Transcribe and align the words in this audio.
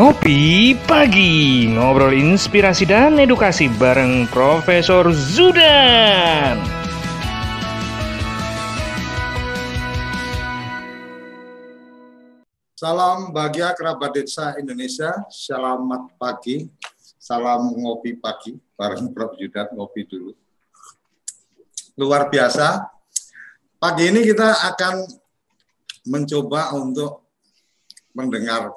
Ngopi 0.00 0.72
Pagi 0.88 1.68
Ngobrol 1.68 2.16
inspirasi 2.16 2.88
dan 2.88 3.20
edukasi 3.20 3.68
bareng 3.68 4.24
Profesor 4.32 5.04
Zudan. 5.12 6.56
Salam 12.72 13.28
bahagia 13.28 13.76
kerabat 13.76 14.16
desa 14.16 14.56
Indonesia. 14.56 15.20
Selamat 15.28 16.08
pagi. 16.16 16.64
Salam 17.20 17.68
ngopi 17.76 18.16
pagi 18.16 18.56
Bareng 18.80 19.12
Prof. 19.12 19.36
Zudan 19.36 19.68
ngopi 19.76 20.08
dulu. 20.08 20.32
Luar 22.00 22.32
biasa. 22.32 22.88
Pagi 23.76 24.08
ini 24.08 24.24
kita 24.24 24.64
akan 24.64 25.04
mencoba 26.08 26.72
untuk 26.72 27.28
mendengar 28.16 28.72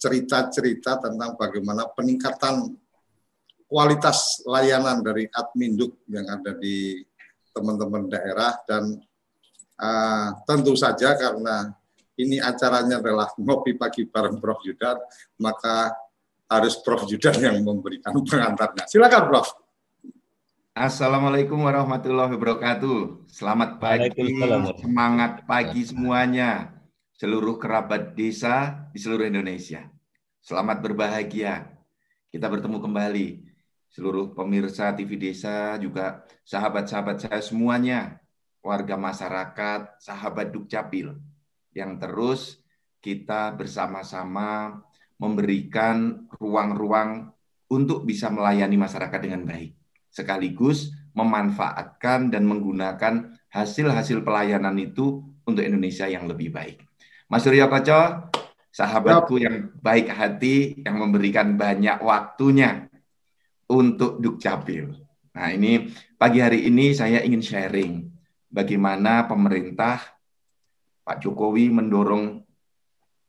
cerita-cerita 0.00 0.96
tentang 0.96 1.36
bagaimana 1.36 1.84
peningkatan 1.92 2.72
kualitas 3.68 4.40
layanan 4.48 5.04
dari 5.04 5.28
Adminduk 5.28 6.00
yang 6.08 6.24
ada 6.26 6.56
di 6.56 7.04
teman-teman 7.52 8.08
daerah 8.08 8.56
dan 8.64 8.96
uh, 9.76 10.28
tentu 10.48 10.72
saja 10.74 11.12
karena 11.14 11.68
ini 12.16 12.40
acaranya 12.40 12.98
adalah 12.98 13.28
ngopi 13.44 13.76
pagi 13.76 14.08
bareng 14.08 14.40
Prof 14.40 14.64
Yudan, 14.64 14.96
maka 15.36 15.92
harus 16.48 16.80
Prof 16.80 17.04
Yudan 17.04 17.36
yang 17.38 17.56
memberikan 17.60 18.16
pengantarnya. 18.16 18.88
Silakan 18.88 19.28
Prof. 19.28 19.48
Assalamualaikum 20.70 21.60
warahmatullahi 21.60 22.40
wabarakatuh. 22.40 23.28
Selamat 23.28 23.76
pagi, 23.76 24.32
semangat 24.80 25.44
pagi 25.44 25.82
semuanya 25.84 26.79
seluruh 27.20 27.60
kerabat 27.60 28.16
desa 28.16 28.88
di 28.96 28.96
seluruh 28.96 29.28
Indonesia. 29.28 29.84
Selamat 30.40 30.80
berbahagia. 30.80 31.68
Kita 32.32 32.48
bertemu 32.48 32.80
kembali. 32.80 33.28
Seluruh 33.92 34.32
pemirsa 34.32 34.88
TV 34.96 35.20
Desa, 35.20 35.76
juga 35.76 36.24
sahabat-sahabat 36.48 37.20
saya 37.20 37.44
semuanya, 37.44 38.24
warga 38.64 38.96
masyarakat, 38.96 40.00
sahabat 40.00 40.48
Dukcapil, 40.48 41.12
yang 41.76 42.00
terus 42.00 42.56
kita 43.04 43.52
bersama-sama 43.52 44.80
memberikan 45.20 46.24
ruang-ruang 46.40 47.36
untuk 47.68 48.08
bisa 48.08 48.32
melayani 48.32 48.80
masyarakat 48.80 49.20
dengan 49.20 49.44
baik. 49.44 49.76
Sekaligus 50.08 50.88
memanfaatkan 51.12 52.32
dan 52.32 52.48
menggunakan 52.48 53.36
hasil-hasil 53.52 54.24
pelayanan 54.24 54.78
itu 54.80 55.20
untuk 55.44 55.60
Indonesia 55.60 56.08
yang 56.08 56.24
lebih 56.24 56.54
baik. 56.54 56.89
Mas 57.30 57.46
Suryo 57.46 57.70
Koco, 57.70 58.26
sahabatku 58.74 59.38
yang 59.38 59.70
baik 59.78 60.10
hati, 60.10 60.82
yang 60.82 60.98
memberikan 60.98 61.54
banyak 61.54 62.02
waktunya 62.02 62.90
untuk 63.70 64.18
Dukcapil. 64.18 64.98
Nah 65.38 65.54
ini 65.54 65.94
pagi 66.18 66.42
hari 66.42 66.66
ini 66.66 66.90
saya 66.90 67.22
ingin 67.22 67.38
sharing 67.38 68.02
bagaimana 68.50 69.30
pemerintah 69.30 70.02
Pak 71.06 71.22
Jokowi 71.22 71.70
mendorong 71.70 72.42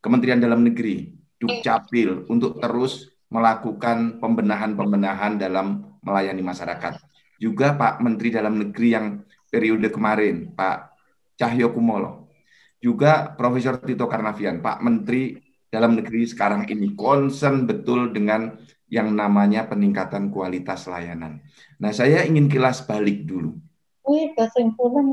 Kementerian 0.01 0.41
Dalam 0.41 0.65
Negeri, 0.65 1.13
Dukcapil 1.37 2.25
untuk 2.25 2.57
terus 2.57 3.05
melakukan 3.29 4.17
pembenahan-pembenahan 4.17 5.37
dalam 5.37 5.93
melayani 6.01 6.41
masyarakat. 6.41 6.97
Juga 7.37 7.77
Pak 7.77 8.01
Menteri 8.01 8.33
Dalam 8.33 8.65
Negeri 8.65 8.97
yang 8.97 9.21
periode 9.45 9.93
kemarin, 9.93 10.57
Pak 10.57 10.89
Cahyo 11.37 11.69
Kumolo, 11.69 12.20
juga 12.81 13.37
Profesor 13.37 13.77
Tito 13.79 14.09
Karnavian, 14.09 14.59
Pak 14.59 14.81
Menteri 14.81 15.37
Dalam 15.71 15.95
Negeri 15.95 16.27
sekarang 16.27 16.67
ini 16.67 16.91
concern 16.99 17.63
betul 17.63 18.11
dengan 18.11 18.59
yang 18.91 19.15
namanya 19.15 19.71
peningkatan 19.71 20.27
kualitas 20.27 20.83
layanan. 20.83 21.39
Nah, 21.79 21.95
saya 21.95 22.27
ingin 22.27 22.51
kilas 22.51 22.83
balik 22.83 23.23
dulu. 23.23 23.55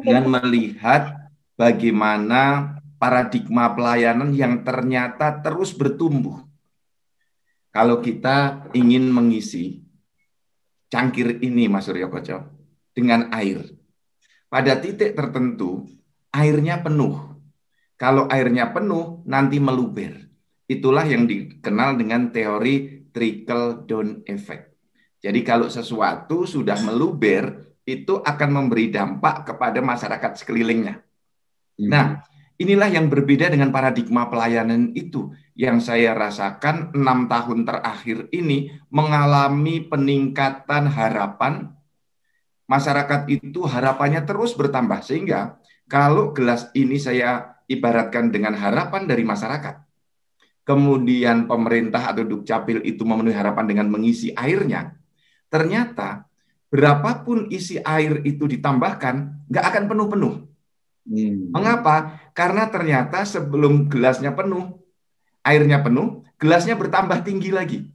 Dan 0.03 0.27
melihat 0.27 1.31
bagaimana 1.55 2.75
paradigma 2.99 3.71
pelayanan 3.71 4.35
yang 4.35 4.67
ternyata 4.67 5.39
terus 5.39 5.71
bertumbuh. 5.71 6.43
Kalau 7.71 8.03
kita 8.03 8.67
ingin 8.75 9.15
mengisi 9.15 9.87
cangkir 10.91 11.39
ini, 11.39 11.71
Mas 11.71 11.87
Suryo 11.87 12.11
Koco, 12.11 12.51
dengan 12.91 13.31
air. 13.31 13.63
Pada 14.51 14.75
titik 14.83 15.15
tertentu, 15.15 15.87
airnya 16.35 16.83
penuh 16.83 17.28
kalau 17.99 18.31
airnya 18.31 18.71
penuh, 18.71 19.27
nanti 19.27 19.59
meluber. 19.59 20.15
Itulah 20.71 21.03
yang 21.03 21.27
dikenal 21.27 21.99
dengan 21.99 22.31
teori 22.31 23.09
trickle 23.11 23.83
down 23.91 24.23
effect. 24.31 24.71
Jadi 25.19 25.43
kalau 25.43 25.67
sesuatu 25.67 26.47
sudah 26.47 26.79
meluber, 26.87 27.75
itu 27.83 28.23
akan 28.23 28.51
memberi 28.55 28.95
dampak 28.95 29.51
kepada 29.51 29.83
masyarakat 29.83 30.39
sekelilingnya. 30.39 31.03
Hmm. 31.75 31.89
Nah, 31.91 32.07
inilah 32.61 32.87
yang 32.87 33.11
berbeda 33.11 33.51
dengan 33.51 33.75
paradigma 33.75 34.31
pelayanan 34.31 34.95
itu 34.95 35.35
yang 35.59 35.83
saya 35.83 36.15
rasakan 36.15 36.95
enam 36.95 37.27
tahun 37.27 37.67
terakhir 37.67 38.31
ini 38.31 38.71
mengalami 38.95 39.83
peningkatan 39.91 40.87
harapan 40.87 41.75
masyarakat 42.69 43.27
itu 43.27 43.65
harapannya 43.65 44.23
terus 44.23 44.53
bertambah 44.55 45.01
sehingga 45.03 45.59
kalau 45.89 46.37
gelas 46.37 46.69
ini 46.77 47.01
saya 47.01 47.58
ibaratkan 47.69 48.33
dengan 48.33 48.57
harapan 48.57 49.05
dari 49.05 49.23
masyarakat. 49.23 49.85
Kemudian 50.65 51.49
pemerintah 51.49 52.13
atau 52.13 52.25
Dukcapil 52.29 52.85
itu 52.85 53.05
memenuhi 53.05 53.33
harapan 53.33 53.65
dengan 53.65 53.89
mengisi 53.89 54.33
airnya. 54.37 54.93
Ternyata 55.49 56.29
berapapun 56.69 57.49
isi 57.49 57.81
air 57.81 58.21
itu 58.29 58.45
ditambahkan, 58.45 59.49
nggak 59.49 59.65
akan 59.65 59.85
penuh-penuh. 59.89 60.35
Hmm. 61.09 61.49
Mengapa? 61.57 62.21
Karena 62.37 62.69
ternyata 62.69 63.25
sebelum 63.25 63.89
gelasnya 63.89 64.37
penuh, 64.37 64.77
airnya 65.41 65.81
penuh, 65.81 66.21
gelasnya 66.37 66.77
bertambah 66.77 67.25
tinggi 67.25 67.49
lagi. 67.49 67.89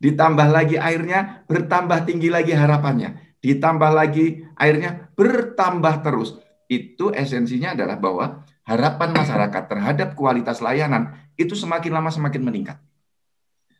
Ditambah 0.00 0.48
lagi 0.48 0.80
airnya, 0.80 1.44
bertambah 1.44 2.08
tinggi 2.08 2.32
lagi 2.32 2.56
harapannya. 2.56 3.36
Ditambah 3.44 3.90
lagi 3.92 4.48
airnya, 4.56 5.12
bertambah 5.12 6.00
terus. 6.00 6.40
Itu 6.72 7.12
esensinya 7.12 7.76
adalah 7.76 8.00
bahwa 8.00 8.48
harapan 8.68 9.10
masyarakat 9.16 9.64
terhadap 9.64 10.12
kualitas 10.12 10.60
layanan 10.60 11.16
itu 11.40 11.56
semakin 11.56 11.88
lama 11.96 12.12
semakin 12.12 12.44
meningkat. 12.44 12.78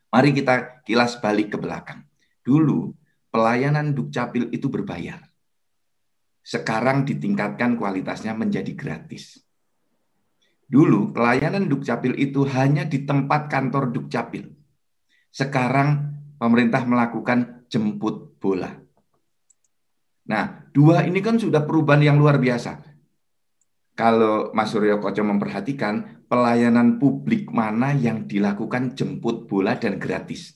Mari 0.09 0.33
kita 0.33 0.81
kilas 0.89 1.21
balik 1.21 1.53
ke 1.53 1.59
belakang. 1.61 2.09
Dulu 2.41 2.97
pelayanan 3.29 3.93
Dukcapil 3.93 4.49
itu 4.49 4.73
berbayar. 4.73 5.21
Sekarang 6.41 7.05
ditingkatkan 7.05 7.77
kualitasnya 7.77 8.33
menjadi 8.33 8.73
gratis. 8.73 9.37
Dulu 10.65 11.13
pelayanan 11.13 11.69
Dukcapil 11.69 12.17
itu 12.17 12.49
hanya 12.49 12.89
di 12.89 13.05
tempat 13.05 13.53
kantor 13.53 13.93
Dukcapil. 13.93 14.49
Sekarang 15.29 16.17
pemerintah 16.41 16.89
melakukan 16.89 17.69
jemput 17.69 18.41
bola. 18.41 18.73
Nah, 20.33 20.65
dua 20.73 21.05
ini 21.05 21.21
kan 21.21 21.37
sudah 21.37 21.69
perubahan 21.69 22.01
yang 22.01 22.17
luar 22.17 22.41
biasa 22.41 22.88
kalau 23.99 24.55
Mas 24.55 24.71
Suryo 24.71 25.03
Koco 25.03 25.27
memperhatikan 25.27 26.23
pelayanan 26.31 27.03
publik 27.03 27.51
mana 27.51 27.91
yang 27.91 28.31
dilakukan 28.31 28.95
jemput 28.95 29.51
bola 29.51 29.75
dan 29.75 29.99
gratis. 29.99 30.55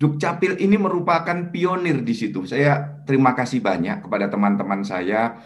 Dukcapil 0.00 0.56
ini 0.64 0.80
merupakan 0.80 1.52
pionir 1.52 2.00
di 2.00 2.16
situ. 2.16 2.48
Saya 2.48 3.04
terima 3.04 3.36
kasih 3.36 3.60
banyak 3.60 4.08
kepada 4.08 4.32
teman-teman 4.32 4.80
saya 4.80 5.36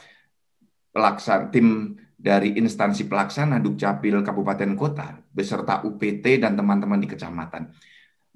pelaksan 0.95 1.51
tim 1.51 1.99
dari 2.15 2.55
instansi 2.55 3.11
pelaksana 3.11 3.59
Dukcapil 3.59 4.23
Kabupaten 4.23 4.79
Kota 4.79 5.19
beserta 5.35 5.83
UPT 5.83 6.39
dan 6.39 6.55
teman-teman 6.55 7.03
di 7.03 7.11
kecamatan. 7.11 7.67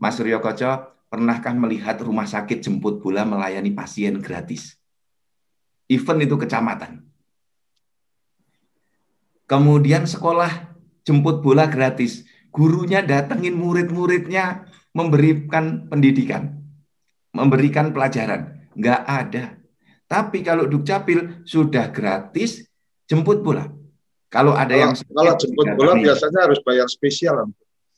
Mas 0.03 0.19
Suryo 0.19 0.43
Koco, 0.43 1.07
pernahkah 1.07 1.55
melihat 1.55 2.03
rumah 2.03 2.27
sakit 2.27 2.67
jemput 2.67 2.99
bola 2.99 3.23
melayani 3.23 3.71
pasien 3.71 4.19
gratis? 4.19 4.75
Event 5.87 6.19
itu 6.27 6.35
kecamatan 6.35 7.14
Kemudian 9.45 10.09
sekolah 10.09 10.75
jemput 11.05 11.45
bola 11.45 11.69
gratis. 11.69 12.25
Gurunya 12.55 13.03
datengin 13.03 13.59
murid-muridnya 13.59 14.65
memberikan 14.95 15.91
pendidikan, 15.91 16.55
memberikan 17.35 17.91
pelajaran. 17.91 18.71
Nggak 18.79 19.01
ada. 19.05 19.45
Tapi 20.07 20.47
kalau 20.47 20.71
Dukcapil 20.71 21.43
sudah 21.43 21.91
gratis 21.91 22.63
jemput 23.11 23.43
bola. 23.43 23.67
Kalau 24.31 24.55
ada 24.55 24.75
kalau, 24.75 24.83
yang 24.83 24.95
sakit, 24.95 25.15
kalau 25.15 25.33
jemput 25.39 25.67
bola 25.75 25.93
biasanya 25.99 26.41
harus 26.47 26.61
bayar 26.63 26.87
spesial. 26.91 27.51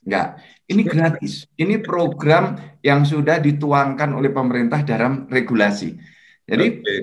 Enggak. 0.07 0.41
Ini 0.67 0.83
gratis. 0.87 1.47
Ini 1.59 1.83
program 1.83 2.59
yang 2.81 3.03
sudah 3.03 3.39
dituangkan 3.43 4.15
oleh 4.15 4.31
pemerintah 4.31 4.83
dalam 4.87 5.27
regulasi. 5.31 5.95
Jadi 6.47 6.67
okay. 6.79 6.99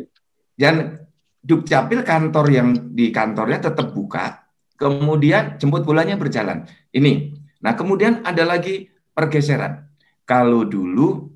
dan 0.55 1.03
Dukcapil 1.43 2.07
kantor 2.07 2.45
yang 2.47 2.67
di 2.95 3.11
kantornya 3.11 3.59
tetap 3.59 3.91
buka, 3.91 4.47
kemudian 4.79 5.59
jemput 5.59 5.83
bolanya 5.83 6.15
berjalan. 6.15 6.63
Ini, 6.95 7.43
Nah, 7.63 7.73
kemudian 7.79 8.21
ada 8.27 8.43
lagi 8.43 8.91
pergeseran. 9.15 9.87
Kalau 10.27 10.67
dulu 10.67 11.31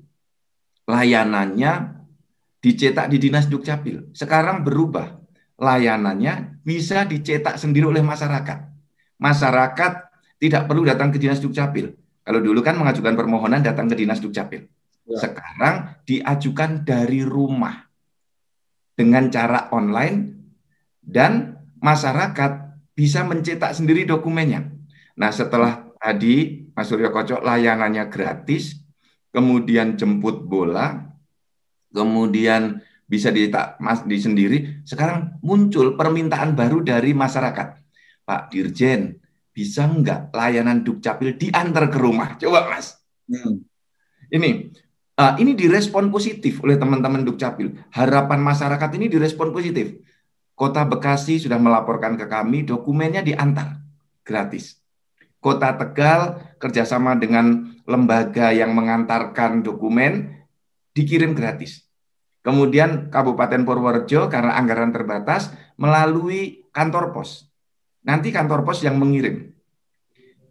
layanannya 0.84 2.04
dicetak 2.60 3.08
di 3.08 3.16
Dinas 3.16 3.48
Dukcapil, 3.48 4.12
sekarang 4.12 4.62
berubah. 4.62 5.16
Layanannya 5.58 6.62
bisa 6.62 7.02
dicetak 7.02 7.58
sendiri 7.58 7.90
oleh 7.90 8.04
masyarakat. 8.04 8.58
Masyarakat 9.18 9.92
tidak 10.38 10.70
perlu 10.70 10.86
datang 10.86 11.10
ke 11.10 11.18
Dinas 11.18 11.42
Dukcapil. 11.42 11.98
Kalau 12.22 12.38
dulu 12.44 12.62
kan 12.62 12.78
mengajukan 12.78 13.18
permohonan 13.18 13.64
datang 13.64 13.90
ke 13.90 13.98
Dinas 13.98 14.22
Dukcapil. 14.22 14.68
Ya. 15.08 15.18
Sekarang 15.18 15.98
diajukan 16.06 16.86
dari 16.86 17.26
rumah 17.26 17.87
dengan 18.98 19.30
cara 19.30 19.70
online 19.70 20.34
dan 20.98 21.54
masyarakat 21.78 22.82
bisa 22.98 23.22
mencetak 23.22 23.70
sendiri 23.78 24.02
dokumennya. 24.02 24.66
Nah, 25.14 25.30
setelah 25.30 25.86
tadi 26.02 26.66
Mas 26.74 26.90
Suryo 26.90 27.14
Kocok 27.14 27.46
layanannya 27.46 28.10
gratis, 28.10 28.74
kemudian 29.30 29.94
jemput 29.94 30.42
bola, 30.42 31.14
kemudian 31.94 32.82
bisa 33.06 33.30
dicetak 33.30 33.78
mas 33.78 34.02
di 34.02 34.18
sendiri. 34.18 34.58
Sekarang 34.82 35.38
muncul 35.46 35.94
permintaan 35.94 36.58
baru 36.58 36.82
dari 36.82 37.14
masyarakat. 37.14 37.78
Pak 38.26 38.42
Dirjen, 38.52 39.16
bisa 39.54 39.88
nggak 39.88 40.34
layanan 40.34 40.84
Dukcapil 40.84 41.38
diantar 41.40 41.88
ke 41.88 41.98
rumah? 42.02 42.36
Coba 42.36 42.68
Mas. 42.68 42.98
Hmm. 43.30 43.64
Ini 44.28 44.68
uh, 45.18 45.34
ini 45.42 45.58
direspon 45.58 46.08
positif 46.14 46.62
oleh 46.62 46.78
teman-teman 46.78 47.26
Dukcapil. 47.26 47.74
Harapan 47.90 48.38
masyarakat 48.38 48.90
ini 48.94 49.10
direspon 49.10 49.50
positif. 49.50 49.98
Kota 50.54 50.86
Bekasi 50.86 51.38
sudah 51.38 51.58
melaporkan 51.58 52.14
ke 52.14 52.26
kami 52.26 52.62
dokumennya 52.66 53.22
diantar 53.22 53.78
gratis. 54.22 54.78
Kota 55.38 55.74
Tegal 55.78 56.54
kerjasama 56.58 57.14
dengan 57.14 57.78
lembaga 57.86 58.50
yang 58.50 58.74
mengantarkan 58.74 59.62
dokumen 59.62 60.42
dikirim 60.94 61.34
gratis. 61.34 61.86
Kemudian 62.42 63.06
Kabupaten 63.06 63.62
Purworejo 63.62 64.26
karena 64.26 64.58
anggaran 64.58 64.90
terbatas 64.90 65.54
melalui 65.78 66.66
kantor 66.74 67.14
pos. 67.14 67.46
Nanti 68.02 68.34
kantor 68.34 68.66
pos 68.66 68.82
yang 68.82 68.98
mengirim. 68.98 69.54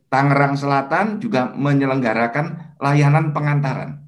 Tangerang 0.07 0.55
Selatan 0.55 1.19
juga 1.19 1.51
menyelenggarakan 1.51 2.79
layanan 2.79 3.35
pengantaran. 3.35 4.06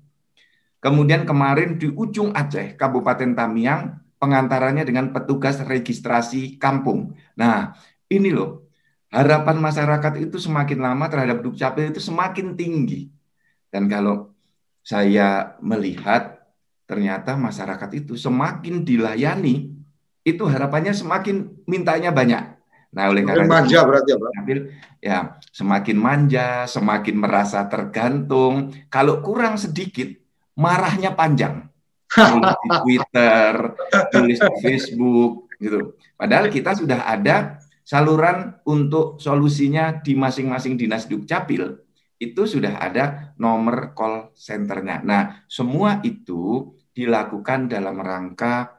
Kemudian 0.80 1.28
kemarin 1.28 1.76
di 1.76 1.92
ujung 1.92 2.32
Aceh, 2.32 2.80
Kabupaten 2.80 3.36
Tamiang, 3.36 4.00
pengantarannya 4.16 4.88
dengan 4.88 5.12
petugas 5.12 5.60
registrasi 5.64 6.56
kampung. 6.56 7.16
Nah, 7.36 7.76
ini 8.08 8.32
loh, 8.32 8.72
harapan 9.12 9.60
masyarakat 9.60 10.14
itu 10.24 10.40
semakin 10.40 10.80
lama 10.80 11.06
terhadap 11.12 11.44
Dukcapil 11.44 11.92
itu 11.92 12.00
semakin 12.00 12.56
tinggi. 12.56 13.12
Dan 13.68 13.92
kalau 13.92 14.32
saya 14.80 15.60
melihat 15.60 16.48
ternyata 16.88 17.36
masyarakat 17.36 17.90
itu 18.00 18.16
semakin 18.16 18.88
dilayani, 18.88 19.76
itu 20.24 20.44
harapannya 20.48 20.96
semakin 20.96 21.64
mintanya 21.68 22.16
banyak. 22.16 22.60
Nah, 22.90 23.06
oleh 23.14 23.22
karena 23.22 23.46
manja 23.46 23.86
berarti 23.86 24.18
ya. 24.18 24.58
Ya, 25.00 25.20
semakin 25.54 25.98
manja, 26.00 26.66
semakin 26.66 27.16
merasa 27.22 27.70
tergantung. 27.70 28.74
Kalau 28.90 29.22
kurang 29.22 29.62
sedikit, 29.62 30.10
marahnya 30.60 31.16
panjang. 31.16 31.64
Tulis 32.12 32.56
di 32.68 32.70
Twitter, 32.84 33.52
tulis 34.12 34.40
di 34.44 34.56
Facebook, 34.60 35.48
gitu. 35.56 35.96
Padahal 36.20 36.52
kita 36.52 36.76
sudah 36.76 37.08
ada 37.08 37.64
saluran 37.88 38.60
untuk 38.68 39.18
solusinya 39.24 40.04
di 40.04 40.20
masing-masing 40.20 40.76
dinas 40.76 41.08
dukcapil 41.08 41.80
itu 42.20 42.44
sudah 42.44 42.84
ada 42.84 43.32
nomor 43.40 43.96
call 43.96 44.36
centernya. 44.36 45.00
Nah, 45.08 45.48
semua 45.48 46.04
itu 46.04 46.76
dilakukan 46.92 47.72
dalam 47.72 47.96
rangka 48.04 48.76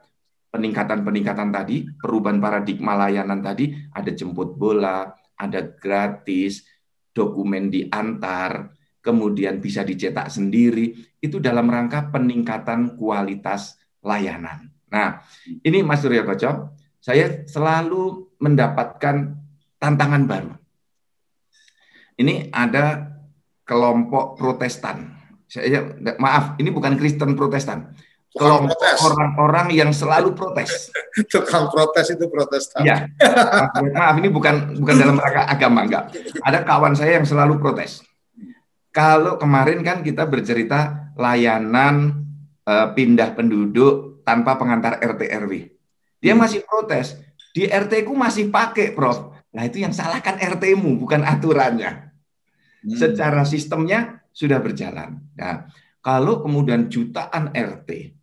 peningkatan-peningkatan 0.53 1.49
tadi, 1.49 1.89
perubahan 1.97 2.37
paradigma 2.37 2.93
layanan 2.93 3.41
tadi, 3.41 3.73
ada 3.97 4.13
jemput 4.13 4.53
bola, 4.53 5.09
ada 5.33 5.59
gratis, 5.65 6.61
dokumen 7.09 7.73
diantar, 7.73 8.69
kemudian 9.01 9.57
bisa 9.57 9.81
dicetak 9.81 10.29
sendiri, 10.29 10.93
itu 11.19 11.41
dalam 11.41 11.67
rangka 11.67 12.13
peningkatan 12.13 12.95
kualitas 12.95 13.81
layanan. 14.05 14.69
Nah, 14.91 15.25
ini 15.65 15.81
Mas 15.81 16.05
Surya 16.05 16.21
Koco, 16.21 16.77
saya 17.01 17.45
selalu 17.49 18.33
mendapatkan 18.37 19.37
tantangan 19.81 20.23
baru. 20.29 20.53
Ini 22.21 22.53
ada 22.53 23.17
kelompok 23.65 24.37
Protestan. 24.37 25.17
Saya 25.49 25.97
maaf, 26.21 26.59
ini 26.61 26.69
bukan 26.69 26.93
Kristen 26.99 27.33
Protestan. 27.33 27.89
Kelompok 28.31 28.79
orang-orang 28.79 29.75
yang 29.75 29.91
selalu 29.91 30.31
protes. 30.31 30.87
Tukang 31.31 31.67
protes 31.67 32.15
itu 32.15 32.29
Protestan. 32.31 32.85
Ya, 32.87 33.09
maaf 33.91 34.15
ini 34.21 34.31
bukan 34.31 34.79
bukan 34.79 34.95
dalam 34.95 35.19
rangka 35.19 35.43
agama 35.51 35.83
enggak. 35.83 36.15
Ada 36.45 36.63
kawan 36.63 36.95
saya 36.95 37.19
yang 37.19 37.27
selalu 37.27 37.59
protes. 37.59 38.10
Kalau 38.91 39.39
kemarin 39.39 39.79
kan 39.81 40.03
kita 40.03 40.27
bercerita 40.27 41.11
layanan 41.15 42.27
uh, 42.67 42.91
pindah 42.91 43.31
penduduk 43.35 44.23
tanpa 44.27 44.59
pengantar 44.59 44.99
RT 44.99 45.31
RW. 45.43 45.53
Dia 46.21 46.35
hmm. 46.35 46.41
masih 46.43 46.61
protes. 46.67 47.17
Di 47.51 47.67
RT 47.67 48.07
ku 48.07 48.15
masih 48.15 48.47
pakai, 48.47 48.95
Prof. 48.95 49.35
Nah, 49.51 49.67
itu 49.67 49.83
yang 49.83 49.91
salahkan 49.91 50.39
RT-mu, 50.39 50.95
bukan 50.95 51.27
aturannya. 51.27 52.15
Hmm. 52.83 52.95
Secara 52.95 53.43
sistemnya 53.43 54.23
sudah 54.31 54.63
berjalan. 54.63 55.19
Nah, 55.35 55.67
kalau 55.99 56.39
kemudian 56.39 56.87
jutaan 56.87 57.51
RT 57.51 58.15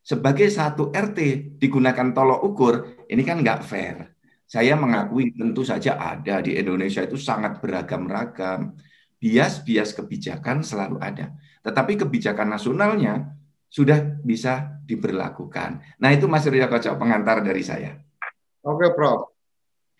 sebagai 0.00 0.48
satu 0.48 0.88
RT 0.90 1.52
digunakan 1.60 2.08
tolok 2.16 2.40
ukur, 2.40 2.74
ini 3.06 3.20
kan 3.20 3.44
nggak 3.44 3.60
fair. 3.62 4.16
Saya 4.48 4.74
mengakui 4.74 5.30
tentu 5.30 5.62
saja 5.62 5.94
ada 5.94 6.42
di 6.42 6.58
Indonesia 6.58 7.06
itu 7.06 7.14
sangat 7.14 7.62
beragam-ragam. 7.62 8.74
Bias-bias 9.20 9.92
kebijakan 9.92 10.64
selalu 10.64 10.96
ada. 10.98 11.36
Tetapi 11.60 12.00
kebijakan 12.00 12.56
nasionalnya 12.56 13.36
sudah 13.68 14.18
bisa 14.24 14.80
diberlakukan. 14.88 16.00
Nah 16.00 16.10
itu 16.10 16.26
Mas 16.26 16.48
Ria 16.48 16.66
Kocok 16.66 16.98
pengantar 16.98 17.44
dari 17.44 17.62
saya. 17.62 17.94
Oke 18.64 18.90
Prof. 18.96 19.30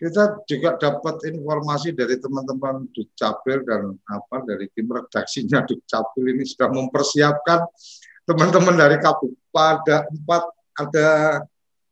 Kita 0.01 0.41
juga 0.49 0.81
dapat 0.81 1.29
informasi 1.29 1.93
dari 1.93 2.17
teman-teman 2.17 2.89
Dukcapil 2.89 3.61
dan 3.61 3.93
apa 4.09 4.41
dari 4.41 4.65
tim 4.73 4.89
redaksinya 4.89 5.61
Dukcapil 5.61 6.25
ini 6.33 6.41
sudah 6.41 6.73
mempersiapkan 6.73 7.69
teman-teman 8.25 8.73
dari 8.81 8.97
Kabupaten 8.97 10.09
empat 10.09 10.43
ada 10.73 11.09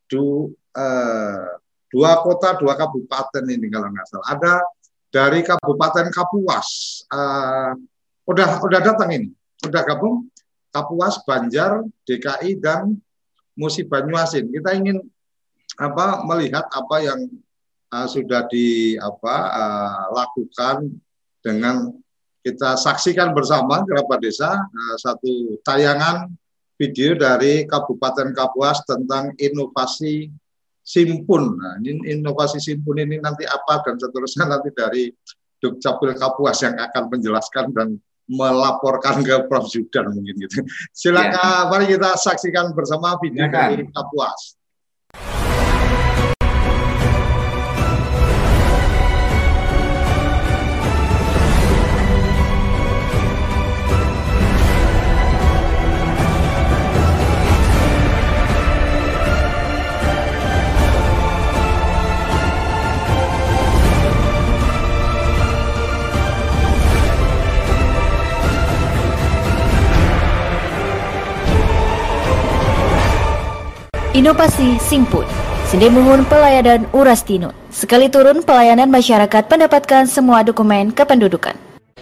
du, 0.10 0.50
eh, 0.74 1.50
dua 1.94 2.12
kota 2.26 2.58
dua 2.58 2.74
kabupaten 2.74 3.44
ini 3.46 3.70
kalau 3.70 3.94
nggak 3.94 4.08
salah. 4.10 4.28
Ada 4.34 4.54
dari 5.10 5.42
Kabupaten 5.42 6.08
Kapuas. 6.14 7.02
Eh, 7.10 7.72
udah 8.30 8.50
udah 8.62 8.80
datang 8.82 9.10
ini, 9.10 9.30
udah 9.66 9.82
gabung 9.86 10.30
Kapuas, 10.70 11.22
Banjar, 11.26 11.82
DKI 12.06 12.62
dan 12.62 12.94
Musi 13.58 13.84
Banyuasin. 13.84 14.54
Kita 14.54 14.78
ingin 14.78 15.02
apa 15.80 16.22
melihat 16.28 16.70
apa 16.70 16.96
yang 17.02 17.20
uh, 17.94 18.08
sudah 18.08 18.46
di 18.52 18.96
apa 19.00 19.36
uh, 19.50 20.04
lakukan 20.14 20.92
dengan 21.42 21.90
kita 22.44 22.80
saksikan 22.80 23.32
bersama 23.32 23.84
kerabat 23.88 24.20
desa 24.20 24.56
uh, 24.56 24.96
satu 25.00 25.60
tayangan 25.64 26.30
video 26.80 27.16
dari 27.16 27.68
Kabupaten 27.68 28.32
Kapuas 28.32 28.84
tentang 28.88 29.36
inovasi 29.36 30.32
simpun. 30.90 31.54
Nah, 31.62 31.78
ini 31.86 32.18
inovasi 32.18 32.58
simpun 32.58 32.98
ini 32.98 33.22
nanti 33.22 33.46
apa 33.46 33.86
dan 33.86 34.02
seterusnya 34.02 34.50
nanti 34.50 34.74
dari 34.74 35.14
Dukcapil 35.62 36.18
Kapuas 36.18 36.66
yang 36.66 36.82
akan 36.82 37.14
menjelaskan 37.14 37.66
dan 37.78 37.88
melaporkan 38.30 39.22
ke 39.22 39.46
Prof 39.46 39.70
Zudan 39.70 40.10
mungkin 40.10 40.34
gitu. 40.42 40.66
Silakan 40.94 41.34
ya. 41.34 41.70
mari 41.70 41.86
kita 41.94 42.18
saksikan 42.18 42.74
bersama 42.74 43.22
video 43.22 43.46
ya, 43.46 43.54
dari 43.54 43.86
Kapuas. 43.86 44.58
Inovasi 74.20 74.76
Simpun 74.84 75.24
Sendemuhun 75.72 76.28
pelayanan 76.28 76.84
Urastino 76.92 77.56
Sekali 77.72 78.12
turun 78.12 78.44
pelayanan 78.44 78.92
masyarakat 78.92 79.48
mendapatkan 79.48 80.04
semua 80.12 80.44
dokumen 80.44 80.92
kependudukan. 80.92 81.56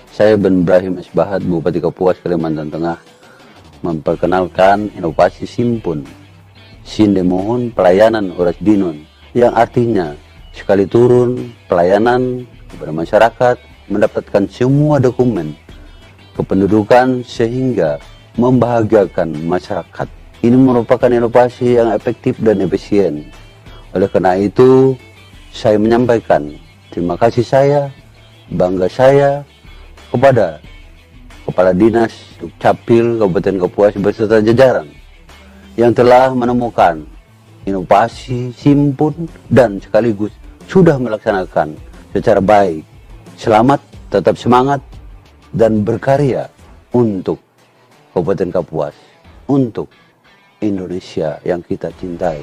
Saya 0.10 0.34
Ben 0.34 0.66
Ibrahim 0.66 0.98
Esbahat, 0.98 1.46
Bupati 1.46 1.78
Kapuas, 1.78 2.18
Kalimantan 2.18 2.74
Tengah, 2.74 2.98
memperkenalkan 3.86 4.90
inovasi 4.98 5.46
Simpun, 5.46 6.10
Sinde 6.82 7.22
Mohon 7.22 7.70
Pelayanan 7.70 8.34
Oras 8.34 8.58
Dinon, 8.66 9.06
yang 9.38 9.54
artinya 9.54 10.18
sekali 10.58 10.90
turun 10.90 11.54
pelayanan 11.70 12.50
kepada 12.66 12.98
masyarakat 12.98 13.56
mendapatkan 13.94 14.50
semua 14.50 14.98
dokumen 14.98 15.54
kependudukan 16.34 17.22
sehingga 17.22 18.02
membahagiakan 18.42 19.38
masyarakat. 19.46 20.10
Ini 20.48 20.56
merupakan 20.56 21.12
inovasi 21.12 21.76
yang 21.76 21.92
efektif 21.92 22.40
dan 22.40 22.64
efisien. 22.64 23.28
Oleh 23.92 24.08
karena 24.08 24.40
itu, 24.40 24.96
saya 25.52 25.76
menyampaikan 25.76 26.56
terima 26.88 27.20
kasih 27.20 27.44
saya, 27.44 27.92
bangga 28.48 28.88
saya 28.88 29.44
kepada 30.08 30.64
Kepala 31.44 31.76
Dinas 31.76 32.16
Dukcapil 32.40 33.20
Kabupaten 33.20 33.56
Kapuas 33.60 33.92
beserta 34.00 34.40
jajaran 34.40 34.88
yang 35.76 35.92
telah 35.92 36.32
menemukan 36.32 37.04
inovasi 37.68 38.56
simpun 38.56 39.28
dan 39.52 39.84
sekaligus 39.84 40.32
sudah 40.72 40.96
melaksanakan 40.96 41.76
secara 42.16 42.40
baik. 42.40 42.88
Selamat, 43.36 43.84
tetap 44.08 44.40
semangat, 44.40 44.80
dan 45.52 45.84
berkarya 45.84 46.48
untuk 46.96 47.36
Kabupaten 48.16 48.64
Kapuas, 48.64 48.96
untuk 49.52 49.92
Indonesia 50.62 51.38
yang 51.46 51.62
kita 51.62 51.94
cintai. 52.02 52.42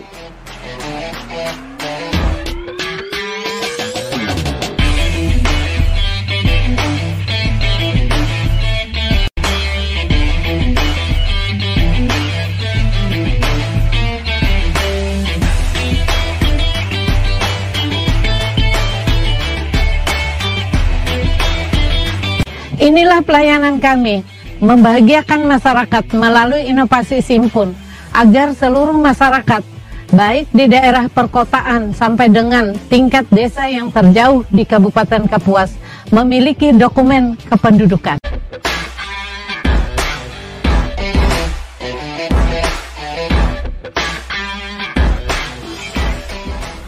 Inilah 22.85 23.25
pelayanan 23.25 23.81
kami, 23.81 24.21
membahagiakan 24.61 25.49
masyarakat 25.49 26.05
melalui 26.15 26.69
inovasi 26.69 27.25
Simpun, 27.25 27.73
agar 28.15 28.55
seluruh 28.55 28.95
masyarakat, 28.95 29.67
baik 30.15 30.47
di 30.55 30.71
daerah 30.71 31.11
perkotaan 31.11 31.91
sampai 31.91 32.31
dengan 32.31 32.71
tingkat 32.87 33.27
desa 33.35 33.67
yang 33.67 33.91
terjauh 33.91 34.47
di 34.55 34.63
Kabupaten 34.63 35.27
Kapuas, 35.27 35.75
memiliki 36.15 36.71
dokumen 36.71 37.35
kependudukan. 37.51 38.23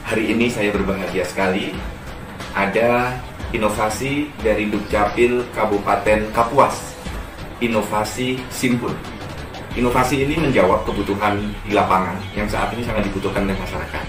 Hari 0.07 0.25
ini 0.31 0.47
saya 0.47 0.71
berbahagia 0.71 1.27
sekali 1.27 1.75
ada 2.55 3.19
inovasi 3.51 4.31
dari 4.47 4.71
Dukcapil 4.71 5.43
Kabupaten 5.51 6.31
Kapuas, 6.31 6.95
inovasi 7.59 8.39
Simpul. 8.49 9.16
Inovasi 9.77 10.25
ini 10.25 10.41
menjawab 10.41 10.89
kebutuhan 10.89 11.37
di 11.69 11.77
lapangan 11.77 12.17
yang 12.33 12.49
saat 12.49 12.73
ini 12.73 12.81
sangat 12.81 13.05
dibutuhkan 13.13 13.45
oleh 13.45 13.53
masyarakat. 13.61 14.05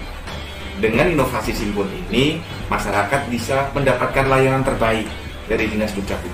Dengan 0.80 1.12
inovasi 1.12 1.52
Simpul 1.52 1.84
ini, 1.92 2.40
masyarakat 2.72 3.28
bisa 3.28 3.68
mendapatkan 3.76 4.32
layanan 4.32 4.64
terbaik 4.64 5.04
dari 5.52 5.68
Dinas 5.68 5.92
Dukcapil. 5.92 6.32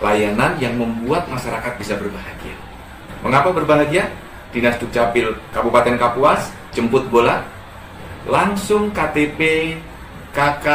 Layanan 0.00 0.56
yang 0.56 0.80
membuat 0.80 1.28
masyarakat 1.28 1.76
bisa 1.76 2.00
berbahagia. 2.00 2.56
Mengapa 3.20 3.52
berbahagia? 3.52 4.08
Dinas 4.48 4.80
Dukcapil 4.80 5.36
Kabupaten 5.52 6.00
Kapuas 6.00 6.48
jemput 6.72 7.04
bola, 7.12 7.44
langsung 8.24 8.96
KTP, 8.96 9.76
KK, 10.32 10.66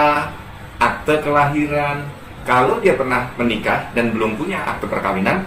akte 0.78 1.26
kelahiran, 1.26 2.06
kalau 2.46 2.78
dia 2.86 2.94
pernah 2.94 3.34
menikah 3.34 3.90
dan 3.98 4.14
belum 4.14 4.38
punya 4.38 4.62
akte 4.62 4.86
perkawinan 4.86 5.42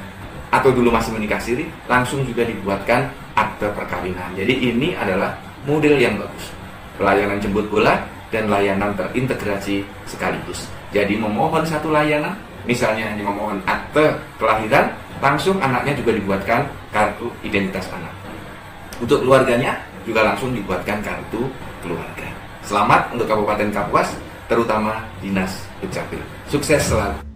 atau 0.54 0.70
dulu 0.70 0.94
masih 0.94 1.10
menikah 1.18 1.42
siri, 1.42 1.66
langsung 1.90 2.22
juga 2.22 2.46
dibuatkan 2.46 3.10
akte 3.34 3.66
perkawinan. 3.74 4.30
Jadi 4.38 4.70
ini 4.70 4.94
adalah 4.94 5.34
model 5.66 5.98
yang 5.98 6.14
bagus. 6.14 6.54
Pelayanan 6.94 7.42
jemput 7.42 7.66
bola 7.66 7.98
dan 8.30 8.46
layanan 8.46 8.94
terintegrasi 8.94 9.82
sekaligus. 10.06 10.70
Jadi 10.94 11.18
memohon 11.18 11.66
satu 11.66 11.90
layanan, 11.90 12.38
misalnya 12.70 13.10
hanya 13.10 13.26
memohon 13.26 13.58
akte 13.66 14.14
kelahiran, 14.38 14.94
langsung 15.18 15.58
anaknya 15.58 15.98
juga 15.98 16.14
dibuatkan 16.14 16.70
kartu 16.94 17.26
identitas 17.42 17.90
anak. 17.90 18.14
Untuk 19.02 19.26
keluarganya 19.26 19.74
juga 20.06 20.22
langsung 20.22 20.54
dibuatkan 20.54 21.02
kartu 21.02 21.50
keluarga. 21.82 22.30
Selamat 22.62 23.10
untuk 23.10 23.26
Kabupaten 23.26 23.74
Kapuas 23.74 24.14
terutama 24.46 25.02
Dinas 25.18 25.66
Dukcapil. 25.82 26.22
Sukses 26.46 26.86
selalu. 26.86 27.33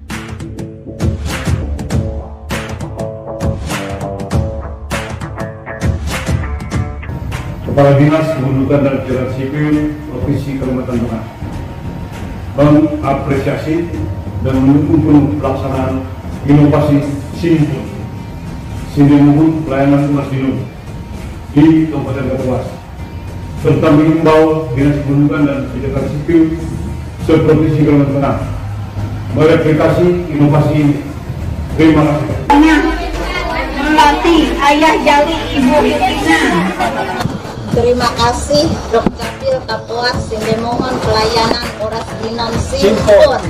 Kepala 7.79 7.95
Dinas 7.95 8.35
Kependudukan 8.35 8.81
dan 8.83 9.07
Catatan 9.07 9.31
Sipil 9.39 9.95
Provinsi 10.11 10.59
Kalimantan 10.59 10.99
Tengah 10.99 11.25
mengapresiasi 12.59 13.87
dan 14.43 14.55
mendukung 14.67 14.99
penuh 15.07 15.39
pelaksanaan 15.39 16.03
inovasi 16.43 17.07
Sinipun 17.39 17.87
Sinimubun 18.91 19.63
Pelayanan 19.63 20.11
Umas 20.11 20.27
Dinun 20.27 20.67
di 21.55 21.87
Kabupaten 21.87 22.35
Kapuas 22.35 22.67
serta 23.63 23.89
mengimbau 23.95 24.75
Dinas 24.75 24.99
Kependudukan 24.99 25.43
dan 25.47 25.59
Catatan 25.71 26.07
Sipil 26.11 26.59
seprovinsi 27.31 27.87
Kalimantan 27.87 28.15
Tengah 28.19 28.37
mereplikasi 29.39 30.27
inovasi 30.35 30.75
ini. 30.83 30.97
Terima 31.79 32.03
kasih. 32.11 32.27
Melatih 33.79 34.43
ayah 34.67 34.95
jali 34.99 35.37
ibu 35.55 35.79
Yutina. 35.87 36.43
Terima 37.77 38.09
kasih 38.17 38.65
Dok 38.89 39.05
Capil 39.21 39.57
Kapuas 39.69 40.17
Sindemohon 40.33 40.95
pelayanan 41.05 41.69
Oras 41.85 42.09
Dinon 42.25 42.55
Simpon. 42.65 43.43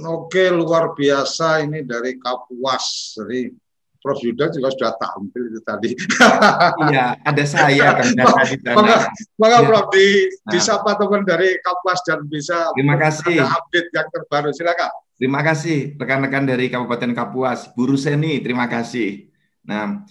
Oke, 0.00 0.50
luar 0.50 0.98
biasa 0.98 1.62
ini 1.62 1.86
dari 1.86 2.18
Kapuas. 2.18 3.14
Jadi 3.22 3.54
Prof 4.00 4.18
Yuda 4.18 4.50
juga 4.50 4.72
sudah 4.74 4.92
tampil 4.98 5.42
itu 5.52 5.60
tadi. 5.62 5.90
Iya, 6.90 7.20
ada 7.20 7.44
saya 7.44 7.94
kan 7.94 8.10
tadi 8.10 8.56
Maka, 8.72 9.12
maka 9.38 9.56
ya. 9.62 9.66
Prof 9.68 9.86
di 9.94 10.08
nah. 10.26 10.50
disapa 10.56 10.90
teman 10.98 11.22
dari 11.22 11.54
Kapuas 11.62 12.00
dan 12.02 12.26
bisa 12.26 12.74
Terima 12.74 12.98
kasih. 12.98 13.38
Ada 13.38 13.62
update 13.62 13.88
yang 13.94 14.08
terbaru. 14.10 14.50
Silakan. 14.50 14.90
Terima 15.20 15.44
kasih 15.44 16.00
rekan-rekan 16.00 16.48
dari 16.48 16.66
Kabupaten 16.66 17.12
Kapuas. 17.14 17.70
Buru 17.76 17.94
Seni, 17.94 18.40
terima 18.40 18.66
kasih. 18.66 19.29
Nah, 19.66 20.04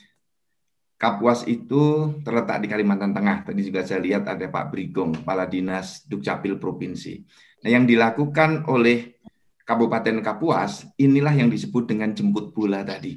Kapuas 1.00 1.48
itu 1.48 2.12
terletak 2.27 2.60
di 2.60 2.68
Kalimantan 2.68 3.15
Tengah. 3.15 3.48
Tadi 3.48 3.63
juga 3.63 3.88
saya 3.88 4.03
lihat 4.03 4.27
ada 4.27 4.51
Pak 4.51 4.68
Brigong, 4.68 5.24
Kepala 5.24 5.48
Dinas 5.48 6.03
Dukcapil 6.03 6.60
Provinsi. 6.60 7.24
Nah, 7.63 7.70
yang 7.72 7.88
dilakukan 7.88 8.68
oleh 8.68 9.15
Kabupaten 9.63 10.20
Kapuas, 10.20 10.91
inilah 11.00 11.32
yang 11.32 11.48
disebut 11.48 11.88
dengan 11.88 12.12
jemput 12.12 12.51
bola 12.51 12.84
tadi 12.84 13.15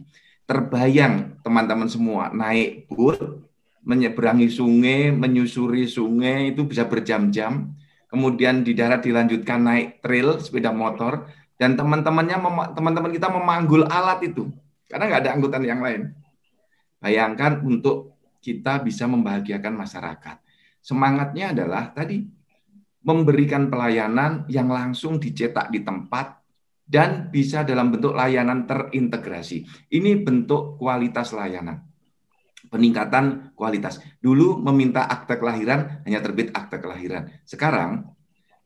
terbayang 0.52 1.40
teman-teman 1.40 1.88
semua 1.88 2.28
naik 2.28 2.84
boot, 2.90 3.18
menyeberangi 3.82 4.52
sungai, 4.52 5.08
menyusuri 5.14 5.88
sungai 5.88 6.52
itu 6.54 6.66
bisa 6.66 6.86
berjam-jam. 6.86 7.72
Kemudian 8.12 8.60
di 8.60 8.76
darat 8.76 9.00
dilanjutkan 9.00 9.64
naik 9.64 10.04
trail 10.04 10.36
sepeda 10.36 10.68
motor 10.68 11.24
dan 11.56 11.72
teman-temannya 11.72 12.36
teman-teman 12.76 13.10
kita 13.16 13.32
memanggul 13.32 13.88
alat 13.88 14.20
itu 14.28 14.52
karena 14.92 15.08
nggak 15.08 15.20
ada 15.24 15.30
angkutan 15.32 15.64
yang 15.64 15.80
lain. 15.80 16.12
Bayangkan 17.02 17.66
untuk 17.66 18.14
kita 18.38 18.78
bisa 18.78 19.10
membahagiakan 19.10 19.74
masyarakat. 19.74 20.36
Semangatnya 20.78 21.50
adalah 21.50 21.90
tadi 21.90 22.22
memberikan 23.02 23.66
pelayanan 23.66 24.46
yang 24.46 24.70
langsung 24.70 25.18
dicetak 25.18 25.74
di 25.74 25.82
tempat 25.82 26.38
dan 26.86 27.30
bisa 27.30 27.66
dalam 27.66 27.90
bentuk 27.90 28.14
layanan 28.14 28.66
terintegrasi. 28.66 29.90
Ini 29.90 30.22
bentuk 30.22 30.78
kualitas 30.78 31.34
layanan. 31.34 31.82
Peningkatan 32.70 33.54
kualitas. 33.58 33.98
Dulu 34.22 34.62
meminta 34.62 35.06
akte 35.10 35.38
kelahiran 35.38 36.06
hanya 36.06 36.22
terbit 36.22 36.54
akte 36.54 36.78
kelahiran. 36.78 37.26
Sekarang 37.42 38.06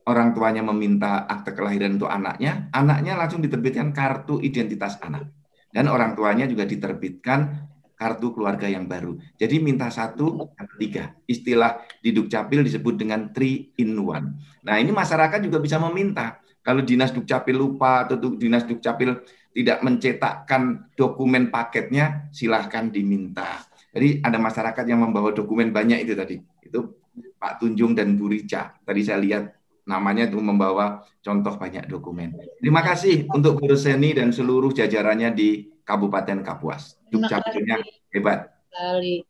orang 0.06 0.36
tuanya 0.36 0.62
meminta 0.62 1.24
akte 1.26 1.56
kelahiran 1.56 1.96
untuk 1.96 2.12
anaknya, 2.12 2.68
anaknya 2.70 3.16
langsung 3.16 3.40
diterbitkan 3.40 3.96
kartu 3.96 4.38
identitas 4.44 5.00
anak. 5.02 5.32
Dan 5.72 5.92
orang 5.92 6.16
tuanya 6.16 6.48
juga 6.48 6.64
diterbitkan 6.64 7.65
kartu 7.96 8.36
keluarga 8.36 8.68
yang 8.68 8.84
baru. 8.84 9.16
Jadi 9.40 9.56
minta 9.58 9.88
satu, 9.88 10.52
tiga. 10.76 11.16
Istilah 11.24 11.80
di 12.04 12.12
Dukcapil 12.12 12.60
disebut 12.62 12.94
dengan 13.00 13.32
three 13.32 13.72
in 13.80 13.96
one. 13.96 14.36
Nah 14.62 14.76
ini 14.76 14.92
masyarakat 14.92 15.40
juga 15.40 15.58
bisa 15.58 15.80
meminta. 15.80 16.38
Kalau 16.60 16.84
dinas 16.84 17.10
Dukcapil 17.10 17.56
lupa 17.56 18.04
atau 18.04 18.20
dinas 18.36 18.68
Dukcapil 18.68 19.24
tidak 19.56 19.80
mencetakkan 19.80 20.92
dokumen 20.92 21.48
paketnya, 21.48 22.28
silahkan 22.28 22.92
diminta. 22.92 23.64
Jadi 23.96 24.20
ada 24.20 24.36
masyarakat 24.36 24.84
yang 24.84 25.00
membawa 25.00 25.32
dokumen 25.32 25.72
banyak 25.72 26.04
itu 26.04 26.12
tadi. 26.12 26.36
Itu 26.60 27.00
Pak 27.40 27.64
Tunjung 27.64 27.96
dan 27.96 28.20
Bu 28.20 28.28
Rica. 28.28 28.76
Tadi 28.84 29.00
saya 29.00 29.16
lihat 29.24 29.56
namanya 29.88 30.28
itu 30.28 30.36
membawa 30.36 31.00
contoh 31.24 31.56
banyak 31.56 31.88
dokumen. 31.88 32.36
Terima 32.60 32.84
kasih 32.84 33.24
untuk 33.32 33.56
Bu 33.56 33.72
Seni 33.72 34.12
dan 34.12 34.34
seluruh 34.34 34.74
jajarannya 34.74 35.32
di 35.32 35.64
Kabupaten 35.86 36.42
Kapuas. 36.42 36.98
Dukcapilnya 37.08 37.78
hebat. 38.10 38.50
Kali. 38.74 39.22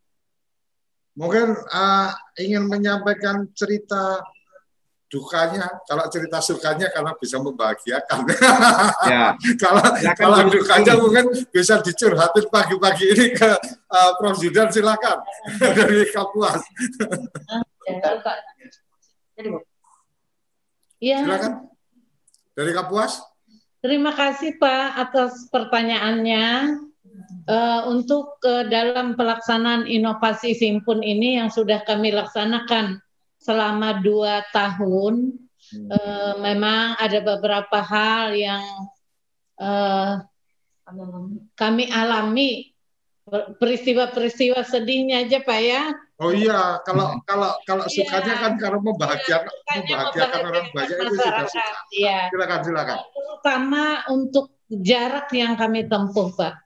Mungkin 1.13 1.53
uh, 1.53 2.09
ingin 2.37 2.65
menyampaikan 2.65 3.49
cerita 3.53 4.21
dukanya, 5.07 5.65
kalau 5.87 6.05
cerita 6.11 6.37
sukanya 6.43 6.91
karena 6.91 7.15
bisa 7.15 7.39
membahagiakan. 7.39 8.19
Ya. 9.07 9.33
kalau 9.63 9.85
ya, 10.03 10.11
kalau 10.13 10.45
dukanya 10.51 10.93
mungkin 10.99 11.31
bisa 11.47 11.79
dicurhatin 11.79 12.45
pagi-pagi 12.51 13.05
ini 13.15 13.27
ke 13.33 13.49
uh, 13.87 14.11
Prof. 14.19 14.35
Zudan 14.35 14.67
silakan 14.75 15.23
dari 15.61 16.05
Kapuas. 16.11 16.59
Ya. 20.99 21.17
Silakan. 21.23 21.51
Dari 22.57 22.71
Kapuas. 22.75 23.36
Terima 23.77 24.11
kasih 24.13 24.57
Pak 24.57 24.85
atas 24.97 25.47
pertanyaannya. 25.53 26.45
Uh, 27.47 27.87
untuk 27.87 28.43
uh, 28.43 28.67
dalam 28.67 29.15
pelaksanaan 29.15 29.87
inovasi 29.87 30.51
Simpun 30.51 30.99
ini 30.99 31.39
yang 31.39 31.47
sudah 31.47 31.79
kami 31.87 32.11
laksanakan 32.11 32.99
selama 33.39 34.03
dua 34.03 34.43
tahun, 34.51 35.31
hmm. 35.71 35.87
uh, 35.87 36.33
memang 36.43 36.99
ada 36.99 37.19
beberapa 37.23 37.79
hal 37.79 38.35
yang 38.35 38.63
uh, 39.63 40.19
kami 41.55 41.87
alami 41.87 42.75
peristiwa-peristiwa 43.59 44.63
sedihnya 44.63 45.27
aja 45.27 45.39
Pak 45.43 45.59
ya. 45.63 45.83
Oh 46.17 46.33
iya, 46.33 46.81
kalau 46.81 47.21
kalau 47.29 47.53
kalau 47.69 47.85
iya. 47.85 47.93
sukanya 47.93 48.33
kan 48.41 48.53
karena 48.57 48.79
membahagiakan 48.81 49.55
membahagiakan 49.69 50.41
orang 50.49 50.65
banyak 50.73 50.97
itu 50.97 51.13
sudah 51.13 51.45
suka. 51.45 51.65
Ya. 51.93 52.25
Silakan 52.33 52.59
silakan. 52.65 52.97
Terutama 53.37 54.01
untuk 54.09 54.65
jarak 54.65 55.29
yang 55.29 55.53
kami 55.53 55.85
tempuh 55.85 56.33
Pak. 56.33 56.57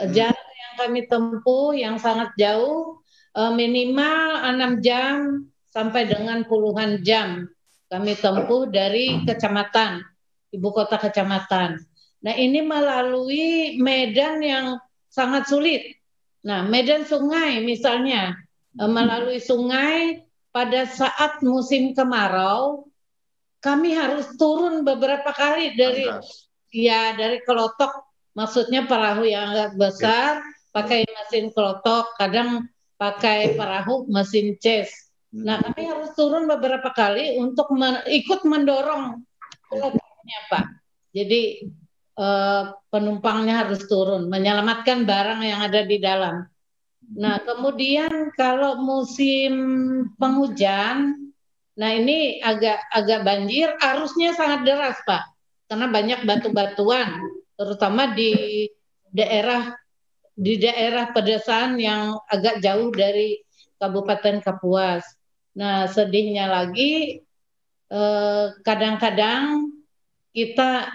Hmm. 0.00 0.08
Jarak 0.08 0.48
yang 0.56 0.74
kami 0.80 1.00
tempuh 1.04 1.76
yang 1.76 2.00
sangat 2.00 2.32
jauh 2.40 3.04
eh, 3.36 3.52
minimal 3.52 4.40
enam 4.48 4.80
jam 4.80 5.44
sampai 5.68 6.08
dengan 6.08 6.48
puluhan 6.48 7.04
jam 7.04 7.44
kami 7.92 8.16
tempuh 8.16 8.72
dari 8.72 9.20
kecamatan 9.28 10.00
ibu 10.48 10.72
kota 10.72 10.96
kecamatan. 10.96 11.76
Nah 12.24 12.34
ini 12.40 12.64
melalui 12.64 13.76
medan 13.76 14.40
yang 14.40 14.80
sangat 15.12 15.44
sulit. 15.44 16.00
Nah 16.40 16.64
medan 16.64 17.04
sungai 17.04 17.60
misalnya 17.60 18.32
eh, 18.80 18.88
melalui 18.88 19.44
sungai 19.44 20.24
pada 20.56 20.88
saat 20.88 21.44
musim 21.44 21.92
kemarau 21.92 22.88
kami 23.64 23.96
harus 23.96 24.28
turun 24.36 24.84
beberapa 24.84 25.32
kali 25.32 25.72
dari 25.72 26.04
ya 26.68 27.16
dari 27.16 27.40
kelotok. 27.40 28.04
Maksudnya 28.36 28.84
perahu 28.84 29.24
yang 29.24 29.56
agak 29.56 29.78
besar 29.80 30.44
pakai 30.74 31.06
mesin 31.08 31.48
kelotok 31.54 32.12
kadang 32.20 32.68
pakai 32.98 33.56
perahu 33.56 34.10
mesin 34.10 34.58
chest 34.60 35.04
Nah, 35.34 35.58
kami 35.58 35.90
harus 35.90 36.14
turun 36.14 36.46
beberapa 36.46 36.94
kali 36.94 37.42
untuk 37.42 37.74
men 37.74 38.06
ikut 38.06 38.46
mendorong 38.46 39.18
pelotoknya, 39.66 40.40
Pak. 40.46 40.66
Jadi 41.10 41.66
eh, 42.14 42.62
penumpangnya 42.86 43.66
harus 43.66 43.82
turun, 43.90 44.30
menyelamatkan 44.30 45.02
barang 45.02 45.42
yang 45.42 45.60
ada 45.66 45.82
di 45.82 45.98
dalam. 45.98 46.46
Nah, 47.18 47.42
kemudian 47.42 48.30
kalau 48.38 48.78
musim 48.78 49.52
penghujan, 50.14 51.33
nah 51.74 51.90
ini 51.90 52.38
agak 52.38 52.78
agak 52.90 53.20
banjir, 53.26 53.68
arusnya 53.82 54.34
sangat 54.34 54.62
deras, 54.62 54.98
Pak. 55.02 55.24
Karena 55.66 55.90
banyak 55.90 56.20
batu-batuan, 56.22 57.18
terutama 57.58 58.14
di 58.14 58.66
daerah 59.10 59.74
di 60.34 60.58
daerah 60.58 61.14
pedesaan 61.14 61.78
yang 61.78 62.18
agak 62.26 62.58
jauh 62.58 62.90
dari 62.90 63.38
Kabupaten 63.78 64.42
Kapuas. 64.42 65.06
Nah, 65.54 65.86
sedihnya 65.86 66.50
lagi 66.50 67.22
eh, 67.90 68.46
kadang-kadang 68.66 69.70
kita 70.34 70.90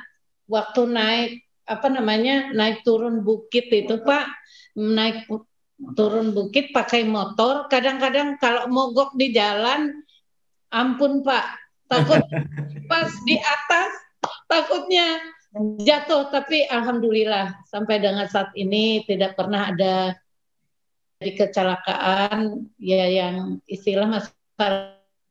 waktu 0.51 0.81
naik 0.89 1.31
apa 1.69 1.87
namanya 1.87 2.49
naik 2.51 2.81
turun 2.81 3.21
bukit 3.21 3.69
itu 3.69 4.01
Pak 4.01 4.25
naik 4.73 5.29
turun 5.95 6.33
bukit 6.33 6.73
pakai 6.73 7.05
motor 7.05 7.69
kadang-kadang 7.69 8.41
kalau 8.41 8.67
mogok 8.67 9.13
di 9.15 9.31
jalan 9.31 10.01
ampun 10.73 11.21
Pak. 11.25 11.45
Takut 11.89 12.21
pas 12.89 13.09
di 13.25 13.35
atas 13.37 13.91
takutnya 14.45 15.17
jatuh. 15.81 16.29
Tapi 16.29 16.69
alhamdulillah 16.69 17.65
sampai 17.69 18.01
dengan 18.01 18.29
saat 18.29 18.53
ini 18.53 19.03
tidak 19.05 19.37
pernah 19.37 19.73
ada 19.73 20.13
di 21.19 21.35
kecelakaan 21.35 22.63
ya 22.79 23.03
yang 23.11 23.59
istilah 23.67 24.07
masih 24.07 24.31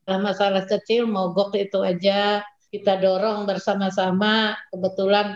masalah 0.05 0.63
kecil 0.67 1.07
mogok 1.09 1.55
itu 1.57 1.81
aja. 1.81 2.43
Kita 2.69 3.01
dorong 3.01 3.49
bersama-sama. 3.49 4.53
Kebetulan 4.69 5.33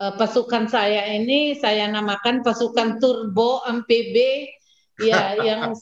uh, 0.00 0.14
pasukan 0.14 0.70
saya 0.70 1.08
ini 1.16 1.56
saya 1.58 1.88
namakan 1.90 2.44
pasukan 2.46 3.02
turbo 3.02 3.64
MPB 3.66 4.46
ya 5.02 5.36
yang 5.40 5.74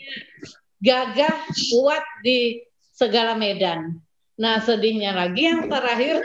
gagah 0.86 1.36
kuat 1.70 2.04
di 2.26 2.58
segala 3.02 3.34
medan. 3.34 3.98
Nah 4.38 4.62
sedihnya 4.62 5.12
lagi 5.12 5.50
yang 5.50 5.66
terakhir 5.66 6.22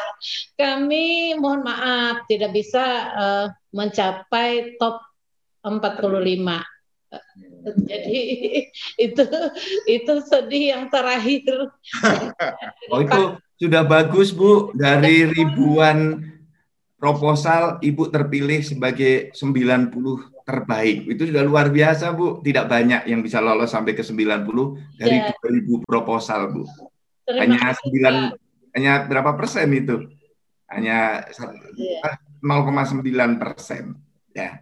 kami 0.60 1.34
mohon 1.34 1.66
maaf 1.66 2.22
tidak 2.30 2.54
bisa 2.54 2.84
uh, 3.14 3.46
mencapai 3.74 4.78
top 4.78 5.02
45 5.66 6.00
jadi 7.60 8.20
itu 9.06 9.24
itu 9.88 10.12
sedih 10.24 10.64
yang 10.76 10.84
terakhir. 10.88 11.68
oh 12.92 13.00
itu 13.00 13.22
sudah 13.60 13.82
bagus 13.84 14.32
Bu 14.32 14.72
dari 14.72 15.28
ribuan 15.28 16.24
proposal 17.00 17.80
Ibu 17.80 18.12
terpilih 18.12 18.60
sebagai 18.60 19.32
90 19.32 20.44
terbaik. 20.44 21.08
Itu 21.08 21.32
sudah 21.32 21.42
luar 21.42 21.72
biasa 21.72 22.12
Bu. 22.12 22.44
Tidak 22.44 22.68
banyak 22.68 23.08
yang 23.08 23.24
bisa 23.24 23.40
lolos 23.40 23.72
sampai 23.72 23.96
ke 23.96 24.04
90 24.04 25.00
dari 25.00 25.16
ya. 25.16 25.32
2000 25.32 25.88
proposal 25.88 26.52
Bu. 26.52 26.68
Terima 27.24 27.56
hanya 27.56 27.72
9 27.72 28.76
hanya 28.76 28.92
berapa 29.08 29.34
persen 29.34 29.72
itu? 29.72 29.96
Hanya 30.68 31.24
ya. 31.74 32.20
0,9 32.44 33.40
persen. 33.40 33.96
Ya. 34.36 34.60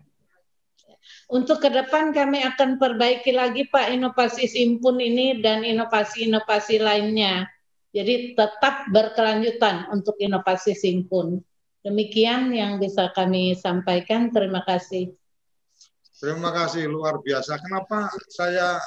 Untuk 1.29 1.61
ke 1.61 1.69
depan 1.69 2.17
kami 2.17 2.41
akan 2.41 2.81
perbaiki 2.81 3.37
lagi 3.37 3.69
Pak 3.69 3.93
inovasi 3.93 4.49
simpun 4.49 4.97
ini 4.97 5.45
dan 5.45 5.61
inovasi-inovasi 5.61 6.81
lainnya. 6.81 7.45
Jadi 7.93 8.33
tetap 8.33 8.89
berkelanjutan 8.89 9.93
untuk 9.93 10.17
inovasi 10.21 10.73
simpun. 10.73 11.45
Demikian 11.83 12.51
yang 12.51 12.83
bisa 12.83 13.11
kami 13.15 13.55
sampaikan. 13.55 14.35
Terima 14.35 14.61
kasih. 14.67 15.15
Terima 16.19 16.51
kasih 16.51 16.91
luar 16.91 17.23
biasa. 17.23 17.63
Kenapa 17.63 18.11
saya 18.27 18.83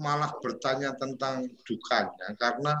malah 0.00 0.32
bertanya 0.40 0.96
tentang 0.96 1.44
dukanya? 1.68 2.32
Karena 2.40 2.72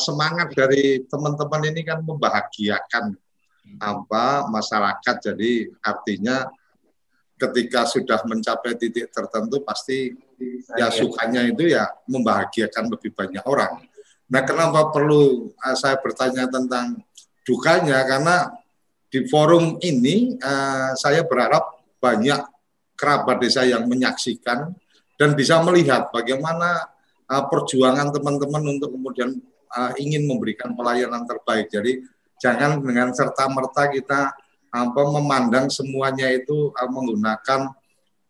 semangat 0.00 0.56
dari 0.56 1.04
teman-teman 1.04 1.68
ini 1.68 1.84
kan 1.84 2.00
membahagiakan 2.00 3.12
apa 3.84 4.48
masyarakat. 4.48 5.16
Jadi 5.20 5.68
artinya 5.84 6.48
ketika 7.36 7.84
sudah 7.84 8.24
mencapai 8.24 8.80
titik 8.80 9.12
tertentu 9.12 9.60
pasti 9.60 10.16
ya 10.80 10.88
sukanya 10.88 11.44
itu 11.44 11.68
ya 11.68 11.84
membahagiakan 12.08 12.88
lebih 12.88 13.12
banyak 13.12 13.44
orang. 13.44 13.84
Nah, 14.26 14.42
kenapa 14.42 14.90
perlu 14.90 15.54
uh, 15.54 15.76
saya 15.78 16.00
bertanya 16.02 16.50
tentang 16.50 16.98
dukanya? 17.46 18.02
Karena 18.02 18.50
di 19.06 19.22
forum 19.30 19.78
ini 19.80 20.34
uh, 20.42 20.92
saya 20.98 21.22
berharap 21.22 21.78
banyak 22.02 22.42
kerabat 22.98 23.38
desa 23.38 23.62
yang 23.62 23.86
menyaksikan 23.86 24.74
dan 25.16 25.30
bisa 25.38 25.62
melihat 25.62 26.10
bagaimana 26.10 26.90
uh, 27.30 27.44
perjuangan 27.46 28.10
teman-teman 28.10 28.76
untuk 28.76 28.92
kemudian 28.92 29.38
uh, 29.72 29.92
ingin 29.96 30.26
memberikan 30.26 30.74
pelayanan 30.74 31.22
terbaik. 31.24 31.70
Jadi 31.70 32.02
jangan 32.42 32.82
dengan 32.82 33.14
serta 33.14 33.46
merta 33.48 33.88
kita 33.88 34.34
apa 34.76 35.02
memandang 35.08 35.72
semuanya 35.72 36.28
itu 36.28 36.74
uh, 36.74 36.90
menggunakan 36.90 37.72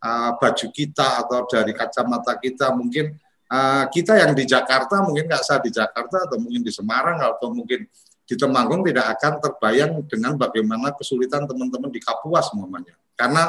uh, 0.02 0.30
baju 0.38 0.66
kita 0.70 1.26
atau 1.26 1.42
dari 1.48 1.72
kacamata 1.74 2.38
kita 2.38 2.70
mungkin 2.76 3.16
uh, 3.50 3.90
kita 3.90 4.22
yang 4.22 4.32
di 4.36 4.46
Jakarta 4.46 5.02
mungkin 5.02 5.26
nggak 5.26 5.42
sah 5.42 5.58
di 5.58 5.74
Jakarta 5.74 6.30
atau 6.30 6.38
mungkin 6.38 6.62
di 6.62 6.70
Semarang 6.70 7.18
atau 7.18 7.50
mungkin 7.50 7.86
di 8.26 8.34
Temanggung 8.34 8.82
tidak 8.82 9.16
akan 9.16 9.32
terbayang 9.38 10.02
dengan 10.10 10.34
bagaimana 10.34 10.90
kesulitan 10.92 11.46
teman-teman 11.46 11.88
di 11.88 12.02
Kapuas 12.02 12.50
namanya 12.52 12.98
karena 13.14 13.46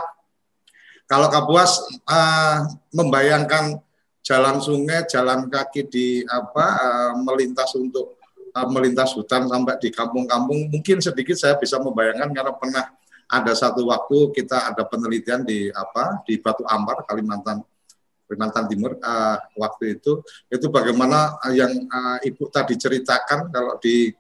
kalau 1.08 1.32
Kapuas 1.32 1.88
uh, 2.04 2.68
membayangkan 2.92 3.80
jalan 4.28 4.60
sungai, 4.60 5.08
jalan 5.08 5.48
kaki 5.48 5.88
di 5.88 6.08
apa 6.28 6.66
uh, 6.84 7.14
melintas 7.24 7.72
untuk 7.80 8.20
uh, 8.52 8.68
melintas 8.68 9.16
hutan 9.16 9.48
sampai 9.48 9.80
di 9.80 9.88
kampung-kampung, 9.88 10.68
mungkin 10.68 11.00
sedikit 11.00 11.40
saya 11.40 11.56
bisa 11.56 11.80
membayangkan 11.80 12.36
karena 12.36 12.54
pernah 12.60 12.86
ada 13.28 13.56
satu 13.56 13.88
waktu 13.88 14.36
kita 14.36 14.72
ada 14.72 14.84
penelitian 14.84 15.48
di 15.48 15.72
apa 15.72 16.24
di 16.28 16.44
Batu 16.44 16.68
Ampar, 16.68 17.08
Kalimantan 17.08 17.64
Kalimantan 18.28 18.68
Timur 18.68 19.00
uh, 19.00 19.40
waktu 19.56 19.96
itu. 19.96 20.20
Itu 20.52 20.68
bagaimana 20.68 21.40
yang 21.56 21.72
uh, 21.88 22.20
ibu 22.20 22.52
tadi 22.52 22.76
ceritakan 22.76 23.48
kalau 23.48 23.80
di 23.80 24.12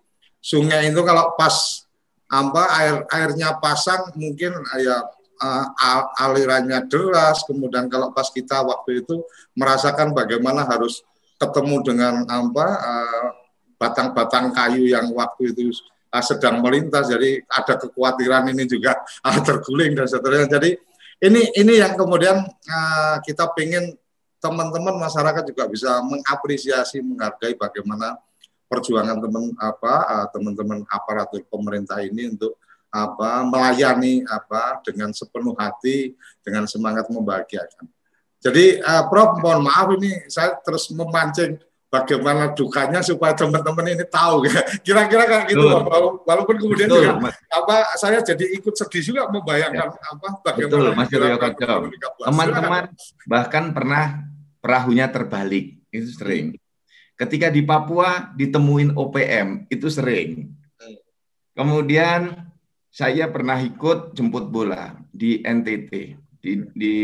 sungai 0.48 0.88
itu 0.88 1.04
kalau 1.04 1.36
pas 1.36 1.84
apa 2.32 2.64
air 2.80 2.96
airnya 3.12 3.60
pasang 3.60 4.16
mungkin 4.16 4.56
ya 4.80 5.04
uh, 5.44 5.66
alirannya 6.24 6.88
deras, 6.88 7.44
kemudian 7.44 7.92
kalau 7.92 8.12
pas 8.16 8.28
kita 8.32 8.64
waktu 8.64 9.04
itu 9.04 9.22
merasakan 9.54 10.16
bagaimana 10.16 10.64
harus 10.64 11.04
ketemu 11.38 11.84
dengan 11.86 12.14
apa 12.26 12.68
uh, 12.80 13.28
batang-batang 13.78 14.56
kayu 14.56 14.90
yang 14.90 15.12
waktu 15.14 15.54
itu 15.54 15.70
uh, 16.10 16.24
sedang 16.24 16.64
melintas, 16.64 17.12
jadi 17.12 17.44
ada 17.46 17.78
kekhawatiran 17.78 18.50
ini 18.52 18.66
juga 18.66 18.98
uh, 19.24 19.40
terguling 19.48 19.94
dan 19.94 20.08
seterusnya. 20.10 20.48
Jadi 20.58 20.70
ini 21.28 21.42
ini 21.58 21.74
yang 21.82 21.98
kemudian 21.98 22.42
uh, 22.48 23.16
kita 23.22 23.52
ingin 23.62 23.94
teman-teman 24.38 25.02
masyarakat 25.02 25.44
juga 25.50 25.66
bisa 25.66 25.98
mengapresiasi, 26.06 27.02
menghargai 27.02 27.58
bagaimana 27.58 28.18
perjuangan 28.68 29.18
teman 29.24 29.56
apa 29.58 30.28
teman-teman 30.36 30.84
aparatur 30.92 31.44
pemerintah 31.48 32.04
ini 32.04 32.36
untuk 32.36 32.60
apa 32.92 33.44
melayani 33.44 34.24
apa 34.28 34.80
dengan 34.84 35.12
sepenuh 35.12 35.56
hati 35.60 36.16
dengan 36.44 36.64
semangat 36.68 37.08
membahagiakan. 37.12 37.88
Jadi 38.38 38.80
uh, 38.80 39.04
Prof 39.10 39.42
mohon 39.42 39.66
maaf 39.66 39.92
ini 39.98 40.14
saya 40.30 40.56
terus 40.62 40.88
memancing 40.94 41.58
bagaimana 41.88 42.52
dukanya 42.54 43.00
supaya 43.02 43.34
teman-teman 43.34 43.98
ini 43.98 44.06
tahu 44.08 44.46
ya. 44.46 44.62
Kira-kira 44.86 45.24
kayak 45.26 45.46
gitu 45.52 45.68
Betul. 45.68 46.22
walaupun 46.24 46.56
kemudian 46.62 46.88
Betul, 46.88 47.02
juga 47.04 47.14
mas. 47.28 47.36
apa 47.50 47.76
saya 47.98 48.20
jadi 48.22 48.46
ikut 48.56 48.74
sedih 48.76 49.04
juga 49.04 49.22
membayangkan 49.32 49.90
ya. 49.90 50.04
apa 50.16 50.28
bagaimana 50.46 50.94
Betul, 50.94 50.96
Mas 50.96 51.10
Teman-teman 52.24 52.84
bahkan 53.26 53.64
pernah 53.74 54.06
perahunya 54.62 55.10
terbalik 55.10 55.82
itu 55.92 56.08
sering. 56.14 56.56
Ketika 57.18 57.50
di 57.50 57.66
Papua 57.66 58.30
ditemuin 58.38 58.94
OPM 58.94 59.66
itu 59.74 59.90
sering. 59.90 60.54
Kemudian 61.58 62.54
saya 62.94 63.26
pernah 63.34 63.58
ikut 63.58 64.14
jemput 64.14 64.54
bola 64.54 64.94
di 65.10 65.42
NTT 65.42 65.92
di, 66.38 66.52
di 66.78 66.96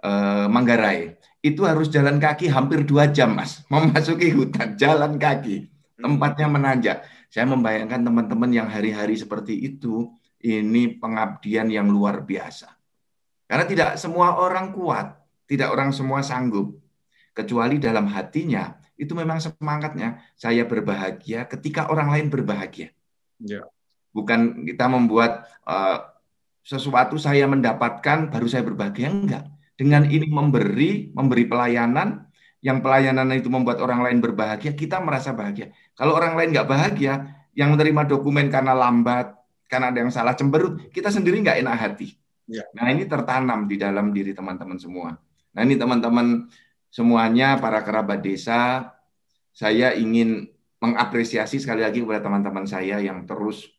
uh, 0.00 0.48
Manggarai. 0.48 1.12
Itu 1.44 1.68
harus 1.68 1.92
jalan 1.92 2.16
kaki 2.16 2.48
hampir 2.48 2.88
dua 2.88 3.12
jam, 3.12 3.36
Mas. 3.36 3.60
Memasuki 3.72 4.32
hutan, 4.32 4.80
jalan 4.80 5.20
kaki. 5.20 5.68
Tempatnya 6.00 6.48
menanjak. 6.48 7.04
Saya 7.28 7.44
membayangkan 7.44 8.00
teman-teman 8.00 8.48
yang 8.48 8.68
hari-hari 8.72 9.18
seperti 9.18 9.52
itu, 9.60 10.08
ini 10.40 10.96
pengabdian 10.96 11.68
yang 11.68 11.88
luar 11.92 12.24
biasa. 12.24 12.72
Karena 13.44 13.64
tidak 13.68 13.90
semua 14.00 14.40
orang 14.40 14.72
kuat, 14.72 15.20
tidak 15.44 15.68
orang 15.68 15.92
semua 15.92 16.24
sanggup. 16.24 16.80
Kecuali 17.34 17.82
dalam 17.82 18.06
hatinya, 18.08 18.72
itu 18.94 19.12
memang 19.12 19.42
semangatnya. 19.42 20.22
Saya 20.38 20.64
berbahagia 20.64 21.46
ketika 21.50 21.90
orang 21.90 22.10
lain 22.14 22.26
berbahagia. 22.30 22.94
Ya 23.42 23.66
bukan 24.14 24.62
kita 24.64 24.86
membuat 24.86 25.50
uh, 25.66 26.14
sesuatu 26.64 27.18
saya 27.18 27.44
mendapatkan 27.50 28.30
baru 28.30 28.46
saya 28.46 28.62
berbahagia 28.64 29.10
enggak 29.10 29.44
dengan 29.74 30.06
ini 30.06 30.30
memberi 30.30 31.10
memberi 31.12 31.44
pelayanan 31.50 32.30
yang 32.64 32.80
pelayanan 32.80 33.28
itu 33.36 33.50
membuat 33.52 33.82
orang 33.82 34.06
lain 34.06 34.22
berbahagia 34.22 34.72
kita 34.72 35.02
merasa 35.02 35.34
bahagia 35.34 35.74
kalau 35.98 36.16
orang 36.16 36.38
lain 36.38 36.54
nggak 36.54 36.70
bahagia 36.70 37.44
yang 37.52 37.74
menerima 37.74 38.08
dokumen 38.08 38.48
karena 38.48 38.72
lambat 38.72 39.34
karena 39.68 39.90
ada 39.92 39.98
yang 40.00 40.14
salah 40.14 40.32
cemberut 40.38 40.88
kita 40.94 41.10
sendiri 41.10 41.42
nggak 41.42 41.60
enak 41.60 41.76
hati 41.76 42.16
ya. 42.48 42.64
nah 42.72 42.88
ini 42.88 43.04
tertanam 43.04 43.66
di 43.66 43.76
dalam 43.76 44.14
diri 44.14 44.32
teman-teman 44.32 44.78
semua 44.78 45.18
nah 45.52 45.60
ini 45.60 45.74
teman-teman 45.76 46.48
semuanya 46.94 47.58
para 47.58 47.82
kerabat 47.82 48.22
desa 48.22 48.94
saya 49.50 49.98
ingin 49.98 50.46
mengapresiasi 50.78 51.58
sekali 51.58 51.82
lagi 51.82 52.06
kepada 52.06 52.22
teman-teman 52.22 52.70
saya 52.70 53.02
yang 53.02 53.26
terus 53.26 53.74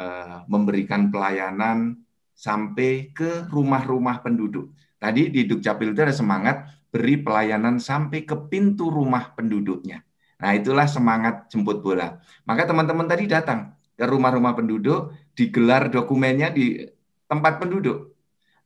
Eh, 0.00 0.38
memberikan 0.48 1.12
pelayanan 1.12 1.92
sampai 2.32 3.12
ke 3.12 3.44
rumah-rumah 3.52 4.24
penduduk. 4.24 4.72
Tadi 4.96 5.28
di 5.28 5.44
Dukcapil 5.44 5.92
itu 5.92 6.00
ada 6.00 6.16
semangat 6.16 6.72
beri 6.88 7.20
pelayanan 7.20 7.76
sampai 7.76 8.24
ke 8.24 8.32
pintu 8.48 8.88
rumah 8.88 9.36
penduduknya. 9.36 10.00
Nah, 10.40 10.56
itulah 10.56 10.88
semangat 10.88 11.52
jemput 11.52 11.84
bola. 11.84 12.16
Maka 12.48 12.64
teman-teman 12.64 13.12
tadi 13.12 13.28
datang 13.28 13.76
ke 13.92 14.00
rumah-rumah 14.08 14.56
penduduk, 14.56 15.12
digelar 15.36 15.92
dokumennya 15.92 16.48
di 16.48 16.80
tempat 17.28 17.60
penduduk. 17.60 18.16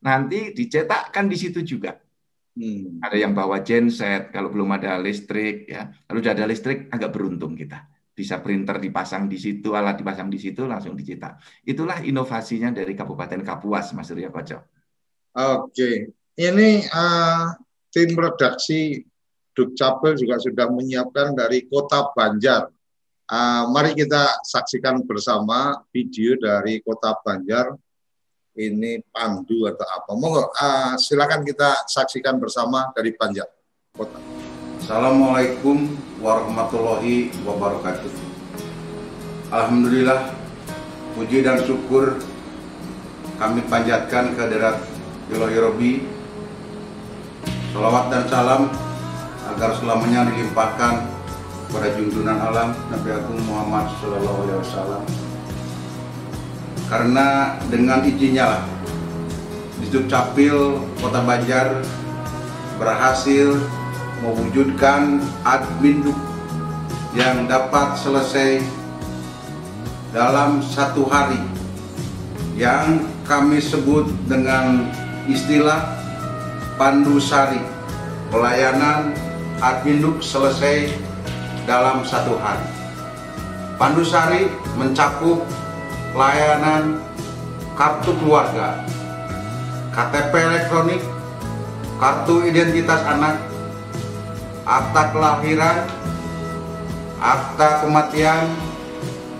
Nanti 0.07 0.55
dicetakkan 0.55 1.27
di 1.27 1.35
situ 1.35 1.67
juga. 1.67 1.99
Hmm. 2.55 3.03
Ada 3.03 3.19
yang 3.19 3.35
bawa 3.35 3.59
genset 3.59 4.31
kalau 4.31 4.47
belum 4.47 4.71
ada 4.75 4.95
listrik 4.99 5.67
ya. 5.67 5.91
Kalau 6.07 6.23
sudah 6.23 6.33
ada 6.33 6.47
listrik 6.47 6.87
agak 6.87 7.11
beruntung 7.11 7.51
kita 7.55 7.83
bisa 8.15 8.39
printer 8.39 8.79
dipasang 8.79 9.27
di 9.27 9.35
situ, 9.35 9.75
alat 9.75 9.99
dipasang 9.99 10.31
di 10.31 10.39
situ, 10.39 10.63
langsung 10.63 10.95
dicetak. 10.95 11.35
Itulah 11.67 11.99
inovasinya 11.99 12.71
dari 12.71 12.95
Kabupaten 12.95 13.43
Kapuas, 13.43 13.91
Mas 13.91 14.07
Surya 14.07 14.31
Koco. 14.31 14.71
Oke, 15.35 16.15
ini 16.39 16.69
uh, 16.87 17.51
tim 17.91 18.15
redaksi 18.15 19.03
Dukcapil 19.51 20.15
juga 20.15 20.39
sudah 20.39 20.71
menyiapkan 20.71 21.35
dari 21.35 21.67
Kota 21.67 22.07
Banjar. 22.15 22.71
Uh, 23.27 23.67
mari 23.71 23.95
kita 23.95 24.39
saksikan 24.47 25.03
bersama 25.03 25.83
video 25.91 26.39
dari 26.39 26.79
Kota 26.79 27.19
Banjar. 27.19 27.75
Ini 28.55 29.03
pandu 29.11 29.67
atau 29.67 29.83
apa? 29.83 30.15
Monggo, 30.15 30.47
uh, 30.47 30.95
silakan 30.95 31.43
kita 31.43 31.83
saksikan 31.91 32.39
bersama 32.39 32.87
dari 32.95 33.11
Banjar 33.11 33.51
Kota. 33.91 34.15
Assalamualaikum 34.79 35.91
warahmatullahi 36.23 37.35
wabarakatuh. 37.43 38.07
Alhamdulillah, 39.51 40.31
puji 41.19 41.43
dan 41.43 41.67
syukur 41.67 42.15
kami 43.35 43.59
panjatkan 43.67 44.31
ke 44.39 44.43
derat 44.47 44.79
Ilahi 45.35 45.57
Robi. 45.59 45.91
Salawat 47.75 48.07
dan 48.07 48.23
salam 48.31 48.71
agar 49.51 49.75
selamanya 49.75 50.31
dilimpahkan 50.31 51.03
kepada 51.67 51.91
junjungan 51.91 52.39
alam 52.39 52.71
Nabi 52.87 53.09
Agung 53.19 53.43
Muhammad 53.51 53.91
Sallallahu 53.99 54.47
Alaihi 54.47 54.59
Wasallam. 54.63 55.24
Karena 56.85 57.57
dengan 57.65 58.05
izinnya 58.05 58.45
lah, 58.45 58.63
di 59.81 59.89
Capil 60.05 60.77
Kota 61.01 61.23
Banjar 61.25 61.81
berhasil 62.77 63.57
mewujudkan 64.21 65.23
admin 65.41 66.13
yang 67.15 67.47
dapat 67.47 67.95
selesai 67.97 68.59
dalam 70.11 70.59
satu 70.61 71.07
hari. 71.07 71.39
Yang 72.55 73.03
kami 73.27 73.59
sebut 73.59 74.07
dengan 74.29 74.87
istilah 75.27 75.95
pandusari. 76.79 77.59
Pelayanan 78.29 79.15
adminuk 79.63 80.19
selesai 80.19 80.91
dalam 81.63 82.03
satu 82.03 82.35
hari. 82.39 82.67
Pandusari 83.75 84.47
mencakup 84.79 85.43
pelayanan 86.15 87.03
kartu 87.75 88.15
keluarga 88.23 88.87
KTP 89.91 90.31
elektronik 90.31 91.03
kartu 91.99 92.47
identitas 92.47 93.03
anak 93.03 93.35
akta 94.65 95.13
kelahiran, 95.13 95.85
akta 97.21 97.85
kematian, 97.85 98.49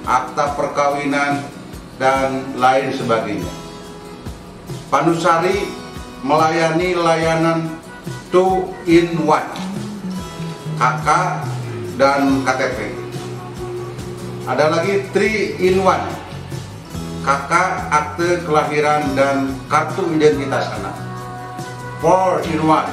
akta 0.06 0.54
perkawinan, 0.54 1.42
dan 1.98 2.54
lain 2.62 2.94
sebagainya. 2.94 3.50
Panusari 4.94 5.66
melayani 6.22 6.94
layanan 6.94 7.74
two 8.30 8.70
in 8.86 9.18
one, 9.26 9.50
KK 10.78 11.08
dan 11.98 12.46
KTP. 12.46 12.94
Ada 14.46 14.78
lagi 14.78 15.10
three 15.10 15.58
in 15.58 15.82
one, 15.82 16.06
KK, 17.26 17.52
akte 17.90 18.46
kelahiran 18.46 19.18
dan 19.18 19.50
kartu 19.66 20.06
identitas 20.14 20.70
anak. 20.78 20.94
Four 21.98 22.46
in 22.46 22.62
one. 22.62 22.86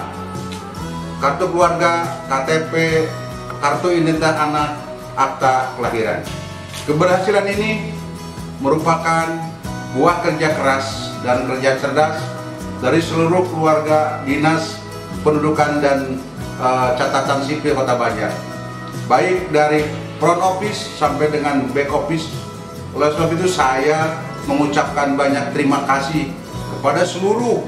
Kartu 1.20 1.52
keluarga, 1.52 2.08
KTP, 2.32 3.04
kartu 3.60 3.92
identitas 3.92 4.32
anak, 4.40 4.80
akta 5.20 5.76
kelahiran. 5.76 6.24
Keberhasilan 6.88 7.44
ini 7.52 7.92
merupakan 8.64 9.28
buah 9.92 10.24
kerja 10.24 10.56
keras 10.56 11.12
dan 11.20 11.44
kerja 11.44 11.76
cerdas 11.76 12.16
dari 12.80 13.04
seluruh 13.04 13.44
keluarga 13.52 14.24
dinas 14.24 14.80
pendudukan 15.20 15.84
dan 15.84 16.16
uh, 16.56 16.96
catatan 16.96 17.44
sipil 17.44 17.76
Kota 17.76 18.00
Banjar. 18.00 18.32
Baik 19.06 19.52
dari 19.52 19.84
front 20.16 20.40
office 20.40 20.96
sampai 20.96 21.28
dengan 21.28 21.68
back 21.76 21.92
office. 21.92 22.51
Oleh 22.92 23.08
sebab 23.16 23.30
itu 23.32 23.48
saya 23.48 24.20
mengucapkan 24.44 25.16
banyak 25.16 25.56
terima 25.56 25.88
kasih 25.88 26.28
kepada 26.76 27.06
seluruh 27.08 27.64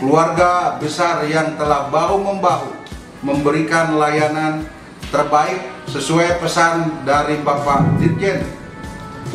keluarga 0.00 0.80
besar 0.80 1.24
yang 1.28 1.52
telah 1.60 1.92
bahu 1.92 2.16
membahu 2.20 2.72
memberikan 3.20 3.96
layanan 4.00 4.64
terbaik 5.12 5.60
sesuai 5.88 6.40
pesan 6.40 7.04
dari 7.04 7.40
Bapak 7.44 8.00
Dirjen 8.00 8.40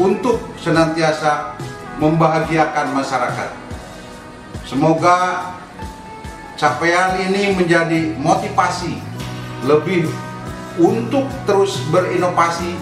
untuk 0.01 0.41
senantiasa 0.57 1.57
membahagiakan 2.01 2.95
masyarakat. 2.95 3.49
Semoga 4.65 5.49
capaian 6.57 7.17
ini 7.21 7.53
menjadi 7.53 8.13
motivasi 8.17 8.97
lebih 9.65 10.07
untuk 10.79 11.27
terus 11.43 11.81
berinovasi 11.91 12.77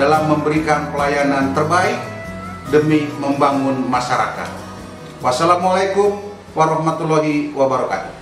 dalam 0.00 0.32
memberikan 0.32 0.88
pelayanan 0.96 1.52
terbaik 1.52 2.00
demi 2.72 3.04
membangun 3.20 3.84
masyarakat. 3.84 4.48
Wassalamualaikum 5.20 6.16
warahmatullahi 6.56 7.52
wabarakatuh. 7.52 8.19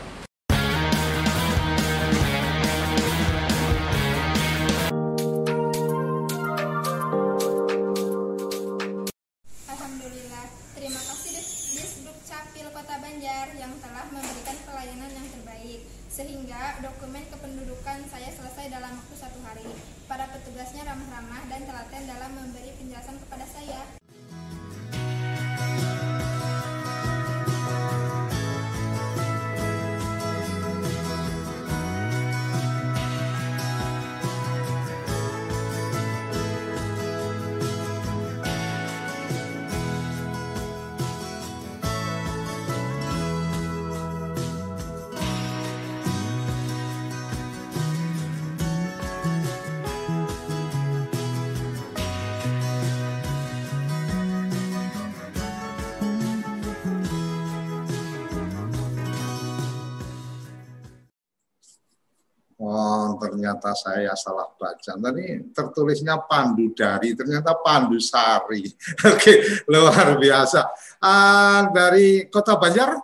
Ternyata 63.58 63.74
saya 63.74 64.14
salah 64.14 64.46
baca. 64.54 64.92
Tadi 64.94 65.50
tertulisnya 65.50 66.22
Pandu 66.22 66.70
Dari, 66.70 67.18
ternyata 67.18 67.58
Pandu 67.58 67.98
Sari. 67.98 68.62
Oke, 69.10 69.66
luar 69.66 70.14
biasa. 70.14 70.70
Uh, 71.02 71.60
dari 71.74 72.30
Kota 72.30 72.54
Banjar 72.54 72.94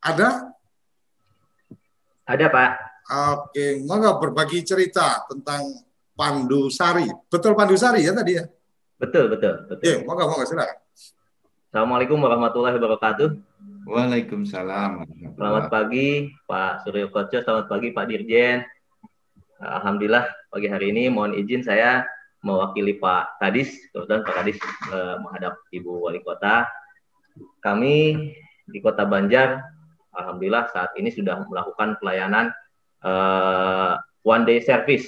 ada? 0.00 0.56
Ada 2.24 2.46
Pak. 2.48 2.70
Oke, 3.04 3.84
monggo 3.84 4.16
berbagi 4.16 4.64
cerita 4.64 5.28
tentang 5.28 5.84
Pandu 6.16 6.72
Sari. 6.72 7.04
Betul 7.28 7.52
Pandu 7.52 7.76
Sari 7.76 8.08
ya 8.08 8.16
tadi 8.16 8.40
ya? 8.40 8.44
Betul, 8.96 9.28
betul, 9.28 9.68
betul. 9.68 9.84
Ya, 9.84 10.00
monggo, 10.00 10.32
monggo 10.32 10.48
silakan. 10.48 10.80
Assalamualaikum 11.68 12.16
warahmatullahi 12.24 12.80
wabarakatuh. 12.80 13.28
Waalaikumsalam. 13.84 15.04
Selamat 15.36 15.68
pagi 15.68 16.32
Pak 16.48 16.88
Suryo 16.88 17.12
Koco, 17.12 17.36
selamat 17.36 17.66
pagi 17.68 17.92
Pak 17.92 18.04
Dirjen, 18.08 18.64
Alhamdulillah 19.62 20.26
pagi 20.50 20.66
hari 20.66 20.90
ini 20.90 21.06
mohon 21.06 21.38
izin 21.38 21.62
saya 21.62 22.02
mewakili 22.42 22.98
Pak 22.98 23.38
Kadis, 23.38 23.70
kebetulan 23.94 24.26
Pak 24.26 24.34
Kadis 24.42 24.58
eh, 24.90 25.16
menghadap 25.22 25.54
Ibu 25.70 26.02
Wali 26.04 26.20
Kota. 26.20 26.66
Kami 27.62 28.30
di 28.68 28.78
Kota 28.82 29.06
Banjar, 29.06 29.62
Alhamdulillah 30.12 30.68
saat 30.74 30.92
ini 30.98 31.08
sudah 31.14 31.46
melakukan 31.46 31.96
pelayanan 32.02 32.50
eh, 33.00 33.94
one 34.26 34.44
day 34.44 34.58
service. 34.58 35.06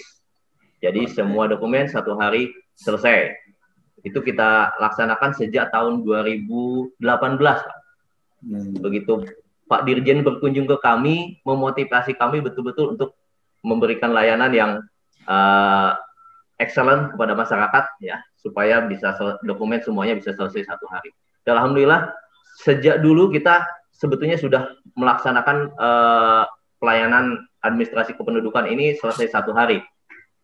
Jadi 0.79 1.11
semua 1.11 1.51
dokumen 1.51 1.91
satu 1.91 2.15
hari 2.15 2.55
selesai. 2.79 3.35
Itu 4.07 4.23
kita 4.23 4.79
laksanakan 4.79 5.35
sejak 5.35 5.75
tahun 5.75 6.07
2018. 6.07 7.03
Pak. 7.03 7.59
Hmm. 8.47 8.79
Begitu 8.79 9.27
Pak 9.67 9.83
Dirjen 9.83 10.23
berkunjung 10.23 10.71
ke 10.71 10.79
kami, 10.79 11.43
memotivasi 11.43 12.15
kami 12.15 12.39
betul-betul 12.39 12.95
untuk 12.95 13.19
memberikan 13.67 14.15
layanan 14.15 14.55
yang 14.55 14.71
uh, 15.27 15.99
excellent 16.63 17.13
kepada 17.13 17.35
masyarakat 17.35 17.85
ya 17.99 18.23
supaya 18.39 18.87
bisa 18.87 19.19
dokumen 19.43 19.83
semuanya 19.83 20.15
bisa 20.15 20.33
selesai 20.39 20.71
satu 20.71 20.87
hari. 20.87 21.11
Dan 21.43 21.59
alhamdulillah 21.59 22.15
sejak 22.63 23.03
dulu 23.03 23.35
kita 23.35 23.67
sebetulnya 23.91 24.39
sudah 24.39 24.71
melaksanakan 24.95 25.75
uh, 25.77 26.45
pelayanan 26.79 27.43
administrasi 27.67 28.15
kependudukan 28.15 28.71
ini 28.71 28.95
selesai 28.97 29.35
satu 29.35 29.51
hari. 29.51 29.83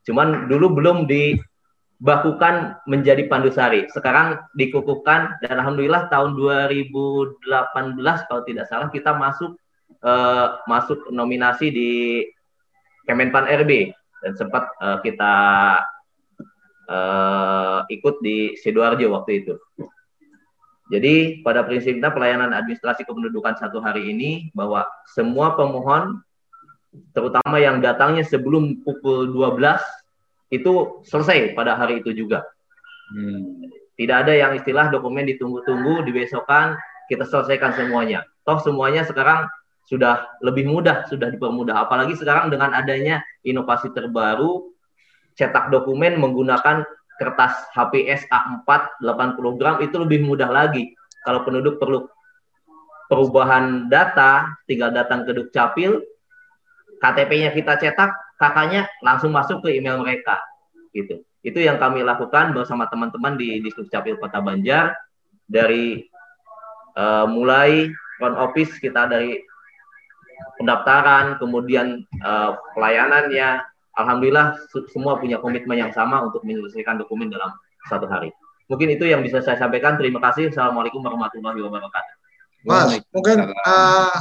Cuman 0.02 0.50
dulu 0.50 0.74
belum 0.74 1.06
dibakukan 1.06 2.82
menjadi 2.90 3.30
pandusari. 3.30 3.86
Sekarang 3.94 4.42
dikukuhkan 4.58 5.38
dan 5.46 5.62
alhamdulillah 5.62 6.10
tahun 6.10 6.34
2018 6.34 7.46
kalau 8.26 8.42
tidak 8.42 8.66
salah 8.66 8.90
kita 8.90 9.14
masuk 9.14 9.54
uh, 10.02 10.58
masuk 10.66 11.06
nominasi 11.14 11.70
di 11.70 11.90
Kemenpan 13.08 13.50
RB 13.50 13.90
dan 14.22 14.32
sempat 14.38 14.70
uh, 14.78 15.02
kita 15.02 15.34
uh, 16.86 17.80
ikut 17.90 18.22
di 18.22 18.54
Sidoarjo 18.58 19.10
waktu 19.10 19.42
itu. 19.42 19.54
Jadi 20.92 21.40
pada 21.40 21.64
prinsipnya 21.64 22.12
pelayanan 22.12 22.52
administrasi 22.52 23.08
kependudukan 23.08 23.56
satu 23.56 23.80
hari 23.80 24.12
ini 24.12 24.52
bahwa 24.52 24.84
semua 25.08 25.56
pemohon 25.56 26.20
terutama 27.16 27.56
yang 27.56 27.80
datangnya 27.80 28.20
sebelum 28.28 28.84
pukul 28.84 29.32
12 29.32 29.56
itu 30.52 31.00
selesai 31.08 31.56
pada 31.56 31.80
hari 31.80 32.04
itu 32.04 32.12
juga. 32.12 32.44
Hmm. 33.16 33.72
Tidak 33.96 34.16
ada 34.24 34.32
yang 34.36 34.52
istilah 34.56 34.92
dokumen 34.92 35.24
ditunggu-tunggu, 35.28 36.04
dibesokkan, 36.04 36.76
kita 37.08 37.24
selesaikan 37.24 37.72
semuanya. 37.72 38.28
Toh 38.44 38.60
semuanya 38.60 39.08
sekarang 39.08 39.48
sudah 39.92 40.40
lebih 40.40 40.64
mudah, 40.64 41.04
sudah 41.04 41.28
dipermudah. 41.28 41.84
Apalagi 41.84 42.16
sekarang 42.16 42.48
dengan 42.48 42.72
adanya 42.72 43.20
inovasi 43.44 43.92
terbaru, 43.92 44.72
cetak 45.36 45.68
dokumen 45.68 46.16
menggunakan 46.16 46.88
kertas 47.20 47.68
HPS 47.76 48.24
A4 48.32 49.04
80 49.04 49.60
gram 49.60 49.76
itu 49.84 50.00
lebih 50.00 50.24
mudah 50.24 50.48
lagi. 50.48 50.96
Kalau 51.28 51.44
penduduk 51.44 51.76
perlu 51.76 52.08
perubahan 53.12 53.92
data, 53.92 54.48
tinggal 54.64 54.96
datang 54.96 55.28
ke 55.28 55.36
Dukcapil, 55.36 56.00
KTP-nya 56.96 57.52
kita 57.52 57.76
cetak, 57.76 58.40
kakaknya 58.40 58.88
langsung 59.04 59.28
masuk 59.28 59.60
ke 59.60 59.76
email 59.76 60.00
mereka. 60.00 60.40
Gitu. 60.96 61.20
Itu 61.44 61.60
yang 61.60 61.76
kami 61.76 62.00
lakukan 62.00 62.56
bersama 62.56 62.88
teman-teman 62.88 63.36
di, 63.36 63.60
Dukcapil 63.60 64.16
Kota 64.16 64.40
Banjar 64.40 64.96
dari 65.44 66.08
uh, 66.96 67.28
mulai 67.28 67.92
front 68.16 68.40
office 68.40 68.80
kita 68.80 69.04
dari 69.04 69.51
pendaftaran, 70.58 71.36
kemudian 71.42 72.06
uh, 72.22 72.58
pelayanannya, 72.76 73.62
alhamdulillah 73.96 74.56
semua 74.92 75.20
punya 75.20 75.38
komitmen 75.42 75.78
yang 75.78 75.92
sama 75.92 76.24
untuk 76.24 76.42
menyelesaikan 76.44 77.00
dokumen 77.00 77.28
dalam 77.28 77.52
satu 77.88 78.08
hari. 78.08 78.32
Mungkin 78.70 78.96
itu 78.96 79.04
yang 79.04 79.20
bisa 79.20 79.44
saya 79.44 79.60
sampaikan. 79.60 80.00
Terima 80.00 80.22
kasih. 80.22 80.48
Assalamualaikum 80.48 81.02
warahmatullahi 81.04 81.60
wabarakatuh. 81.60 82.14
Mas, 82.62 83.02
mungkin 83.10 83.52
uh, 83.52 84.16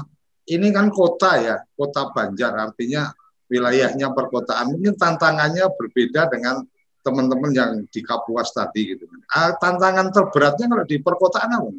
ini 0.50 0.74
kan 0.74 0.90
kota 0.90 1.38
ya, 1.40 1.56
kota 1.78 2.10
Banjar 2.12 2.58
artinya 2.58 3.14
wilayahnya 3.48 4.12
perkotaan. 4.12 4.76
Mungkin 4.76 4.98
tantangannya 4.98 5.70
berbeda 5.78 6.28
dengan 6.34 6.66
teman-teman 7.02 7.52
yang 7.54 7.72
di 7.90 8.02
Kapuas 8.02 8.52
tadi 8.52 8.98
gitu. 8.98 9.08
Uh, 9.32 9.56
tantangan 9.62 10.10
terberatnya 10.10 10.68
kalau 10.68 10.86
di 10.86 10.98
perkotaan 11.00 11.50
apa? 11.54 11.70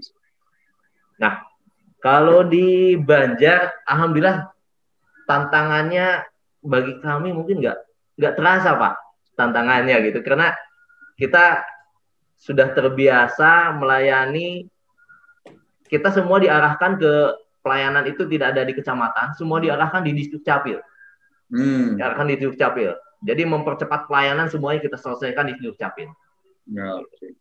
Nah, 1.21 1.35
kalau 2.03 2.43
di 2.43 2.99
Banjar, 2.99 3.71
alhamdulillah 3.87 4.51
tantangannya 5.31 6.27
bagi 6.63 6.99
kami 6.99 7.31
mungkin 7.31 7.63
nggak 7.63 7.79
nggak 8.19 8.35
terasa 8.39 8.75
pak 8.79 8.95
tantangannya 9.35 9.99
gitu 10.07 10.23
karena 10.23 10.55
kita 11.19 11.63
sudah 12.39 12.75
terbiasa 12.75 13.75
melayani 13.79 14.67
kita 15.87 16.11
semua 16.15 16.39
diarahkan 16.39 16.99
ke 16.99 17.13
pelayanan 17.63 18.07
itu 18.11 18.27
tidak 18.27 18.55
ada 18.55 18.63
di 18.67 18.75
kecamatan 18.75 19.35
semua 19.39 19.59
diarahkan 19.63 20.03
di 20.07 20.15
distrik 20.15 20.43
capil 20.47 20.79
hmm. 21.51 21.99
diarahkan 21.99 22.27
di 22.31 22.35
distrik 22.39 22.59
capil 22.59 22.95
jadi 23.23 23.43
mempercepat 23.47 24.11
pelayanan 24.11 24.51
semuanya 24.51 24.83
kita 24.83 24.99
selesaikan 24.99 25.51
di 25.51 25.55
distrik 25.59 25.79
capil 25.79 26.09
ya, 26.71 26.99
okay. 26.99 27.35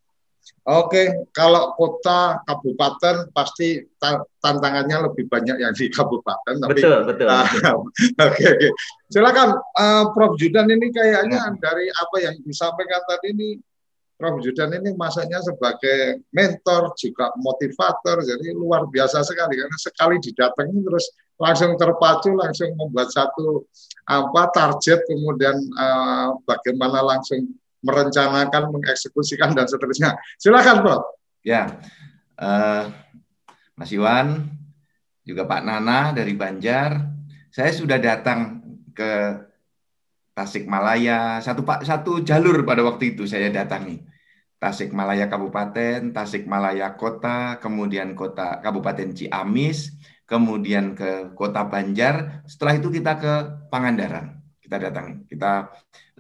Oke, 0.62 1.26
kalau 1.34 1.74
kota 1.74 2.38
kabupaten 2.46 3.34
pasti 3.34 3.82
tantangannya 4.38 5.10
lebih 5.10 5.26
banyak 5.26 5.58
yang 5.58 5.74
di 5.74 5.90
kabupaten. 5.90 6.62
Tapi, 6.62 6.78
betul, 6.78 7.02
betul. 7.10 7.34
Uh, 7.34 7.50
oke, 8.30 8.44
oke. 8.46 8.70
Silakan, 9.10 9.58
uh, 9.58 10.14
Prof 10.14 10.38
Judan 10.38 10.70
ini 10.70 10.94
kayaknya 10.94 11.50
hmm. 11.50 11.58
dari 11.58 11.90
apa 11.90 12.16
yang 12.22 12.38
disampaikan 12.46 13.02
tadi 13.10 13.34
ini, 13.34 13.50
Prof 14.22 14.38
Judan 14.46 14.78
ini 14.78 14.94
masanya 14.94 15.42
sebagai 15.42 16.22
mentor 16.30 16.94
juga 16.94 17.34
motivator, 17.42 18.22
jadi 18.22 18.54
luar 18.54 18.86
biasa 18.86 19.26
sekali 19.26 19.58
karena 19.58 19.78
sekali 19.82 20.22
didatangi 20.22 20.78
terus 20.78 21.10
langsung 21.42 21.74
terpacu, 21.74 22.38
langsung 22.38 22.70
membuat 22.78 23.10
satu 23.10 23.66
apa 24.06 24.54
target, 24.54 25.10
kemudian 25.10 25.58
uh, 25.74 26.38
bagaimana 26.46 27.02
langsung 27.02 27.50
merencanakan, 27.82 28.72
mengeksekusikan 28.72 29.58
dan 29.58 29.66
seterusnya. 29.66 30.16
Silakan, 30.38 30.86
Prof. 30.86 31.04
Ya, 31.42 31.82
uh, 32.38 32.94
Mas 33.74 33.90
Iwan, 33.90 34.46
juga 35.26 35.50
Pak 35.50 35.62
Nana 35.66 36.14
dari 36.14 36.38
Banjar. 36.38 37.10
Saya 37.52 37.74
sudah 37.74 37.98
datang 37.98 38.62
ke 38.94 39.42
Tasikmalaya, 40.32 41.44
satu 41.44 41.68
pak 41.68 41.84
satu 41.84 42.24
jalur 42.24 42.64
pada 42.64 42.82
waktu 42.88 43.14
itu 43.14 43.28
saya 43.28 43.52
datangi. 43.52 44.00
Tasikmalaya 44.62 45.28
Kabupaten, 45.28 46.16
Tasikmalaya 46.16 46.96
Kota, 46.96 47.60
kemudian 47.60 48.14
kota 48.14 48.62
Kabupaten 48.62 49.12
Ciamis, 49.12 49.92
kemudian 50.24 50.96
ke 50.96 51.36
Kota 51.36 51.68
Banjar. 51.68 52.46
Setelah 52.48 52.80
itu 52.80 52.88
kita 52.94 53.18
ke 53.20 53.34
Pangandaran 53.68 54.41
kita 54.72 54.88
datangi. 54.88 55.28
Kita 55.28 55.68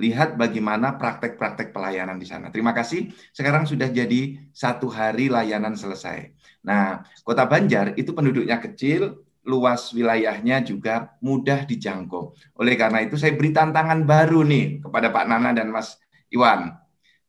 lihat 0.03 0.35
bagaimana 0.35 0.99
praktek-praktek 0.99 1.71
pelayanan 1.71 2.19
di 2.19 2.27
sana. 2.27 2.51
Terima 2.51 2.75
kasih. 2.75 3.07
Sekarang 3.31 3.63
sudah 3.63 3.87
jadi 3.87 4.35
satu 4.51 4.91
hari 4.91 5.31
layanan 5.31 5.79
selesai. 5.79 6.35
Nah, 6.67 6.99
Kota 7.23 7.47
Banjar 7.47 7.95
itu 7.95 8.11
penduduknya 8.11 8.59
kecil, 8.59 9.23
luas 9.47 9.95
wilayahnya 9.95 10.67
juga 10.67 11.15
mudah 11.23 11.63
dijangkau. 11.63 12.35
Oleh 12.59 12.75
karena 12.75 13.07
itu 13.07 13.15
saya 13.15 13.39
beri 13.39 13.55
tantangan 13.55 14.03
baru 14.03 14.43
nih 14.43 14.83
kepada 14.83 15.07
Pak 15.15 15.25
Nana 15.31 15.55
dan 15.55 15.71
Mas 15.71 15.95
Iwan. 16.27 16.75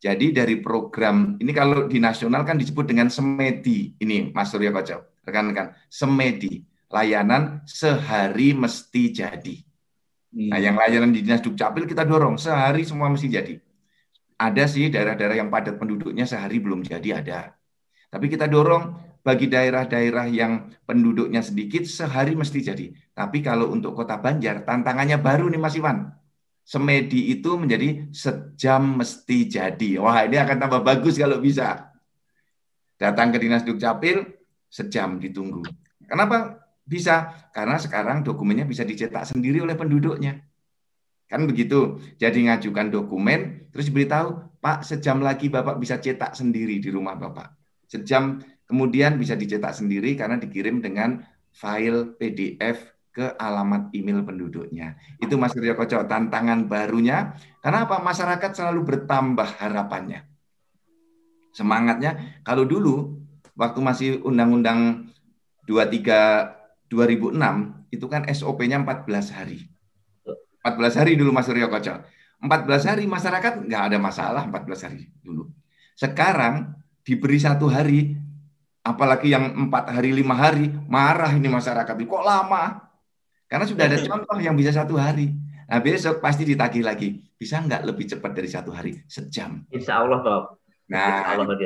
Jadi 0.02 0.34
dari 0.34 0.58
program 0.58 1.38
ini 1.38 1.54
kalau 1.54 1.86
di 1.86 2.02
nasional 2.02 2.42
kan 2.42 2.58
disebut 2.58 2.82
dengan 2.82 3.06
semedi. 3.06 3.94
Ini 3.94 4.34
Mas 4.34 4.50
Surya 4.50 4.74
Koco, 4.74 5.22
rekan-rekan, 5.22 5.70
semedi, 5.86 6.66
layanan 6.90 7.62
sehari 7.62 8.50
mesti 8.58 9.14
jadi. 9.14 9.71
Nah, 10.32 10.56
yang 10.56 10.80
layanan 10.80 11.12
di 11.12 11.20
Dinas 11.20 11.44
Dukcapil 11.44 11.84
kita 11.84 12.08
dorong 12.08 12.40
sehari 12.40 12.88
semua 12.88 13.12
mesti 13.12 13.28
jadi. 13.28 13.60
Ada 14.40 14.64
sih 14.64 14.88
daerah-daerah 14.88 15.36
yang 15.44 15.52
padat 15.52 15.76
penduduknya 15.76 16.24
sehari 16.24 16.56
belum 16.56 16.80
jadi 16.82 17.20
ada. 17.20 17.52
Tapi 18.08 18.32
kita 18.32 18.48
dorong 18.48 18.96
bagi 19.20 19.46
daerah-daerah 19.46 20.26
yang 20.32 20.72
penduduknya 20.88 21.44
sedikit 21.44 21.84
sehari 21.84 22.32
mesti 22.32 22.58
jadi. 22.64 22.90
Tapi 23.12 23.44
kalau 23.44 23.70
untuk 23.70 23.92
Kota 23.92 24.16
Banjar 24.16 24.64
tantangannya 24.64 25.20
baru 25.20 25.52
nih 25.52 25.60
Mas 25.60 25.76
Iwan. 25.76 26.10
Semedi 26.62 27.34
itu 27.34 27.58
menjadi 27.58 28.08
sejam 28.14 29.02
mesti 29.02 29.50
jadi. 29.50 29.98
Wah, 29.98 30.24
ini 30.24 30.38
akan 30.38 30.56
tambah 30.62 30.80
bagus 30.80 31.18
kalau 31.18 31.42
bisa. 31.42 31.90
Datang 32.96 33.34
ke 33.34 33.38
Dinas 33.42 33.66
Dukcapil 33.66 34.22
sejam 34.70 35.18
ditunggu. 35.18 35.66
Kenapa? 36.06 36.61
Bisa, 36.92 37.48
karena 37.56 37.80
sekarang 37.80 38.20
dokumennya 38.20 38.68
bisa 38.68 38.84
dicetak 38.84 39.24
sendiri 39.24 39.64
oleh 39.64 39.72
penduduknya. 39.72 40.44
Kan 41.24 41.48
begitu. 41.48 41.96
Jadi 42.20 42.44
ngajukan 42.44 42.92
dokumen, 42.92 43.72
terus 43.72 43.88
beritahu, 43.88 44.52
Pak, 44.60 44.84
sejam 44.84 45.24
lagi 45.24 45.48
Bapak 45.48 45.80
bisa 45.80 45.96
cetak 45.96 46.36
sendiri 46.36 46.76
di 46.76 46.92
rumah 46.92 47.16
Bapak. 47.16 47.56
Sejam 47.88 48.44
kemudian 48.68 49.16
bisa 49.16 49.32
dicetak 49.32 49.72
sendiri 49.72 50.12
karena 50.20 50.36
dikirim 50.36 50.84
dengan 50.84 51.24
file 51.48 52.12
PDF 52.20 52.92
ke 53.12 53.32
alamat 53.40 53.88
email 53.96 54.20
penduduknya. 54.20 54.96
Itu 55.16 55.40
Mas 55.40 55.56
Rio 55.56 55.72
Koco, 55.72 56.04
tantangan 56.04 56.68
barunya. 56.68 57.32
Karena 57.64 57.88
apa? 57.88 58.04
Masyarakat 58.04 58.52
selalu 58.52 58.84
bertambah 58.84 59.48
harapannya. 59.60 60.28
Semangatnya, 61.56 62.40
kalau 62.44 62.68
dulu, 62.68 63.20
waktu 63.56 63.80
masih 63.80 64.10
Undang-Undang 64.24 65.08
23 65.68 66.61
2006 66.92 67.88
itu 67.88 68.04
kan 68.04 68.28
SOP-nya 68.28 68.84
14 68.84 69.32
hari. 69.32 69.64
14 70.60 71.00
hari 71.00 71.16
dulu 71.16 71.32
Mas 71.32 71.48
Suryo 71.48 71.72
Koco. 71.72 72.04
14 72.42 72.90
hari 72.92 73.04
masyarakat 73.08 73.64
nggak 73.64 73.82
ada 73.88 73.96
masalah 73.96 74.44
14 74.44 74.84
hari 74.92 75.08
dulu. 75.24 75.48
Sekarang 75.96 76.76
diberi 77.00 77.40
satu 77.40 77.72
hari, 77.72 78.12
apalagi 78.84 79.32
yang 79.32 79.56
empat 79.68 79.88
hari 79.88 80.12
lima 80.12 80.36
hari 80.36 80.68
marah 80.68 81.32
ini 81.32 81.48
masyarakat. 81.48 81.96
Kok 81.96 82.24
lama? 82.26 82.92
Karena 83.48 83.64
sudah 83.64 83.88
ada 83.88 83.96
contoh 83.96 84.36
yang 84.36 84.52
bisa 84.52 84.74
satu 84.74 85.00
hari. 85.00 85.32
Nah 85.72 85.80
besok 85.80 86.20
pasti 86.20 86.44
ditagih 86.44 86.84
lagi. 86.84 87.24
Bisa 87.40 87.62
nggak 87.62 87.88
lebih 87.88 88.04
cepat 88.04 88.36
dari 88.36 88.48
satu 88.52 88.70
hari? 88.70 89.00
Sejam. 89.08 89.64
Insya 89.72 90.04
Allah, 90.04 90.20
Pak. 90.20 90.42
Nah, 90.92 91.08
Insya 91.24 91.30
Allah, 91.40 91.56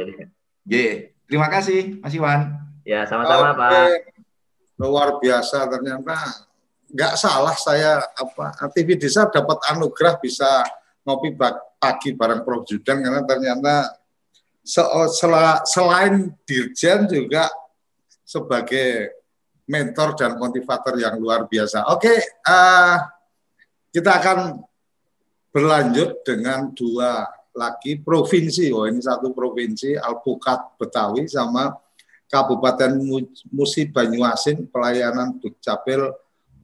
Ye. 0.64 0.86
Terima 1.26 1.50
kasih, 1.50 1.98
Mas 2.00 2.14
Iwan. 2.14 2.54
Ya, 2.86 3.02
sama-sama, 3.02 3.50
okay. 3.50 3.58
Pak 3.58 4.15
luar 4.76 5.16
biasa 5.20 5.64
ternyata 5.68 6.16
nggak 6.86 7.14
salah 7.18 7.56
saya 7.56 7.98
apa 8.14 8.54
TV 8.70 8.94
desa 8.94 9.26
dapat 9.26 9.58
anugerah 9.72 10.20
bisa 10.22 10.62
ngopi 11.02 11.34
pagi 11.80 12.14
bareng 12.14 12.42
Prof 12.46 12.66
Judan 12.68 13.02
karena 13.02 13.22
ternyata 13.26 13.74
selain 15.66 16.34
dirjen 16.42 17.06
juga 17.06 17.46
sebagai 18.26 19.14
mentor 19.70 20.18
dan 20.18 20.34
motivator 20.38 20.98
yang 20.98 21.18
luar 21.18 21.46
biasa. 21.46 21.86
Oke, 21.94 22.18
uh, 22.46 22.98
kita 23.94 24.10
akan 24.18 24.38
berlanjut 25.54 26.26
dengan 26.26 26.70
dua 26.74 27.26
lagi 27.54 27.98
provinsi. 28.02 28.74
Oh 28.74 28.84
ini 28.84 29.00
satu 29.00 29.30
provinsi 29.32 29.96
Alpukat 29.96 30.76
Betawi 30.76 31.30
sama 31.30 31.72
Kabupaten 32.26 32.98
Musi 33.54 33.86
Banyuasin 33.86 34.66
pelayanan 34.66 35.38
Dukcapil 35.38 36.10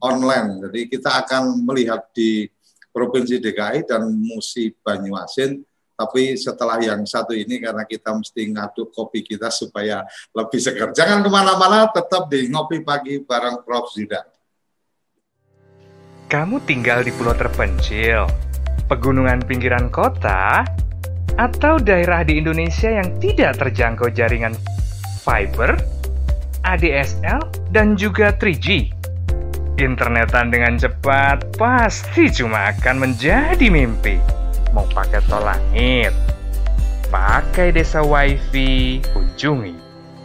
online. 0.03 0.67
Jadi 0.67 0.81
kita 0.91 1.23
akan 1.23 1.63
melihat 1.63 2.11
di 2.11 2.47
Provinsi 2.93 3.39
DKI 3.39 3.87
dan 3.87 4.05
Musi 4.11 4.69
Banyuasin. 4.69 5.63
Tapi 5.93 6.35
setelah 6.35 6.81
yang 6.81 7.05
satu 7.05 7.31
ini 7.37 7.61
karena 7.61 7.85
kita 7.85 8.11
mesti 8.11 8.49
ngaduk 8.49 8.91
kopi 8.91 9.23
kita 9.23 9.47
supaya 9.53 10.03
lebih 10.35 10.59
segar. 10.59 10.89
Jangan 10.91 11.21
ke 11.21 11.29
mana-mana, 11.29 11.85
tetap 11.93 12.27
di 12.27 12.49
Ngopi 12.49 12.81
Pagi 12.81 13.21
bareng 13.21 13.61
Prof. 13.61 13.93
Zidan. 13.93 14.25
Kamu 16.27 16.65
tinggal 16.65 17.05
di 17.05 17.13
pulau 17.13 17.37
terpencil, 17.37 18.25
pegunungan 18.89 19.45
pinggiran 19.45 19.93
kota, 19.93 20.65
atau 21.37 21.77
daerah 21.77 22.25
di 22.25 22.41
Indonesia 22.41 22.89
yang 22.89 23.21
tidak 23.21 23.61
terjangkau 23.61 24.09
jaringan 24.09 24.57
fiber, 25.23 25.79
ADSL, 26.67 27.39
dan 27.71 27.95
juga 27.95 28.35
3G. 28.35 28.91
Internetan 29.79 30.51
dengan 30.53 30.77
cepat 30.77 31.57
pasti 31.57 32.29
cuma 32.29 32.69
akan 32.75 33.09
menjadi 33.09 33.73
mimpi. 33.73 34.21
Mau 34.75 34.85
pakai 34.93 35.23
tol 35.25 35.41
langit, 35.41 36.13
pakai 37.09 37.73
desa 37.73 38.05
wifi, 38.05 39.01
kunjungi 39.15 39.83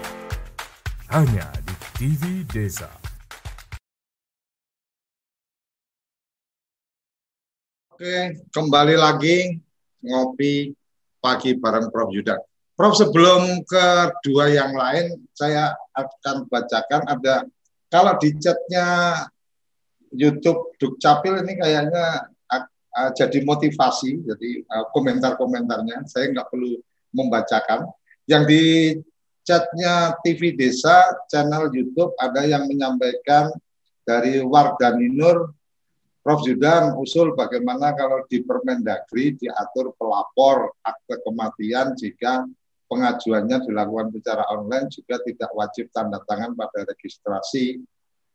Hanya 1.11 1.43
di 1.67 1.75
TV 1.99 2.47
Desa. 2.47 2.87
Oke, 7.91 8.39
kembali 8.47 8.95
lagi 8.95 9.59
ngopi 10.07 10.71
pagi 11.19 11.59
bareng 11.59 11.91
Prof. 11.91 12.15
Yuda. 12.15 12.39
Prof, 12.79 12.95
sebelum 12.95 13.59
kedua 13.67 14.55
yang 14.55 14.71
lain, 14.71 15.19
saya 15.35 15.75
akan 15.99 16.47
bacakan 16.47 17.03
ada, 17.03 17.43
kalau 17.91 18.15
di 18.15 18.31
chatnya 18.39 18.87
YouTube 20.15 20.79
Dukcapil 20.79 21.43
ini 21.43 21.59
kayaknya 21.59 22.31
uh, 22.55 23.11
jadi 23.19 23.43
motivasi, 23.43 24.15
jadi 24.31 24.63
uh, 24.63 24.87
komentar-komentarnya, 24.95 26.07
saya 26.07 26.31
nggak 26.31 26.47
perlu 26.47 26.79
membacakan. 27.11 27.91
Yang 28.31 28.43
di 28.47 28.63
chatnya 29.51 30.15
TV 30.23 30.55
Desa, 30.55 31.11
channel 31.27 31.67
YouTube, 31.75 32.15
ada 32.15 32.47
yang 32.47 32.71
menyampaikan 32.71 33.51
dari 34.07 34.39
Wardani 34.39 35.11
Nur, 35.11 35.51
Prof. 36.23 36.39
Judan 36.47 36.95
usul 36.95 37.35
bagaimana 37.35 37.91
kalau 37.91 38.23
di 38.31 38.47
Permendagri 38.47 39.35
diatur 39.35 39.91
pelapor 39.99 40.71
akte 40.79 41.19
kematian 41.27 41.99
jika 41.99 42.47
pengajuannya 42.87 43.67
dilakukan 43.67 44.07
secara 44.15 44.47
online 44.55 44.87
juga 44.87 45.19
tidak 45.19 45.51
wajib 45.51 45.91
tanda 45.91 46.23
tangan 46.23 46.55
pada 46.55 46.87
registrasi 46.87 47.83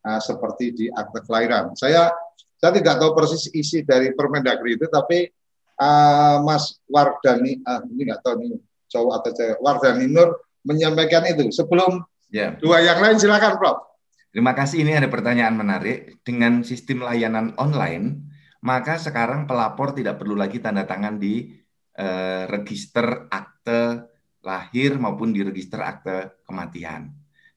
uh, 0.04 0.20
seperti 0.20 0.76
di 0.76 0.86
akte 0.92 1.24
kelahiran. 1.24 1.72
Saya 1.80 2.12
saya 2.60 2.76
tidak 2.76 3.00
tahu 3.00 3.16
persis 3.16 3.48
isi 3.56 3.80
dari 3.88 4.12
Permendagri 4.12 4.76
itu, 4.76 4.84
tapi 4.92 5.32
uh, 5.80 6.44
Mas 6.44 6.76
Wardani, 6.84 7.64
uh, 7.64 7.80
ini 7.88 8.12
nggak 8.12 8.20
tahu 8.20 8.34
nih 8.44 8.60
cowok 8.92 9.12
atau 9.16 9.30
cewek, 9.32 9.58
Wardani 9.64 10.06
Nur 10.12 10.44
menyampaikan 10.66 11.22
itu. 11.30 11.48
Sebelum 11.54 12.02
yeah. 12.34 12.58
dua 12.58 12.82
yang 12.82 12.98
lain 12.98 13.16
silakan 13.16 13.56
Prof. 13.56 13.86
Terima 14.34 14.52
kasih. 14.52 14.84
Ini 14.84 15.00
ada 15.00 15.08
pertanyaan 15.08 15.56
menarik. 15.56 16.20
Dengan 16.26 16.60
sistem 16.60 17.06
layanan 17.06 17.56
online, 17.56 18.28
maka 18.60 19.00
sekarang 19.00 19.48
pelapor 19.48 19.94
tidak 19.94 20.20
perlu 20.20 20.36
lagi 20.36 20.60
tanda 20.60 20.84
tangan 20.84 21.16
di 21.16 21.54
eh, 21.96 22.44
register 22.50 23.30
akte 23.32 24.12
lahir 24.44 24.98
maupun 25.00 25.32
di 25.32 25.40
register 25.40 25.80
akte 25.80 26.42
kematian. 26.44 27.14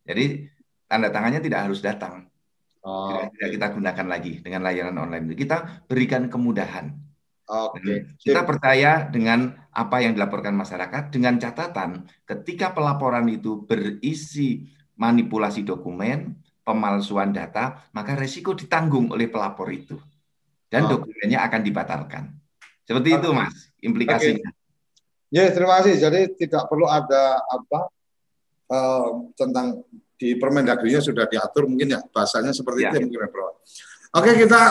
Jadi 0.07 0.47
tanda 0.87 1.11
tangannya 1.11 1.41
tidak 1.43 1.67
harus 1.67 1.83
datang. 1.83 2.29
Oh. 2.79 3.11
Tidak, 3.11 3.35
tidak 3.35 3.49
kita 3.59 3.67
gunakan 3.75 4.07
lagi 4.07 4.33
dengan 4.39 4.63
layanan 4.63 4.97
online. 5.03 5.35
Kita 5.35 5.83
berikan 5.83 6.31
kemudahan. 6.31 7.08
Oke. 7.49 7.81
Okay. 7.81 7.97
Kita 8.29 8.45
percaya 8.45 9.09
dengan 9.09 9.49
apa 9.73 10.05
yang 10.05 10.13
dilaporkan 10.13 10.53
masyarakat 10.53 11.09
dengan 11.09 11.41
catatan 11.41 12.05
ketika 12.21 12.77
pelaporan 12.77 13.25
itu 13.25 13.65
berisi 13.65 14.69
manipulasi 15.01 15.65
dokumen, 15.65 16.37
pemalsuan 16.61 17.33
data, 17.33 17.89
maka 17.97 18.13
resiko 18.13 18.53
ditanggung 18.53 19.09
oleh 19.09 19.25
pelapor 19.25 19.65
itu. 19.73 19.97
Dan 20.69 20.85
oh. 20.85 21.01
dokumennya 21.01 21.41
akan 21.49 21.61
dibatalkan. 21.65 22.23
Seperti 22.85 23.17
itu, 23.17 23.29
Mas, 23.33 23.73
implikasinya. 23.81 24.49
Okay. 24.53 25.33
Ya, 25.33 25.49
terima 25.49 25.81
kasih. 25.81 25.97
Jadi 25.97 26.21
tidak 26.37 26.69
perlu 26.69 26.85
ada 26.85 27.41
apa 27.49 27.79
uh, 28.69 29.29
tentang 29.33 29.81
di 30.19 30.35
Permendagri 30.37 30.93
sudah 30.99 31.25
diatur 31.25 31.65
mungkin 31.65 31.95
ya 31.95 32.03
bahasanya 32.11 32.51
seperti 32.51 32.85
ya. 32.85 32.91
itu 32.91 32.97
ya 32.97 33.03
mungkin 33.07 33.21
ya, 33.23 33.29
Bro. 33.31 33.47
Oke, 34.19 34.31
kita 34.35 34.61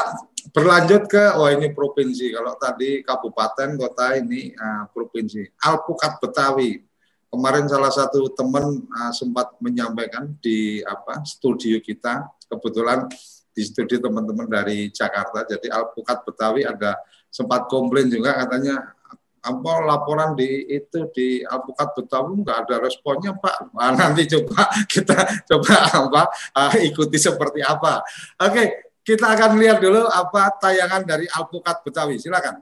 berlanjut 0.52 1.08
ke 1.08 1.24
oh 1.36 1.48
ini 1.48 1.72
provinsi. 1.72 2.32
Kalau 2.32 2.54
tadi 2.56 3.04
kabupaten, 3.04 3.76
kota 3.76 4.16
ini 4.16 4.52
uh, 4.56 4.88
provinsi. 4.90 5.44
Alpukat 5.64 6.20
Betawi. 6.20 6.84
Kemarin 7.28 7.68
salah 7.68 7.92
satu 7.92 8.32
teman 8.32 8.88
uh, 8.88 9.12
sempat 9.12 9.52
menyampaikan 9.60 10.32
di 10.40 10.80
apa 10.84 11.24
studio 11.24 11.76
kita. 11.80 12.24
Kebetulan 12.48 13.04
di 13.52 13.62
studio 13.66 14.00
teman-teman 14.00 14.48
dari 14.48 14.88
Jakarta. 14.88 15.44
Jadi 15.44 15.68
Alpukat 15.68 16.24
Betawi 16.24 16.64
ada 16.64 16.96
sempat 17.28 17.68
komplain 17.68 18.08
juga 18.08 18.32
katanya 18.46 18.96
apa 19.38 19.72
laporan 19.86 20.34
di 20.34 20.66
itu 20.66 21.08
di 21.12 21.44
Alpukat 21.44 21.92
Betawi? 21.92 22.40
Nggak 22.40 22.58
ada 22.64 22.74
responnya 22.80 23.32
Pak. 23.36 23.76
Nah, 23.76 23.92
nanti 23.92 24.24
coba 24.24 24.72
kita 24.92 25.44
coba 25.44 25.74
apa 26.08 26.22
uh, 26.56 26.74
ikuti 26.80 27.20
seperti 27.20 27.60
apa. 27.60 28.00
Oke 28.40 28.87
kita 29.08 29.24
akan 29.24 29.56
lihat 29.56 29.80
dulu 29.80 30.04
apa 30.04 30.52
tayangan 30.60 31.00
dari 31.08 31.24
Alpukat 31.32 31.80
Betawi 31.80 32.20
silakan 32.20 32.60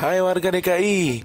Hai 0.00 0.16
warga 0.24 0.48
DKI, 0.48 1.20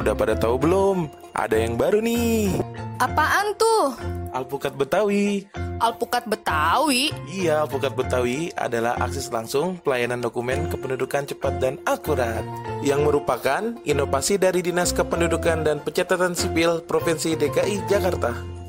udah 0.00 0.16
pada 0.16 0.32
tahu 0.32 0.56
belum? 0.56 1.12
Ada 1.36 1.60
yang 1.60 1.76
baru 1.76 2.00
nih. 2.00 2.56
Apaan 2.96 3.52
tuh? 3.60 3.92
Alpukat 4.32 4.72
Betawi. 4.72 5.44
Alpukat 5.84 6.24
Betawi? 6.24 7.12
Iya, 7.28 7.68
Alpukat 7.68 7.92
Betawi 7.92 8.48
adalah 8.56 8.96
akses 9.04 9.28
langsung 9.28 9.76
pelayanan 9.84 10.24
dokumen 10.24 10.72
kependudukan 10.72 11.28
cepat 11.28 11.60
dan 11.60 11.76
akurat 11.84 12.40
yang 12.80 13.04
merupakan 13.04 13.76
inovasi 13.84 14.40
dari 14.40 14.64
Dinas 14.64 14.96
Kependudukan 14.96 15.60
dan 15.60 15.84
Pencatatan 15.84 16.32
Sipil 16.32 16.80
Provinsi 16.88 17.36
DKI 17.36 17.84
Jakarta. 17.84 18.59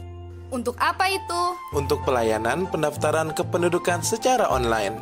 Untuk 0.51 0.75
apa 0.83 1.07
itu? 1.07 1.55
Untuk 1.71 2.03
pelayanan 2.03 2.67
pendaftaran 2.67 3.31
kependudukan 3.31 4.03
secara 4.03 4.51
online. 4.51 4.99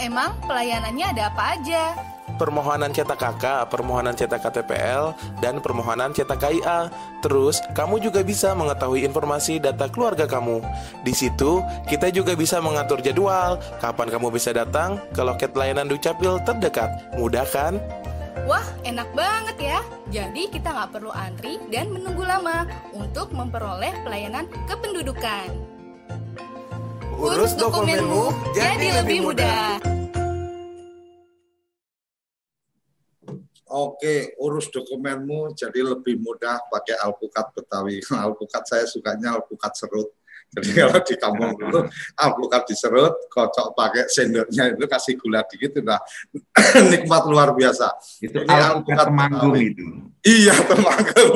Emang 0.00 0.32
pelayanannya 0.48 1.06
ada 1.12 1.28
apa 1.28 1.60
aja? 1.60 1.92
Permohonan 2.40 2.88
cetak 2.88 3.20
KK, 3.20 3.68
permohonan 3.68 4.16
cetak 4.16 4.40
KTPL, 4.40 5.12
dan 5.44 5.60
permohonan 5.60 6.16
cetak 6.16 6.40
KIA. 6.40 6.88
Terus, 7.20 7.60
kamu 7.76 8.00
juga 8.00 8.24
bisa 8.24 8.56
mengetahui 8.56 9.04
informasi 9.04 9.60
data 9.60 9.92
keluarga 9.92 10.24
kamu. 10.24 10.64
Di 11.04 11.12
situ, 11.12 11.60
kita 11.84 12.08
juga 12.08 12.32
bisa 12.32 12.64
mengatur 12.64 13.04
jadwal, 13.04 13.60
kapan 13.84 14.08
kamu 14.08 14.32
bisa 14.32 14.56
datang 14.56 14.96
ke 15.12 15.20
loket 15.20 15.52
layanan 15.52 15.84
Dukcapil 15.84 16.40
terdekat. 16.48 17.12
Mudah 17.20 17.44
kan? 17.44 17.76
Wah, 18.48 18.64
enak 18.88 19.12
banget 19.12 19.56
ya. 19.60 19.78
Jadi 20.08 20.48
kita 20.48 20.72
nggak 20.72 20.96
perlu 20.96 21.12
antri 21.12 21.60
dan 21.68 21.92
menunggu 21.92 22.24
lama 22.24 22.64
untuk 22.96 23.36
memperoleh 23.36 23.92
pelayanan 24.00 24.48
kependudukan. 24.64 25.52
Urus 27.20 27.52
dokumenmu 27.52 28.32
jadi 28.56 29.04
lebih 29.04 29.28
mudah. 29.28 29.99
Oke, 33.70 34.34
urus 34.42 34.66
dokumenmu 34.66 35.54
jadi 35.54 35.86
lebih 35.86 36.18
mudah 36.18 36.58
pakai 36.66 36.98
alpukat 36.98 37.54
Betawi. 37.54 38.02
Alpukat 38.26 38.66
saya 38.66 38.82
sukanya 38.82 39.38
alpukat 39.38 39.78
serut. 39.78 40.10
Jadi 40.50 40.74
kalau 40.74 40.98
di 40.98 41.14
kampung 41.14 41.54
dulu 41.54 41.86
alpukat 42.26 42.66
diserut, 42.66 43.14
kocok 43.30 43.70
pakai 43.78 44.10
sendoknya 44.10 44.74
itu 44.74 44.82
kasih 44.90 45.14
gula 45.14 45.46
dikit 45.46 45.78
udah 45.78 46.02
nikmat 46.90 47.22
luar 47.30 47.54
biasa. 47.54 47.94
Itu 48.18 48.42
Ini 48.42 48.58
alpukat 48.58 49.06
temanggung 49.06 49.54
itu. 49.54 49.86
Iya, 50.26 50.54
temanggung. 50.66 51.34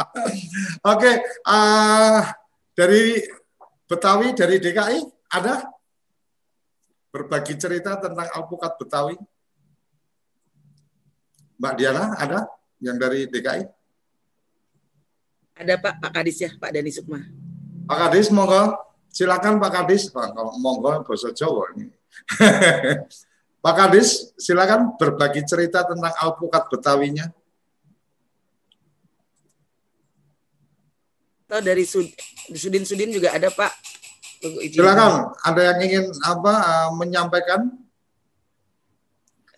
Oke, 0.96 1.12
uh, 1.44 2.20
dari 2.72 3.20
Betawi 3.84 4.32
dari 4.32 4.56
DKI 4.56 4.98
ada 5.36 5.68
berbagi 7.12 7.60
cerita 7.60 8.00
tentang 8.00 8.32
alpukat 8.32 8.80
Betawi. 8.80 9.20
Mbak 11.60 11.72
Diana 11.76 12.04
ada 12.16 12.48
yang 12.80 12.96
dari 12.96 13.28
DKI? 13.28 13.62
Ada 15.60 15.76
Pak, 15.76 15.94
Pak 16.00 16.10
Kadis 16.16 16.40
ya, 16.40 16.50
Pak 16.56 16.72
Dani 16.72 16.88
Sukma. 16.88 17.20
Pak 17.84 17.98
Kadis, 18.08 18.32
monggo. 18.32 18.80
Silakan 19.12 19.60
Pak 19.60 19.70
Kadis. 19.76 20.08
Pak, 20.08 20.32
monggo 20.56 21.04
bahasa 21.04 21.28
Jawa 21.36 21.76
ini. 21.76 21.92
Pak 23.64 23.74
Kadis, 23.76 24.32
silakan 24.40 24.96
berbagi 24.96 25.44
cerita 25.44 25.84
tentang 25.84 26.16
alpukat 26.16 26.64
Betawinya. 26.72 27.28
atau 31.50 31.58
dari 31.58 31.82
Sudin-Sudin 32.54 33.10
juga 33.10 33.34
ada 33.34 33.50
Pak. 33.50 33.74
Silakan, 34.70 35.34
ada 35.42 35.74
yang 35.74 35.78
ingin 35.82 36.04
apa 36.22 36.52
uh, 36.54 36.90
menyampaikan? 36.94 37.74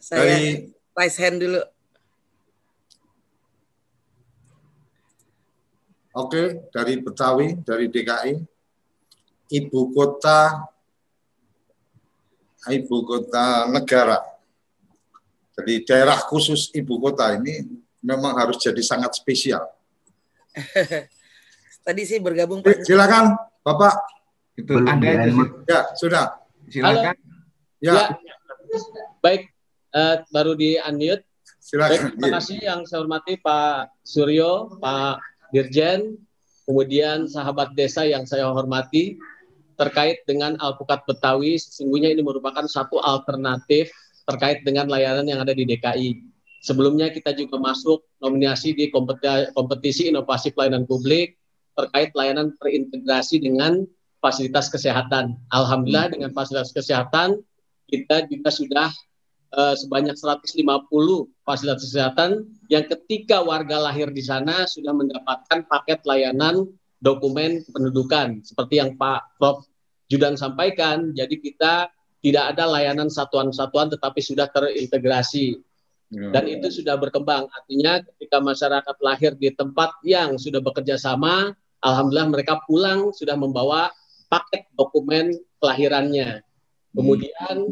Saya 0.00 0.24
dari 0.24 0.72
raise 0.96 1.20
hand 1.20 1.44
dulu. 1.44 1.60
Oke, 6.12 6.68
dari 6.68 7.00
Betawi, 7.00 7.56
dari 7.64 7.88
DKI, 7.88 8.36
ibu 9.48 9.80
kota, 9.96 10.68
ibu 12.68 12.96
kota 13.00 13.64
negara. 13.72 14.20
Jadi 15.56 15.88
daerah 15.88 16.20
khusus 16.20 16.68
ibu 16.76 17.00
kota 17.00 17.32
ini 17.32 17.64
memang 18.04 18.36
harus 18.36 18.60
jadi 18.60 18.84
sangat 18.84 19.16
spesial. 19.16 19.64
Tadi 21.86 22.02
sih 22.04 22.20
bergabung 22.20 22.60
Pak. 22.60 22.84
Silakan, 22.84 23.32
Bapak. 23.64 23.96
Itu 24.52 24.84
Anda 24.84 25.32
Ya, 25.64 25.80
sudah. 25.96 26.44
Silakan. 26.68 27.16
Ya. 27.80 27.92
ya. 27.96 28.04
Baik, 29.24 29.48
uh, 29.96 30.20
baru 30.28 30.52
di 30.60 30.76
unmute. 30.76 31.24
Silakan. 31.56 31.88
Baik, 31.88 32.20
terima 32.20 32.28
kasih 32.36 32.58
yang 32.60 32.80
saya 32.84 33.00
hormati 33.00 33.40
Pak 33.40 33.96
Suryo, 34.04 34.76
Pak 34.76 35.31
Dirjen, 35.52 36.16
kemudian 36.64 37.28
sahabat 37.28 37.76
desa 37.76 38.08
yang 38.08 38.24
saya 38.24 38.48
hormati 38.48 39.20
terkait 39.76 40.24
dengan 40.24 40.56
alpukat 40.60 41.04
Betawi 41.04 41.60
sesungguhnya 41.60 42.12
ini 42.12 42.24
merupakan 42.24 42.64
satu 42.64 43.00
alternatif 43.04 43.92
terkait 44.24 44.64
dengan 44.64 44.88
layanan 44.88 45.28
yang 45.28 45.40
ada 45.44 45.52
di 45.52 45.68
DKI. 45.68 46.10
Sebelumnya 46.62 47.10
kita 47.10 47.34
juga 47.34 47.58
masuk 47.58 48.06
nominasi 48.22 48.72
di 48.72 48.88
kompetisi 49.52 50.08
inovasi 50.08 50.54
pelayanan 50.54 50.86
publik 50.86 51.34
terkait 51.74 52.14
layanan 52.14 52.54
terintegrasi 52.62 53.42
dengan 53.42 53.82
fasilitas 54.22 54.70
kesehatan. 54.70 55.34
Alhamdulillah 55.50 56.14
dengan 56.14 56.30
fasilitas 56.30 56.70
kesehatan 56.70 57.42
kita 57.90 58.30
juga 58.30 58.48
sudah 58.54 58.88
uh, 59.58 59.74
sebanyak 59.74 60.14
150 60.14 60.54
fasilitas 61.42 61.82
kesehatan 61.82 62.46
yang 62.72 62.88
ketika 62.88 63.44
warga 63.44 63.76
lahir 63.76 64.08
di 64.08 64.24
sana 64.24 64.64
sudah 64.64 64.96
mendapatkan 64.96 65.68
paket 65.68 66.00
layanan 66.08 66.64
dokumen 67.04 67.60
pendudukan 67.68 68.40
seperti 68.40 68.80
yang 68.80 68.96
Pak 68.96 69.36
Prof 69.36 69.68
Judan 70.08 70.40
sampaikan. 70.40 71.12
Jadi 71.12 71.36
kita 71.36 71.92
tidak 72.24 72.56
ada 72.56 72.64
layanan 72.64 73.12
satuan-satuan 73.12 73.92
tetapi 73.92 74.24
sudah 74.24 74.48
terintegrasi. 74.48 75.60
Ya. 76.12 76.32
Dan 76.32 76.48
itu 76.48 76.80
sudah 76.80 76.96
berkembang. 76.96 77.44
Artinya 77.52 78.00
ketika 78.00 78.40
masyarakat 78.40 78.96
lahir 79.04 79.36
di 79.36 79.52
tempat 79.52 79.92
yang 80.00 80.40
sudah 80.40 80.64
bekerja 80.64 80.96
sama, 80.96 81.52
alhamdulillah 81.84 82.40
mereka 82.40 82.64
pulang 82.64 83.12
sudah 83.12 83.36
membawa 83.36 83.92
paket 84.32 84.64
dokumen 84.72 85.36
kelahirannya. 85.60 86.40
Kemudian 86.96 87.68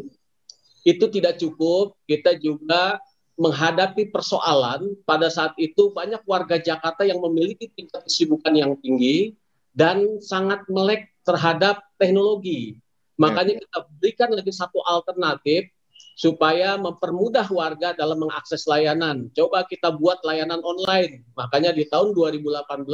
itu 0.85 1.05
tidak 1.09 1.41
cukup, 1.41 1.97
kita 2.05 2.37
juga 2.37 3.01
menghadapi 3.41 4.13
persoalan 4.13 4.93
pada 5.01 5.25
saat 5.33 5.57
itu 5.57 5.89
banyak 5.89 6.21
warga 6.29 6.61
Jakarta 6.61 7.01
yang 7.01 7.17
memiliki 7.25 7.73
tingkat 7.73 8.05
kesibukan 8.05 8.53
yang 8.53 8.77
tinggi 8.77 9.33
dan 9.73 10.21
sangat 10.21 10.61
melek 10.69 11.09
terhadap 11.25 11.81
teknologi. 11.97 12.77
Makanya 13.17 13.57
ya. 13.57 13.61
kita 13.65 13.77
berikan 13.97 14.29
lagi 14.29 14.53
satu 14.53 14.77
alternatif 14.85 15.73
supaya 16.13 16.77
mempermudah 16.77 17.49
warga 17.49 17.97
dalam 17.97 18.21
mengakses 18.21 18.69
layanan. 18.69 19.33
Coba 19.33 19.65
kita 19.65 19.89
buat 19.89 20.21
layanan 20.21 20.61
online. 20.61 21.25
Makanya 21.33 21.73
di 21.73 21.89
tahun 21.89 22.13
2018 22.13 22.85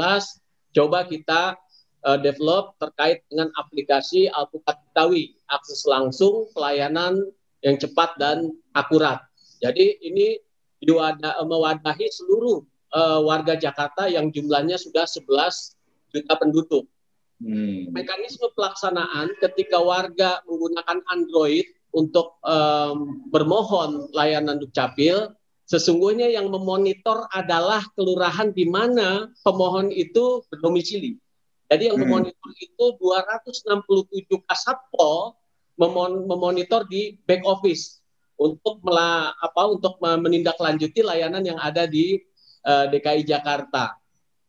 coba 0.72 1.00
kita 1.04 1.60
uh, 2.08 2.20
develop 2.24 2.80
terkait 2.80 3.28
dengan 3.28 3.52
aplikasi 3.60 4.32
Alpukat 4.32 4.80
Betawi, 4.92 5.36
akses 5.52 5.84
langsung 5.84 6.48
pelayanan 6.56 7.20
yang 7.68 7.76
cepat 7.76 8.16
dan 8.16 8.56
akurat. 8.72 9.27
Jadi 9.58 9.98
ini 10.06 10.38
diwadah, 10.82 11.42
mewadahi 11.42 12.08
seluruh 12.14 12.62
uh, 12.94 13.20
warga 13.26 13.58
Jakarta 13.58 14.06
yang 14.06 14.30
jumlahnya 14.30 14.78
sudah 14.78 15.10
11 15.10 15.26
juta 16.14 16.34
penduduk. 16.38 16.86
Hmm. 17.38 17.94
Mekanisme 17.94 18.50
pelaksanaan 18.58 19.38
ketika 19.38 19.78
warga 19.78 20.42
menggunakan 20.50 21.06
Android 21.14 21.66
untuk 21.94 22.38
um, 22.42 23.22
bermohon 23.30 24.10
layanan 24.14 24.58
Dukcapil, 24.58 25.34
sesungguhnya 25.70 26.34
yang 26.34 26.50
memonitor 26.50 27.30
adalah 27.30 27.86
kelurahan 27.94 28.50
di 28.54 28.66
mana 28.66 29.30
pemohon 29.46 29.94
itu 29.94 30.42
berdomisili. 30.50 31.18
Jadi 31.70 31.94
yang 31.94 32.00
hmm. 32.02 32.10
memonitor 32.10 32.50
itu 32.58 32.86
267 32.98 34.50
kasatpol 34.50 35.38
memonitor 36.26 36.90
di 36.90 37.22
back 37.30 37.46
office 37.46 37.97
untuk 38.38 38.80
mela, 38.86 39.34
apa 39.38 39.62
untuk 39.66 39.98
menindaklanjuti 40.00 41.02
layanan 41.02 41.42
yang 41.42 41.58
ada 41.58 41.90
di 41.90 42.22
uh, 42.64 42.86
eh, 42.86 42.98
DKI 42.98 43.26
Jakarta. 43.26 43.98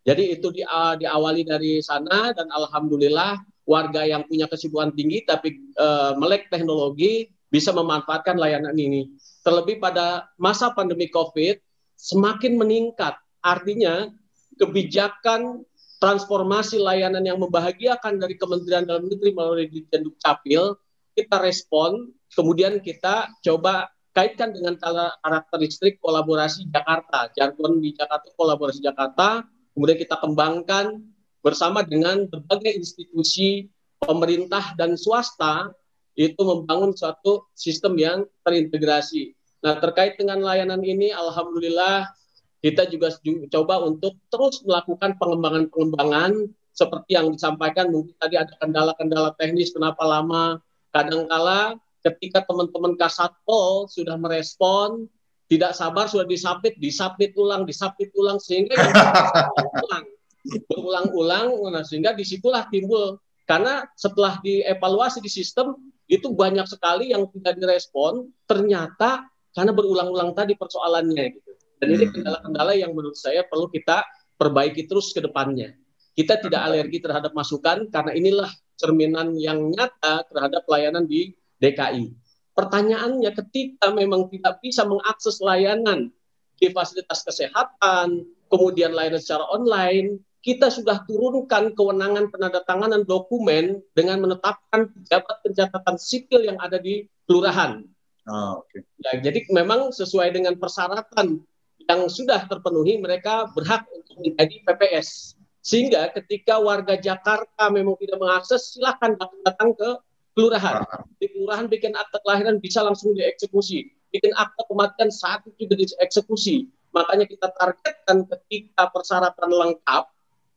Jadi 0.04 0.36
itu 0.36 0.48
di, 0.52 0.62
uh, 0.64 0.96
diawali 0.96 1.44
dari 1.44 1.80
sana 1.80 2.32
dan 2.32 2.48
alhamdulillah 2.52 3.40
warga 3.68 4.04
yang 4.04 4.24
punya 4.24 4.48
kesibukan 4.48 4.92
tinggi 4.96 5.24
tapi 5.28 5.60
uh, 5.76 6.16
melek 6.16 6.48
teknologi 6.48 7.28
bisa 7.48 7.72
memanfaatkan 7.72 8.36
layanan 8.36 8.76
ini. 8.76 9.12
Terlebih 9.44 9.80
pada 9.80 10.28
masa 10.36 10.72
pandemi 10.72 11.08
Covid 11.08 11.60
semakin 11.96 12.60
meningkat. 12.60 13.16
Artinya 13.40 14.12
kebijakan 14.60 15.64
transformasi 15.98 16.78
layanan 16.78 17.24
yang 17.26 17.40
membahagiakan 17.40 18.20
dari 18.22 18.38
Kementerian 18.38 18.86
Dalam 18.86 19.08
Negeri 19.08 19.30
melalui 19.34 19.66
Dukcapil 19.68 20.78
kita 21.18 21.42
respon, 21.42 22.14
kemudian 22.32 22.80
kita 22.82 23.30
coba 23.44 23.92
kaitkan 24.16 24.50
dengan 24.50 24.74
karakteristik 25.22 26.02
kolaborasi 26.02 26.66
Jakarta, 26.74 27.30
jargon 27.38 27.78
di 27.78 27.94
Jakarta, 27.94 28.28
kolaborasi 28.34 28.82
Jakarta, 28.82 29.46
kemudian 29.78 29.98
kita 30.00 30.18
kembangkan 30.18 30.98
bersama 31.38 31.86
dengan 31.86 32.26
berbagai 32.26 32.74
institusi 32.74 33.70
pemerintah 34.02 34.74
dan 34.74 34.98
swasta 34.98 35.70
itu 36.18 36.42
membangun 36.42 36.90
suatu 36.98 37.46
sistem 37.54 37.94
yang 37.94 38.18
terintegrasi. 38.42 39.38
Nah, 39.62 39.78
terkait 39.78 40.18
dengan 40.18 40.42
layanan 40.42 40.82
ini, 40.82 41.14
alhamdulillah 41.14 42.10
kita 42.58 42.90
juga 42.90 43.14
coba 43.54 43.86
untuk 43.86 44.18
terus 44.30 44.66
melakukan 44.66 45.14
pengembangan-pengembangan. 45.18 46.50
Seperti 46.74 47.18
yang 47.18 47.34
disampaikan 47.34 47.90
mungkin 47.90 48.14
tadi 48.18 48.38
ada 48.38 48.54
kendala-kendala 48.58 49.34
teknis 49.38 49.74
kenapa 49.74 50.02
lama. 50.06 50.62
Kadangkala 50.94 51.78
ketika 52.04 52.46
teman-teman 52.46 52.94
Kasatpol 52.94 53.90
sudah 53.90 54.14
merespon, 54.16 55.06
tidak 55.48 55.72
sabar 55.72 56.06
sudah 56.06 56.28
disapit, 56.28 56.76
disapit 56.76 57.32
ulang, 57.34 57.64
disapit 57.64 58.12
ulang 58.12 58.36
sehingga 58.36 58.76
berulang, 58.76 60.04
berulang-ulang, 60.68 61.46
nah, 61.72 61.84
sehingga 61.84 62.12
di 62.12 62.22
situlah 62.22 62.68
timbul 62.68 63.16
karena 63.48 63.88
setelah 63.96 64.36
dievaluasi 64.44 65.24
di 65.24 65.32
sistem 65.32 65.72
itu 66.04 66.28
banyak 66.36 66.68
sekali 66.68 67.16
yang 67.16 67.24
tidak 67.32 67.56
direspon, 67.56 68.28
ternyata 68.44 69.24
karena 69.56 69.72
berulang-ulang 69.72 70.36
tadi 70.36 70.52
persoalannya 70.52 71.24
gitu. 71.32 71.50
Dan 71.80 71.88
ini 71.96 72.04
hmm. 72.04 72.12
kendala-kendala 72.12 72.72
yang 72.76 72.92
menurut 72.92 73.16
saya 73.16 73.48
perlu 73.48 73.72
kita 73.72 74.04
perbaiki 74.36 74.84
terus 74.84 75.16
ke 75.16 75.24
depannya. 75.24 75.72
Kita 76.12 76.36
tidak 76.44 76.60
alergi 76.60 76.98
terhadap 77.00 77.32
masukan 77.32 77.88
karena 77.88 78.12
inilah 78.12 78.50
cerminan 78.76 79.32
yang 79.38 79.70
nyata 79.70 80.28
terhadap 80.28 80.66
pelayanan 80.68 81.08
di 81.08 81.32
DKI. 81.62 82.14
Pertanyaannya 82.58 83.30
ketika 83.38 83.94
memang 83.94 84.26
tidak 84.34 84.58
bisa 84.58 84.82
mengakses 84.82 85.38
layanan 85.38 86.10
di 86.58 86.74
fasilitas 86.74 87.22
kesehatan, 87.22 88.26
kemudian 88.50 88.90
layanan 88.90 89.22
secara 89.22 89.46
online, 89.54 90.18
kita 90.42 90.70
sudah 90.70 91.06
turunkan 91.06 91.74
kewenangan 91.74 92.30
penandatanganan 92.34 93.06
dokumen 93.06 93.78
dengan 93.94 94.22
menetapkan 94.22 94.90
pejabat 94.90 95.36
pencatatan 95.46 95.96
sipil 95.98 96.46
yang 96.46 96.58
ada 96.58 96.82
di 96.82 97.06
kelurahan. 97.30 97.86
Oh, 98.28 98.60
okay. 98.60 98.84
ya, 99.00 99.24
jadi 99.24 99.40
memang 99.54 99.88
sesuai 99.94 100.36
dengan 100.36 100.58
persyaratan 100.60 101.40
yang 101.88 102.00
sudah 102.12 102.44
terpenuhi, 102.44 103.00
mereka 103.00 103.48
berhak 103.56 103.88
untuk 103.88 104.20
menjadi 104.20 104.60
PPS. 104.68 105.38
Sehingga 105.64 106.12
ketika 106.12 106.60
warga 106.60 106.96
Jakarta 106.96 107.72
memang 107.72 107.96
tidak 107.96 108.20
mengakses, 108.20 108.76
silahkan 108.76 109.16
datang 109.44 109.72
ke 109.72 109.90
kelurahan. 110.38 110.86
Di 111.18 111.26
kelurahan 111.34 111.66
bikin 111.66 111.98
akte 111.98 112.22
kelahiran 112.22 112.62
bisa 112.62 112.86
langsung 112.86 113.10
dieksekusi. 113.18 113.90
Bikin 114.14 114.30
akte 114.38 114.62
kematian 114.70 115.10
saat 115.10 115.42
itu 115.50 115.66
juga 115.66 115.82
dieksekusi. 115.82 116.70
Makanya 116.94 117.26
kita 117.26 117.50
targetkan 117.58 118.22
ketika 118.30 118.86
persyaratan 118.94 119.50
lengkap, 119.50 120.06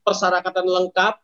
persyaratan 0.05 0.69
lengkap 0.69 1.17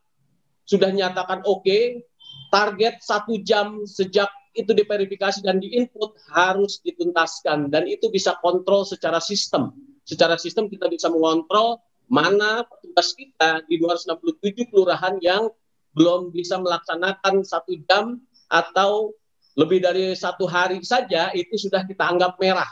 sudah 0.66 0.89
nyatakan 0.89 1.45
oke, 1.45 1.62
okay, 1.62 2.01
target 2.49 2.97
satu 3.05 3.38
jam 3.45 3.86
sejak 3.86 4.28
itu 4.58 4.74
diverifikasi 4.74 5.45
dan 5.45 5.62
diinput 5.62 6.18
harus 6.34 6.82
dituntaskan 6.82 7.70
dan 7.70 7.86
itu 7.86 8.10
bisa 8.10 8.36
kontrol 8.41 8.84
secara 8.84 9.22
sistem. 9.22 9.70
Secara 10.01 10.34
sistem 10.41 10.66
kita 10.66 10.89
bisa 10.89 11.14
mengontrol 11.14 11.78
mana 12.10 12.66
petugas 12.66 13.14
kita 13.14 13.62
di 13.70 13.78
267 13.78 14.74
kelurahan 14.74 15.22
yang 15.22 15.53
belum 15.93 16.34
bisa 16.34 16.58
melaksanakan 16.58 17.45
satu 17.45 17.78
jam 17.86 18.22
atau 18.48 19.14
lebih 19.58 19.82
dari 19.82 20.14
satu 20.14 20.45
hari 20.45 20.80
saja 20.86 21.34
itu 21.34 21.56
sudah 21.58 21.84
kita 21.84 22.04
anggap 22.06 22.38
merah. 22.38 22.70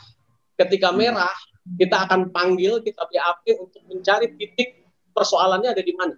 Ketika 0.55 0.93
merah, 0.93 1.34
kita 1.76 2.05
akan 2.05 2.30
panggil 2.30 2.80
kita 2.86 3.03
BAP 3.09 3.45
untuk 3.57 3.82
mencari 3.89 4.32
titik 4.38 4.86
persoalannya 5.11 5.73
ada 5.73 5.84
di 5.84 5.93
mana. 5.97 6.15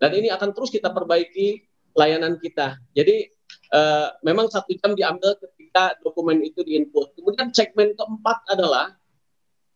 Dan 0.00 0.10
ini 0.18 0.32
akan 0.32 0.50
terus 0.56 0.72
kita 0.72 0.90
perbaiki 0.90 1.62
layanan 1.94 2.40
kita. 2.40 2.80
Jadi 2.96 3.28
uh, 3.76 4.16
memang 4.24 4.48
satu 4.48 4.72
jam 4.80 4.96
diambil 4.96 5.36
ketika 5.38 5.94
dokumen 6.00 6.40
itu 6.40 6.64
diinput. 6.64 7.12
Kemudian 7.14 7.52
segmen 7.52 7.92
keempat 7.94 8.48
adalah 8.50 8.96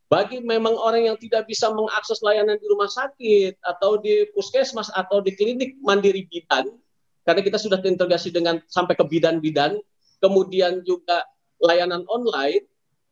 bagi 0.06 0.38
memang 0.38 0.74
orang 0.78 1.10
yang 1.12 1.18
tidak 1.18 1.50
bisa 1.50 1.66
mengakses 1.74 2.22
layanan 2.22 2.56
di 2.62 2.66
rumah 2.70 2.86
sakit 2.86 3.58
atau 3.58 3.98
di 3.98 4.26
puskesmas 4.32 4.86
atau 4.94 5.18
di 5.18 5.34
klinik 5.34 5.76
mandiri 5.82 6.30
bidan, 6.30 6.70
karena 7.26 7.42
kita 7.42 7.58
sudah 7.58 7.82
terintegrasi 7.82 8.30
dengan 8.30 8.62
sampai 8.70 8.94
ke 8.94 9.02
bidan-bidan, 9.02 9.76
kemudian 10.22 10.86
juga 10.86 11.26
layanan 11.58 12.06
online, 12.06 12.62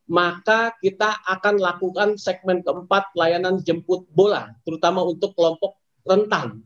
maka 0.07 0.71
kita 0.79 1.19
akan 1.27 1.59
lakukan 1.59 2.15
segmen 2.15 2.63
keempat 2.63 3.11
layanan 3.19 3.59
jemput 3.59 4.07
bola, 4.15 4.55
terutama 4.63 5.03
untuk 5.03 5.35
kelompok 5.35 5.75
rentan. 6.07 6.63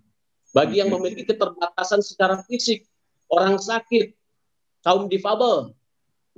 Bagi 0.54 0.82
yang 0.82 0.94
memiliki 0.94 1.26
keterbatasan 1.26 2.06
secara 2.06 2.46
fisik, 2.46 2.86
orang 3.34 3.58
sakit, 3.58 4.14
kaum 4.86 5.10
difabel, 5.10 5.74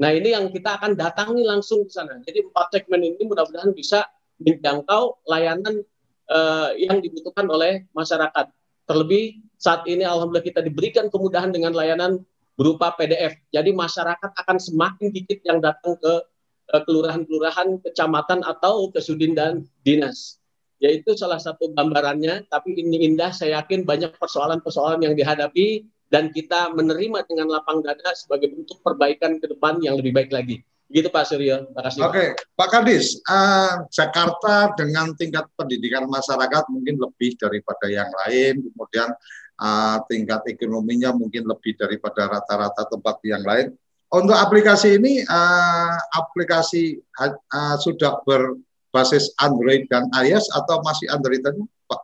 Nah 0.02 0.10
ini 0.18 0.34
yang 0.34 0.50
kita 0.50 0.82
akan 0.82 0.98
datangi 0.98 1.46
langsung 1.46 1.86
ke 1.86 1.94
sana. 1.94 2.18
Jadi 2.26 2.42
empat 2.42 2.74
segmen 2.74 3.06
ini 3.06 3.22
mudah-mudahan 3.22 3.70
bisa 3.70 4.02
menjangkau 4.42 5.22
layanan 5.30 5.86
uh, 6.26 6.74
yang 6.74 6.98
dibutuhkan 7.06 7.46
oleh 7.46 7.86
masyarakat. 7.94 8.50
Terlebih 8.90 9.46
saat 9.62 9.86
ini 9.86 10.02
alhamdulillah 10.02 10.42
kita 10.42 10.66
diberikan 10.66 11.06
kemudahan 11.14 11.54
dengan 11.54 11.78
layanan 11.78 12.26
berupa 12.58 12.98
PDF. 12.98 13.38
Jadi 13.54 13.70
masyarakat 13.78 14.34
akan 14.34 14.58
semakin 14.58 15.14
dikit 15.14 15.46
yang 15.46 15.62
datang 15.62 16.02
ke 16.02 16.14
eh, 16.74 16.82
kelurahan-kelurahan, 16.82 17.78
kecamatan 17.86 18.42
atau 18.42 18.90
ke 18.90 18.98
sudin 18.98 19.38
dan 19.38 19.70
dinas. 19.86 20.42
Yaitu 20.82 21.14
salah 21.14 21.38
satu 21.38 21.70
gambarannya, 21.78 22.50
tapi 22.50 22.74
ini 22.74 23.06
indah, 23.06 23.30
saya 23.30 23.62
yakin 23.62 23.86
banyak 23.86 24.18
persoalan-persoalan 24.18 25.06
yang 25.06 25.14
dihadapi 25.14 25.86
dan 26.10 26.34
kita 26.34 26.74
menerima 26.74 27.22
dengan 27.30 27.54
lapang 27.54 27.86
dada 27.86 28.18
sebagai 28.18 28.50
bentuk 28.50 28.82
perbaikan 28.82 29.38
ke 29.38 29.46
depan 29.46 29.78
yang 29.86 29.94
lebih 30.02 30.10
baik 30.10 30.34
lagi. 30.34 30.66
Gitu 30.92 31.08
Pak 31.08 31.24
Suryo. 31.24 31.70
Terima 31.72 31.82
kasih. 31.88 32.02
Oke, 32.04 32.26
Pak 32.58 32.68
Kadis, 32.68 33.22
uh, 33.30 33.88
Jakarta 33.94 34.76
dengan 34.76 35.16
tingkat 35.16 35.48
pendidikan 35.56 36.04
masyarakat 36.10 36.68
mungkin 36.68 37.00
lebih 37.00 37.40
daripada 37.40 37.88
yang 37.88 38.12
lain, 38.26 38.60
kemudian 38.60 39.16
uh, 39.62 40.02
tingkat 40.10 40.42
ekonominya 40.50 41.14
mungkin 41.14 41.46
lebih 41.46 41.78
daripada 41.78 42.28
rata-rata 42.28 42.90
tempat 42.90 43.22
yang 43.24 43.46
lain. 43.46 43.78
Untuk 44.12 44.36
aplikasi 44.36 45.00
ini, 45.00 45.24
uh, 45.24 45.96
aplikasi 46.18 47.00
uh, 47.22 47.78
sudah 47.80 48.20
berbasis 48.28 49.32
Android 49.40 49.88
dan 49.88 50.12
iOS 50.12 50.52
atau 50.52 50.84
masih 50.84 51.08
Android 51.14 51.40
tadi, 51.40 51.64
Pak? 51.88 52.02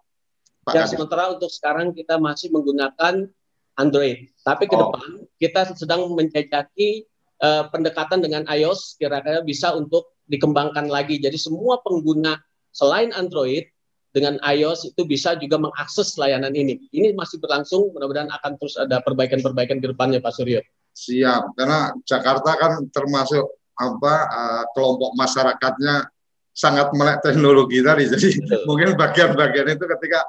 Pak 0.63 0.73
ya, 0.77 0.87
sementara 0.87 1.35
untuk 1.35 1.51
sekarang 1.51 1.91
kita 1.91 2.15
masih 2.15 2.47
menggunakan 2.55 3.27
Android. 3.75 4.31
Tapi 4.47 4.71
ke 4.71 4.75
oh. 4.79 4.87
depan 4.87 5.09
kita 5.35 5.61
sedang 5.75 6.07
menjajaki 6.15 7.03
uh, 7.43 7.67
pendekatan 7.67 8.23
dengan 8.23 8.47
iOS 8.47 8.95
kira-kira 8.95 9.43
bisa 9.43 9.75
untuk 9.75 10.15
dikembangkan 10.31 10.87
lagi. 10.87 11.19
Jadi 11.19 11.35
semua 11.35 11.83
pengguna 11.83 12.39
selain 12.71 13.11
Android 13.11 13.67
dengan 14.11 14.39
iOS 14.41 14.93
itu 14.95 15.01
bisa 15.03 15.35
juga 15.37 15.59
mengakses 15.61 16.15
layanan 16.17 16.53
ini. 16.55 16.87
Ini 16.89 17.13
masih 17.13 17.37
berlangsung, 17.37 17.91
mudah-mudahan 17.93 18.31
akan 18.31 18.51
terus 18.57 18.75
ada 18.79 19.03
perbaikan-perbaikan 19.03 19.77
ke 19.83 19.87
depannya 19.93 20.23
Pak 20.23 20.33
Suryo. 20.33 20.63
Siap, 20.97 21.53
karena 21.53 21.93
Jakarta 22.07 22.51
kan 22.57 22.73
termasuk 22.89 23.45
apa 23.77 24.13
uh, 24.25 24.63
kelompok 24.73 25.13
masyarakatnya 25.13 26.09
sangat 26.57 26.89
melek 26.97 27.21
teknologi 27.21 27.85
tadi. 27.85 28.09
Jadi 28.09 28.27
Betul. 28.41 28.61
mungkin 28.65 28.89
bagian-bagian 28.97 29.77
itu 29.77 29.85
ketika 29.85 30.19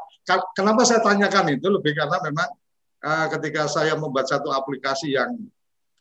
kenapa 0.52 0.84
saya 0.84 1.00
tanyakan 1.00 1.56
itu 1.56 1.72
lebih 1.72 1.96
karena 1.96 2.20
memang 2.20 2.48
uh, 3.00 3.26
ketika 3.32 3.64
saya 3.64 3.96
membuat 3.96 4.28
satu 4.28 4.52
aplikasi 4.52 5.16
yang 5.16 5.32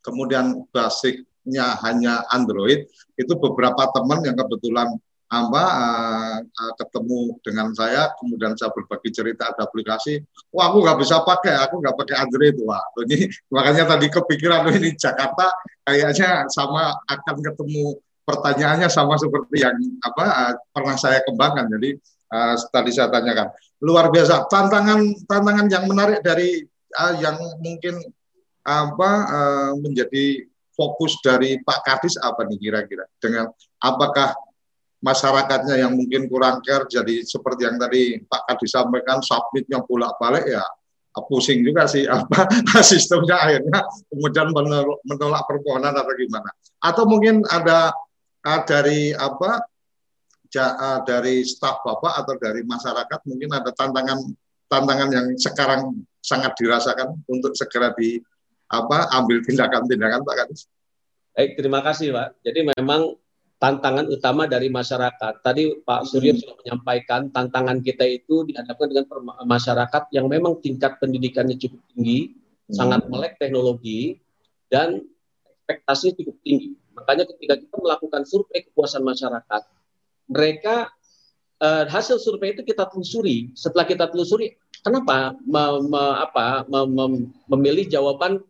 kemudian 0.03 0.67
basicnya 0.75 1.79
hanya 1.87 2.27
Android, 2.35 2.91
itu 3.15 3.33
beberapa 3.39 3.87
teman 3.95 4.19
yang 4.27 4.35
kebetulan 4.35 4.99
apa 5.27 5.63
uh, 5.63 6.37
uh, 6.39 6.73
ketemu 6.79 7.35
dengan 7.43 7.67
saya, 7.75 8.15
kemudian 8.15 8.55
saya 8.55 8.71
berbagi 8.71 9.11
cerita 9.11 9.51
ada 9.51 9.67
aplikasi, 9.67 10.23
wah 10.55 10.71
aku 10.71 10.79
nggak 10.87 10.97
bisa 11.03 11.19
pakai, 11.27 11.59
aku 11.67 11.83
nggak 11.83 11.95
pakai 11.99 12.15
Android, 12.23 12.55
wah 12.63 12.79
ini 13.03 13.27
makanya 13.55 13.91
tadi 13.91 14.07
kepikiran 14.07 14.71
ini 14.71 14.95
Jakarta 14.95 15.51
kayaknya 15.83 16.47
sama 16.47 16.95
akan 17.11 17.35
ketemu 17.43 17.99
pertanyaannya 18.23 18.87
sama 18.87 19.19
seperti 19.19 19.67
yang 19.67 19.75
apa 19.99 20.25
uh, 20.25 20.53
pernah 20.71 20.95
saya 20.95 21.19
kembangkan, 21.27 21.67
jadi 21.75 21.99
uh, 22.31 22.55
tadi 22.71 22.91
saya 22.95 23.11
tanyakan. 23.11 23.51
Luar 23.83 24.09
biasa. 24.09 24.47
Tantangan 24.49 25.27
tantangan 25.27 25.67
yang 25.67 25.85
menarik 25.87 26.19
dari 26.23 26.63
uh, 26.97 27.13
yang 27.19 27.37
mungkin 27.61 27.99
apa 28.67 29.11
uh, 29.27 29.71
menjadi 29.79 30.43
fokus 30.75 31.17
dari 31.23 31.57
Pak 31.63 31.79
Kadis 31.87 32.19
apa 32.19 32.43
nih 32.45 32.59
kira-kira? 32.59 33.07
Dengan 33.17 33.47
apakah 33.81 34.35
masyarakatnya 34.97 35.77
yang 35.77 35.93
mungkin 35.93 36.25
kurang 36.25 36.59
care 36.65 36.89
jadi 36.89 37.21
seperti 37.21 37.69
yang 37.69 37.77
tadi 37.77 38.17
Pak 38.25 38.49
Kadis 38.49 38.73
sampaikan 38.73 39.21
submitnya 39.21 39.85
bolak-balik 39.85 40.45
ya 40.49 40.65
pusing 41.25 41.65
juga 41.65 41.89
sih 41.89 42.05
apa 42.05 42.45
sistemnya 42.85 43.41
akhirnya 43.41 43.81
kemudian 44.09 44.53
menolak, 44.53 45.43
permohonan 45.49 45.97
atau 45.97 46.13
gimana 46.13 46.49
atau 46.77 47.03
mungkin 47.09 47.41
ada 47.49 47.89
uh, 48.45 48.61
dari 48.65 49.17
apa 49.17 49.65
ja, 50.53 50.77
uh, 50.77 50.99
dari 51.01 51.41
staf 51.41 51.81
bapak 51.81 52.13
atau 52.21 52.33
dari 52.37 52.61
masyarakat 52.61 53.19
mungkin 53.25 53.49
ada 53.49 53.73
tantangan 53.73 54.19
tantangan 54.69 55.09
yang 55.09 55.27
sekarang 55.39 56.05
sangat 56.21 56.53
dirasakan 56.59 57.17
untuk 57.31 57.55
segera 57.57 57.95
di 57.97 58.19
apa 58.67 59.07
ambil 59.15 59.39
tindakan-tindakan 59.47 60.27
Pak 60.27 60.35
Kadis. 60.43 60.67
Baik, 61.31 61.55
terima 61.55 61.79
kasih 61.79 62.11
Pak. 62.11 62.43
Jadi 62.43 62.67
memang 62.67 63.15
tantangan 63.57 64.05
utama 64.09 64.45
dari 64.45 64.69
masyarakat. 64.69 65.41
Tadi 65.41 65.81
Pak 65.81 66.01
Suryo 66.05 66.33
hmm. 66.33 66.39
sudah 66.41 66.55
menyampaikan 66.61 67.21
tantangan 67.33 67.81
kita 67.81 68.05
itu 68.05 68.45
dihadapkan 68.45 68.87
dengan 68.89 69.05
masyarakat 69.45 70.13
yang 70.13 70.29
memang 70.29 70.61
tingkat 70.61 71.01
pendidikannya 71.01 71.57
cukup 71.57 71.81
tinggi, 71.93 72.37
hmm. 72.37 72.73
sangat 72.77 73.01
melek 73.09 73.41
teknologi 73.41 74.21
dan 74.69 75.01
ekspektasinya 75.65 76.13
cukup 76.21 76.35
tinggi. 76.45 76.69
Makanya 76.93 77.25
ketika 77.29 77.53
kita 77.57 77.75
melakukan 77.81 78.21
survei 78.29 78.61
kepuasan 78.69 79.01
masyarakat, 79.01 79.61
mereka 80.29 80.93
uh, 81.61 81.85
hasil 81.89 82.21
survei 82.21 82.53
itu 82.53 82.61
kita 82.61 82.85
telusuri. 82.89 83.53
Setelah 83.57 83.85
kita 83.89 84.05
telusuri, 84.09 84.53
kenapa 84.85 85.33
me, 85.45 85.63
me, 85.89 86.03
apa, 86.21 86.65
me, 86.69 86.79
me, 86.85 87.05
memilih 87.49 87.89
jawaban 87.89 88.41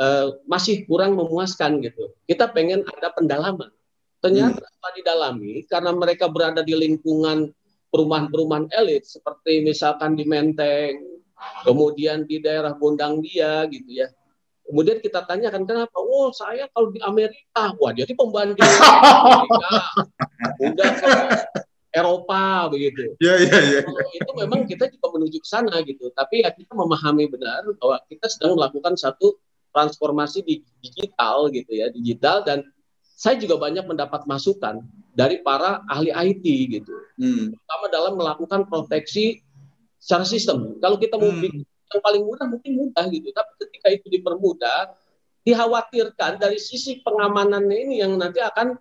uh, 0.00 0.26
masih 0.48 0.84
kurang 0.88 1.16
memuaskan 1.16 1.80
gitu. 1.84 2.12
Kita 2.24 2.48
pengen 2.52 2.84
ada 2.88 3.12
pendalaman. 3.12 3.72
Ternyata 4.20 4.64
hmm. 4.64 4.94
didalami 4.96 5.54
karena 5.68 5.90
mereka 5.92 6.26
berada 6.26 6.64
di 6.64 6.72
lingkungan 6.72 7.52
perumahan-perumahan 7.92 8.72
elit 8.74 9.06
seperti 9.06 9.62
misalkan 9.62 10.18
di 10.18 10.24
Menteng, 10.26 11.20
kemudian 11.62 12.24
di 12.24 12.40
daerah 12.42 12.74
Gondang 12.74 13.22
dia 13.22 13.64
gitu 13.68 13.88
ya. 13.88 14.08
Kemudian 14.66 14.98
kita 14.98 15.22
tanyakan 15.22 15.62
kenapa? 15.62 15.94
Oh 15.94 16.34
saya 16.34 16.66
kalau 16.74 16.90
di 16.90 16.98
Amerika, 16.98 17.70
wah 17.78 17.94
jadi 17.94 18.10
pembanding 18.18 18.58
Amerika. 18.66 19.70
Udah 20.58 20.90
Eropa 21.96 22.68
begitu. 22.68 23.16
Iya 23.22 23.34
iya 23.46 23.58
iya. 23.62 23.80
Itu 24.12 24.30
memang 24.36 24.68
kita 24.68 24.90
juga 24.90 25.06
menuju 25.16 25.38
ke 25.40 25.48
sana 25.48 25.80
gitu. 25.86 26.12
Tapi 26.12 26.44
ya 26.44 26.50
kita 26.52 26.74
memahami 26.76 27.24
benar 27.30 27.64
bahwa 27.78 27.96
kita 28.10 28.28
sedang 28.28 28.58
melakukan 28.58 28.98
satu 28.98 29.38
transformasi 29.72 30.44
di 30.44 30.60
digital 30.82 31.48
gitu 31.54 31.72
ya, 31.72 31.88
digital 31.88 32.44
dan 32.44 32.66
saya 33.16 33.40
juga 33.40 33.56
banyak 33.56 33.88
mendapat 33.88 34.28
masukan 34.28 34.84
dari 35.16 35.40
para 35.40 35.80
ahli 35.88 36.12
IT 36.12 36.44
gitu. 36.68 36.92
Hmm. 37.16 37.56
Terutama 37.56 37.84
dalam 37.88 38.12
melakukan 38.20 38.68
proteksi 38.68 39.40
secara 39.96 40.28
sistem. 40.28 40.76
Kalau 40.84 41.00
kita 41.00 41.16
mau 41.16 41.32
hmm. 41.32 41.64
yang 41.64 42.02
paling 42.04 42.22
mudah 42.28 42.44
mungkin 42.44 42.72
mudah 42.76 43.08
gitu, 43.08 43.32
tapi 43.32 43.50
ketika 43.64 43.88
itu 43.88 44.06
dipermudah, 44.12 44.92
dikhawatirkan 45.48 46.36
dari 46.36 46.60
sisi 46.60 47.00
pengamanannya 47.00 47.76
ini 47.88 47.94
yang 48.04 48.20
nanti 48.20 48.44
akan 48.44 48.76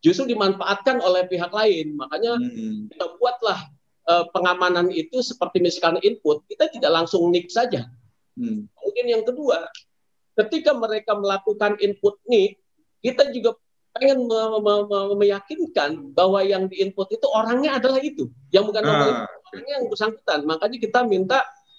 justru 0.00 0.32
dimanfaatkan 0.32 1.04
oleh 1.04 1.28
pihak 1.28 1.52
lain. 1.52 1.92
Makanya 1.92 2.40
hmm. 2.40 2.88
kita 2.96 3.04
buatlah 3.20 3.68
uh, 4.08 4.24
pengamanan 4.32 4.88
itu 4.88 5.20
seperti 5.20 5.60
misalkan 5.60 6.00
input, 6.00 6.40
kita 6.48 6.72
tidak 6.72 6.88
langsung 6.88 7.28
nick 7.28 7.52
saja. 7.52 7.84
Hmm. 8.32 8.64
Mungkin 8.80 9.04
yang 9.04 9.28
kedua, 9.28 9.68
ketika 10.40 10.72
mereka 10.72 11.12
melakukan 11.12 11.76
input 11.84 12.16
nick, 12.24 12.56
kita 13.02 13.30
juga 13.30 13.56
pengen 13.98 14.30
me 14.30 14.40
me 14.62 14.74
me 14.86 15.00
meyakinkan 15.26 16.14
bahwa 16.14 16.44
yang 16.44 16.70
diinput 16.70 17.08
itu 17.10 17.26
orangnya 17.30 17.82
adalah 17.82 17.98
itu, 17.98 18.30
yang 18.54 18.68
bukan 18.68 18.82
Ah, 18.84 18.92
orang 18.94 19.18
orangnya 19.26 19.72
yang 19.82 19.86
bersangkutan. 19.90 20.40
Makanya 20.46 20.78
kita 20.78 21.00
minta 21.08 21.38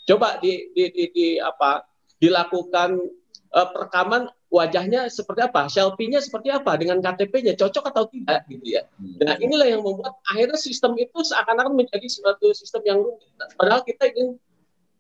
coba 0.09 0.41
di 0.41 0.73
di, 0.73 0.83
di, 0.91 1.03
di 1.13 1.27
apa 1.39 1.85
dilakukan 2.19 2.99
eh, 3.55 3.67
perekaman 3.71 4.27
wajahnya 4.49 5.05
seperti 5.13 5.45
apa, 5.45 5.69
selfie-nya 5.69 6.19
seperti 6.19 6.49
apa 6.49 6.73
dengan 6.75 6.97
KTP-nya 6.99 7.53
cocok 7.53 7.93
atau 7.93 8.09
tidak 8.09 8.49
gitu 8.49 8.81
ya. 8.81 8.81
Nah 9.21 9.37
inilah 9.37 9.69
yang 9.69 9.85
membuat 9.85 10.17
akhirnya 10.25 10.57
sistem 10.57 10.97
itu 10.97 11.21
seakan-akan 11.21 11.77
menjadi 11.77 12.07
suatu 12.09 12.49
sistem 12.57 12.81
yang 12.83 12.99
rumit. 13.05 13.29
Padahal 13.55 13.85
kita 13.85 14.09
ingin 14.09 14.41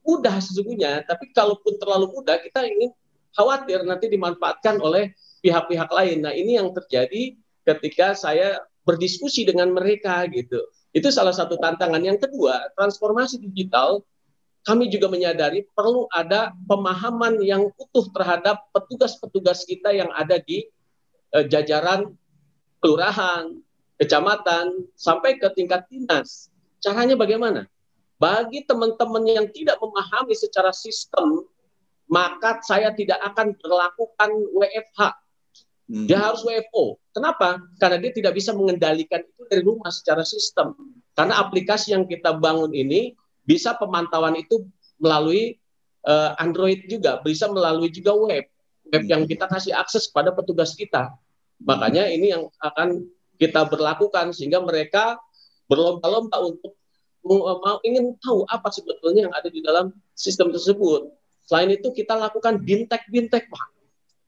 mudah 0.05 0.37
sesungguhnya, 0.37 1.03
tapi 1.09 1.33
kalaupun 1.33 1.81
terlalu 1.81 2.13
mudah 2.13 2.37
kita 2.39 2.61
ingin 2.65 2.93
khawatir 3.33 3.81
nanti 3.85 4.05
dimanfaatkan 4.09 4.77
oleh 4.81 5.17
pihak-pihak 5.39 5.89
lain. 5.89 6.25
Nah 6.25 6.33
ini 6.35 6.59
yang 6.59 6.71
terjadi 6.75 7.35
ketika 7.65 8.15
saya 8.15 8.59
berdiskusi 8.83 9.45
dengan 9.45 9.71
mereka 9.71 10.25
gitu. 10.31 10.59
Itu 10.89 11.13
salah 11.13 11.35
satu 11.35 11.59
tantangan. 11.61 12.01
Yang 12.01 12.29
kedua, 12.29 12.73
transformasi 12.73 13.37
digital 13.39 14.01
kami 14.67 14.91
juga 14.91 15.07
menyadari 15.07 15.63
perlu 15.71 16.09
ada 16.11 16.51
pemahaman 16.67 17.39
yang 17.39 17.71
utuh 17.79 18.11
terhadap 18.11 18.67
petugas-petugas 18.75 19.63
kita 19.63 19.95
yang 19.95 20.11
ada 20.11 20.41
di 20.41 20.67
eh, 21.31 21.45
jajaran 21.47 22.11
kelurahan, 22.83 23.59
kecamatan, 23.99 24.87
sampai 24.95 25.39
ke 25.39 25.47
tingkat 25.55 25.85
dinas. 25.91 26.47
Caranya 26.79 27.19
bagaimana? 27.19 27.67
Bagi 28.19 28.67
teman-teman 28.67 29.23
yang 29.27 29.47
tidak 29.51 29.79
memahami 29.79 30.35
secara 30.35 30.71
sistem, 30.75 31.47
maka 32.07 32.59
saya 32.63 32.91
tidak 32.95 33.19
akan 33.23 33.55
berlakukan 33.59 34.31
WFH. 34.55 34.99
Dia 35.89 36.21
harus 36.21 36.45
WFO. 36.45 37.01
Kenapa? 37.17 37.57
Karena 37.81 37.97
dia 37.97 38.13
tidak 38.13 38.37
bisa 38.37 38.53
mengendalikan 38.53 39.25
itu 39.25 39.41
dari 39.49 39.65
rumah 39.65 39.89
secara 39.89 40.21
sistem. 40.21 40.77
Karena 41.17 41.41
aplikasi 41.41 41.97
yang 41.97 42.05
kita 42.05 42.37
bangun 42.37 42.69
ini 42.77 43.17
bisa 43.41 43.73
pemantauan 43.73 44.37
itu 44.37 44.69
melalui 45.01 45.57
uh, 46.05 46.37
Android 46.37 46.85
juga, 46.85 47.17
bisa 47.25 47.49
melalui 47.49 47.89
juga 47.89 48.13
web, 48.13 48.45
web 48.85 49.03
yang 49.09 49.25
kita 49.25 49.49
kasih 49.49 49.73
akses 49.73 50.13
kepada 50.13 50.29
petugas 50.29 50.77
kita. 50.77 51.09
Makanya 51.65 52.05
ini 52.13 52.37
yang 52.37 52.45
akan 52.61 53.09
kita 53.41 53.65
berlakukan 53.65 54.29
sehingga 54.29 54.61
mereka 54.61 55.17
berlomba-lomba 55.65 56.37
untuk 56.45 56.77
mau 57.25 57.81
ingin 57.81 58.13
tahu 58.21 58.45
apa 58.45 58.69
sebetulnya 58.69 59.27
yang 59.27 59.35
ada 59.35 59.49
di 59.49 59.65
dalam 59.65 59.89
sistem 60.13 60.53
tersebut. 60.53 61.09
Selain 61.49 61.73
itu 61.73 61.89
kita 61.89 62.13
lakukan 62.13 62.61
bintek-bintek, 62.61 63.49
Pak. 63.49 63.78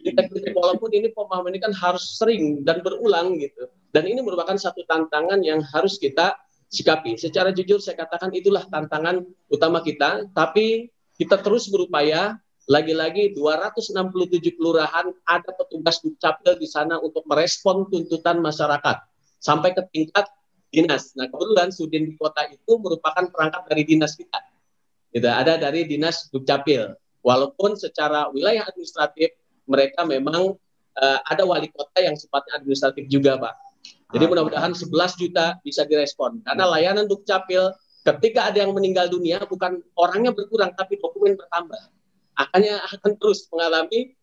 Bintek-bintek 0.02 0.54
walaupun 0.58 0.90
ini 0.92 1.14
pemahaman 1.14 1.54
ini 1.54 1.62
kan 1.62 1.74
harus 1.78 2.18
sering 2.18 2.66
dan 2.66 2.82
berulang 2.82 3.38
gitu. 3.38 3.70
Dan 3.92 4.08
ini 4.08 4.24
merupakan 4.24 4.56
satu 4.56 4.82
tantangan 4.88 5.42
yang 5.46 5.62
harus 5.62 6.02
kita 6.02 6.36
sikapi. 6.72 7.20
Secara 7.20 7.52
jujur 7.52 7.78
saya 7.84 8.00
katakan 8.00 8.32
itulah 8.32 8.66
tantangan 8.72 9.22
utama 9.52 9.84
kita, 9.84 10.26
tapi 10.32 10.90
kita 11.20 11.38
terus 11.44 11.68
berupaya 11.70 12.40
lagi-lagi 12.72 13.36
267 13.36 14.56
kelurahan 14.56 15.12
ada 15.28 15.52
petugas 15.54 16.00
Dukcapil 16.00 16.56
di 16.56 16.68
sana 16.70 17.02
untuk 17.04 17.28
merespon 17.28 17.90
tuntutan 17.92 18.40
masyarakat 18.40 19.04
sampai 19.42 19.76
ke 19.76 19.84
tingkat 19.92 20.30
dinas. 20.72 21.12
Nah, 21.20 21.28
kebetulan 21.28 21.70
Sudin 21.74 22.08
di 22.08 22.16
kota 22.16 22.48
itu 22.48 22.80
merupakan 22.80 23.28
perangkat 23.28 23.68
dari 23.68 23.84
dinas 23.84 24.16
kita. 24.16 24.40
Gitu, 25.12 25.28
ada 25.28 25.60
dari 25.60 25.84
dinas 25.84 26.32
Dukcapil. 26.32 26.96
Walaupun 27.22 27.76
secara 27.76 28.32
wilayah 28.32 28.66
administratif 28.66 29.36
mereka 29.66 30.06
memang 30.06 30.56
uh, 30.98 31.20
ada 31.28 31.44
wali 31.46 31.70
kota 31.72 32.00
yang 32.02 32.16
sifatnya 32.18 32.62
administratif 32.62 33.08
juga, 33.08 33.38
Pak. 33.38 33.56
Jadi 34.12 34.28
mudah-mudahan 34.28 34.76
11 34.76 34.92
juta 35.22 35.58
bisa 35.64 35.88
direspon. 35.88 36.44
Karena 36.44 36.68
layanan 36.68 37.08
Dukcapil 37.08 37.72
ketika 38.04 38.52
ada 38.52 38.68
yang 38.68 38.76
meninggal 38.76 39.08
dunia 39.08 39.40
bukan 39.48 39.80
orangnya 39.96 40.36
berkurang 40.36 40.76
tapi 40.76 41.00
dokumen 41.00 41.40
bertambah. 41.40 41.80
Akannya 42.36 42.76
akan 42.92 43.12
terus 43.22 43.48
mengalami 43.54 44.16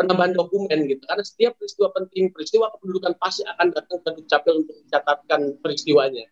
penambahan 0.00 0.32
dokumen 0.32 0.88
gitu. 0.88 1.02
Karena 1.04 1.22
setiap 1.22 1.52
peristiwa 1.60 1.88
penting, 1.92 2.32
peristiwa 2.32 2.72
kependudukan 2.72 3.12
pasti 3.20 3.44
akan 3.44 3.66
datang 3.70 3.98
ke 4.00 4.10
Dukcapil 4.22 4.54
untuk 4.64 4.74
mencatatkan 4.80 5.40
peristiwanya. 5.60 6.24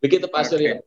Begitu 0.00 0.26
Pak 0.26 0.42
Surya. 0.48 0.80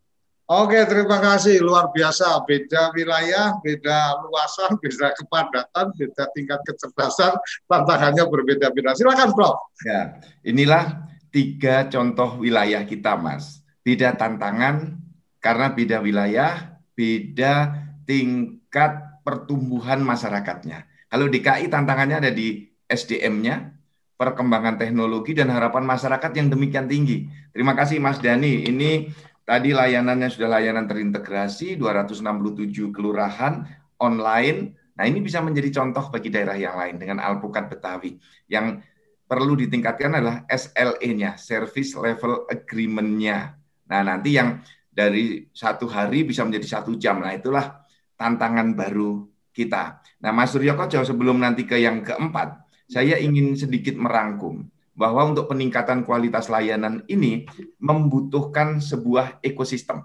Oke, 0.49 0.81
terima 0.89 1.21
kasih. 1.21 1.61
Luar 1.61 1.93
biasa. 1.93 2.41
Beda 2.49 2.89
wilayah, 2.97 3.53
beda 3.61 4.17
luasan, 4.25 4.81
beda 4.81 5.13
kepadatan, 5.13 5.93
beda 5.93 6.25
tingkat 6.33 6.65
kecerdasan, 6.65 7.37
tantangannya 7.69 8.25
berbeda-beda. 8.25 8.97
Silakan, 8.97 9.29
Prof. 9.37 9.77
Ya, 9.85 10.17
inilah 10.41 11.05
tiga 11.29 11.85
contoh 11.93 12.41
wilayah 12.41 12.81
kita, 12.81 13.13
Mas. 13.13 13.61
Beda 13.85 14.17
tantangan 14.17 14.97
karena 15.37 15.69
beda 15.69 16.01
wilayah, 16.01 16.81
beda 16.97 17.85
tingkat 18.09 19.21
pertumbuhan 19.21 20.01
masyarakatnya. 20.01 20.89
Kalau 21.13 21.29
di 21.29 21.45
KI 21.45 21.69
tantangannya 21.69 22.25
ada 22.25 22.33
di 22.33 22.65
SDM-nya, 22.89 23.69
perkembangan 24.17 24.81
teknologi 24.81 25.37
dan 25.37 25.53
harapan 25.53 25.85
masyarakat 25.85 26.31
yang 26.33 26.49
demikian 26.49 26.89
tinggi. 26.89 27.29
Terima 27.53 27.77
kasih 27.77 28.01
Mas 28.01 28.17
Dani. 28.17 28.65
Ini 28.65 29.07
tadi 29.49 29.73
layanannya 29.73 30.29
sudah 30.29 30.61
layanan 30.61 30.85
terintegrasi 30.85 31.73
267 31.81 32.93
kelurahan 32.93 33.65
online. 33.97 34.77
Nah, 34.93 35.09
ini 35.09 35.25
bisa 35.25 35.41
menjadi 35.41 35.81
contoh 35.81 36.13
bagi 36.13 36.29
daerah 36.29 36.53
yang 36.53 36.77
lain 36.77 37.01
dengan 37.01 37.17
Alpukat 37.17 37.65
Betawi 37.65 38.13
yang 38.45 38.77
perlu 39.25 39.57
ditingkatkan 39.57 40.21
adalah 40.21 40.45
SLE-nya, 40.45 41.33
Service 41.41 41.97
Level 41.97 42.45
Agreement-nya. 42.45 43.57
Nah, 43.89 44.01
nanti 44.05 44.37
yang 44.37 44.61
dari 44.85 45.49
satu 45.49 45.89
hari 45.89 46.29
bisa 46.29 46.45
menjadi 46.45 46.77
satu 46.77 46.93
jam. 47.01 47.17
Nah, 47.25 47.33
itulah 47.33 47.89
tantangan 48.13 48.77
baru 48.77 49.25
kita. 49.49 50.03
Nah, 50.21 50.29
Mas 50.29 50.53
Suryo 50.53 50.77
Koco, 50.77 51.01
sebelum 51.01 51.41
nanti 51.41 51.65
ke 51.65 51.79
yang 51.81 52.05
keempat, 52.05 52.69
saya 52.85 53.17
ingin 53.17 53.57
sedikit 53.57 53.97
merangkum 53.97 54.61
bahwa 54.99 55.31
untuk 55.31 55.47
peningkatan 55.47 56.03
kualitas 56.03 56.51
layanan 56.51 57.07
ini 57.07 57.47
membutuhkan 57.79 58.83
sebuah 58.83 59.39
ekosistem. 59.39 60.03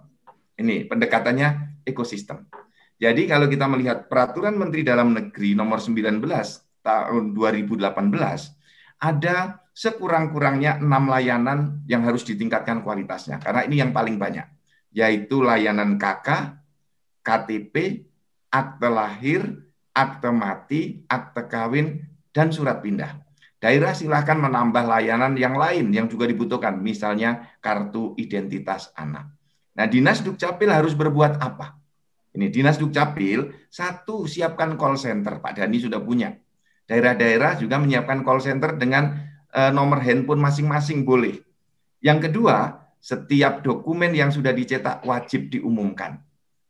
Ini 0.54 0.86
pendekatannya 0.86 1.82
ekosistem. 1.82 2.46
Jadi 3.02 3.26
kalau 3.26 3.50
kita 3.50 3.66
melihat 3.66 4.06
peraturan 4.06 4.54
Menteri 4.54 4.86
Dalam 4.86 5.10
Negeri 5.10 5.58
nomor 5.58 5.82
19 5.82 6.22
tahun 6.86 7.24
2018 7.34 7.90
ada 9.02 9.58
sekurang-kurangnya 9.74 10.78
enam 10.78 11.10
layanan 11.10 11.82
yang 11.90 12.06
harus 12.06 12.22
ditingkatkan 12.22 12.86
kualitasnya 12.86 13.42
karena 13.42 13.66
ini 13.66 13.82
yang 13.82 13.90
paling 13.90 14.14
banyak 14.14 14.46
yaitu 14.94 15.42
layanan 15.42 15.98
KK, 15.98 16.54
KTP, 17.26 18.06
akte 18.46 18.86
lahir, 18.86 19.42
akte 19.90 20.30
mati, 20.30 21.02
akte 21.10 21.50
kawin, 21.50 22.06
dan 22.30 22.54
surat 22.54 22.78
pindah. 22.78 23.23
Daerah 23.64 23.96
silahkan 23.96 24.36
menambah 24.36 24.84
layanan 24.84 25.40
yang 25.40 25.56
lain 25.56 25.88
yang 25.88 26.04
juga 26.04 26.28
dibutuhkan, 26.28 26.76
misalnya 26.84 27.48
kartu 27.64 28.12
identitas 28.20 28.92
anak. 28.92 29.32
Nah, 29.72 29.88
Dinas 29.88 30.20
Dukcapil 30.20 30.68
harus 30.68 30.92
berbuat 30.92 31.40
apa? 31.40 31.80
Ini 32.36 32.52
Dinas 32.52 32.76
Dukcapil, 32.76 33.56
satu, 33.72 34.28
siapkan 34.28 34.76
call 34.76 35.00
center. 35.00 35.40
Pak 35.40 35.56
Dani 35.56 35.80
sudah 35.80 35.96
punya. 35.96 36.36
Daerah-daerah 36.84 37.56
juga 37.56 37.80
menyiapkan 37.80 38.20
call 38.20 38.44
center 38.44 38.76
dengan 38.76 39.16
uh, 39.56 39.72
nomor 39.72 40.04
handphone 40.04 40.44
masing-masing 40.44 41.08
boleh. 41.08 41.40
Yang 42.04 42.28
kedua, 42.28 42.84
setiap 43.00 43.64
dokumen 43.64 44.12
yang 44.12 44.28
sudah 44.28 44.52
dicetak 44.52 45.00
wajib 45.08 45.48
diumumkan. 45.48 46.20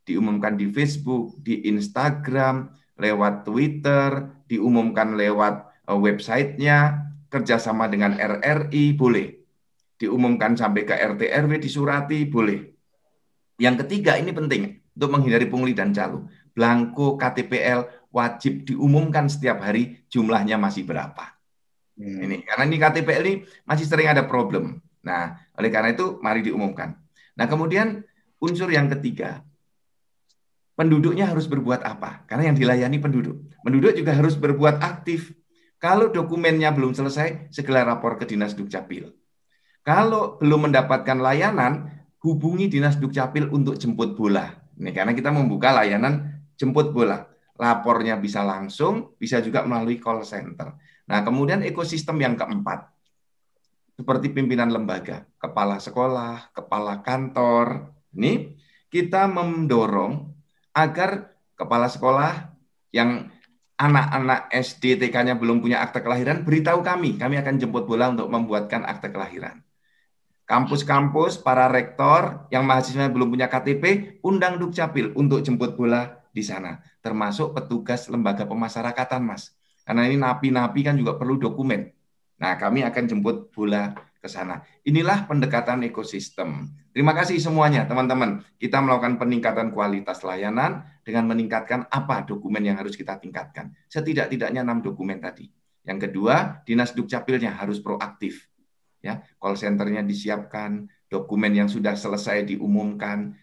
Diumumkan 0.07 0.55
di 0.55 0.71
Facebook, 0.71 1.43
di 1.43 1.67
Instagram, 1.67 2.71
lewat 2.95 3.43
Twitter, 3.43 4.31
diumumkan 4.47 5.19
lewat 5.19 5.74
websitenya, 5.93 7.05
kerjasama 7.29 7.85
dengan 7.85 8.17
RRI, 8.17 8.97
boleh. 8.97 9.37
Diumumkan 9.95 10.57
sampai 10.57 10.83
ke 10.83 10.91
RT 10.91 11.21
RW 11.45 11.51
disurati, 11.61 12.25
boleh. 12.27 12.59
Yang 13.61 13.85
ketiga, 13.85 14.19
ini 14.19 14.35
penting 14.35 14.83
untuk 14.95 15.09
menghindari 15.11 15.47
pungli 15.47 15.71
dan 15.71 15.95
calo. 15.95 16.27
Blanko 16.55 17.19
KTPL 17.19 18.09
wajib 18.11 18.63
diumumkan 18.63 19.27
setiap 19.27 19.59
hari 19.59 20.07
jumlahnya 20.07 20.55
masih 20.55 20.87
berapa. 20.87 21.35
Hmm. 21.95 22.23
Ini 22.23 22.43
karena 22.47 22.63
ini 22.67 22.77
KTPL 22.79 23.23
ini 23.23 23.33
masih 23.67 23.87
sering 23.87 24.07
ada 24.07 24.23
problem. 24.23 24.79
Nah, 25.03 25.35
oleh 25.55 25.69
karena 25.71 25.91
itu 25.91 26.19
mari 26.19 26.43
diumumkan. 26.43 26.95
Nah, 27.35 27.45
kemudian 27.47 28.03
unsur 28.39 28.71
yang 28.71 28.87
ketiga, 28.91 29.43
penduduknya 30.79 31.27
harus 31.27 31.47
berbuat 31.47 31.83
apa? 31.83 32.23
Karena 32.27 32.51
yang 32.51 32.57
dilayani 32.59 32.97
penduduk. 32.99 33.37
Penduduk 33.63 33.95
juga 33.95 34.11
harus 34.15 34.35
berbuat 34.35 34.79
aktif. 34.79 35.35
Kalau 35.85 36.09
dokumennya 36.09 36.73
belum 36.73 36.97
selesai, 36.97 37.53
segera 37.53 37.85
lapor 37.85 38.17
ke 38.17 38.25
Dinas 38.25 38.57
Dukcapil. 38.57 39.05
Kalau 39.85 40.41
belum 40.41 40.73
mendapatkan 40.73 41.13
layanan, 41.21 42.01
hubungi 42.25 42.65
Dinas 42.65 42.97
Dukcapil 42.97 43.53
untuk 43.53 43.77
jemput 43.77 44.17
bola. 44.17 44.49
Ini 44.81 44.89
karena 44.89 45.13
kita 45.13 45.29
membuka 45.29 45.69
layanan 45.77 46.41
jemput 46.57 46.89
bola. 46.89 47.29
Lapornya 47.61 48.17
bisa 48.17 48.41
langsung, 48.41 49.13
bisa 49.21 49.45
juga 49.45 49.61
melalui 49.61 50.01
call 50.01 50.25
center. 50.25 50.73
Nah, 51.05 51.21
kemudian 51.21 51.61
ekosistem 51.61 52.17
yang 52.17 52.33
keempat. 52.33 52.89
seperti 53.95 54.27
pimpinan 54.27 54.75
lembaga, 54.75 55.23
kepala 55.39 55.79
sekolah, 55.79 56.51
kepala 56.51 56.99
kantor. 56.99 57.95
Ini 58.11 58.59
kita 58.91 59.23
mendorong 59.31 60.35
agar 60.75 61.31
kepala 61.55 61.87
sekolah 61.87 62.51
yang 62.91 63.31
anak-anak 63.75 64.51
SD 64.51 64.95
TK-nya 64.99 65.35
belum 65.35 65.59
punya 65.59 65.83
akte 65.83 65.99
kelahiran, 65.99 66.47
beritahu 66.47 66.79
kami. 66.79 67.19
Kami 67.19 67.35
akan 67.39 67.55
jemput 67.59 67.83
bola 67.83 68.11
untuk 68.11 68.31
membuatkan 68.31 68.87
akte 68.87 69.11
kelahiran. 69.11 69.59
Kampus-kampus, 70.45 71.41
para 71.41 71.65
rektor 71.67 72.45
yang 72.53 72.69
mahasiswa 72.69 73.09
belum 73.09 73.33
punya 73.33 73.49
KTP, 73.49 74.17
undang 74.21 74.61
Dukcapil 74.61 75.11
untuk 75.17 75.41
jemput 75.41 75.73
bola 75.73 76.21
di 76.29 76.45
sana. 76.45 76.79
Termasuk 77.01 77.57
petugas 77.57 78.05
lembaga 78.07 78.45
pemasyarakatan, 78.45 79.25
Mas. 79.25 79.57
Karena 79.81 80.05
ini 80.05 80.21
napi-napi 80.21 80.81
kan 80.85 80.95
juga 80.95 81.17
perlu 81.17 81.41
dokumen. 81.41 81.89
Nah, 82.37 82.53
kami 82.61 82.85
akan 82.85 83.03
jemput 83.09 83.49
bola 83.51 83.95
ke 84.25 84.29
sana. 84.29 84.65
Inilah 84.81 85.29
pendekatan 85.29 85.85
ekosistem. 85.85 86.73
Terima 86.89 87.13
kasih 87.13 87.37
semuanya, 87.37 87.85
teman-teman. 87.85 88.41
Kita 88.57 88.81
melakukan 88.81 89.21
peningkatan 89.21 89.69
kualitas 89.69 90.25
layanan 90.25 90.81
dengan 91.05 91.29
meningkatkan 91.29 91.85
apa 91.93 92.25
dokumen 92.25 92.65
yang 92.65 92.81
harus 92.81 92.97
kita 92.97 93.21
tingkatkan. 93.21 93.77
Setidak-tidaknya 93.85 94.65
enam 94.65 94.81
dokumen 94.81 95.21
tadi. 95.21 95.45
Yang 95.85 96.09
kedua, 96.09 96.65
Dinas 96.65 96.97
Dukcapilnya 96.97 97.53
harus 97.53 97.77
proaktif 97.77 98.49
ya 99.05 99.21
call 99.37 99.53
centernya 99.53 100.01
disiapkan, 100.01 100.89
dokumen 101.05 101.53
yang 101.53 101.69
sudah 101.69 101.93
selesai 101.93 102.49
diumumkan, 102.49 103.37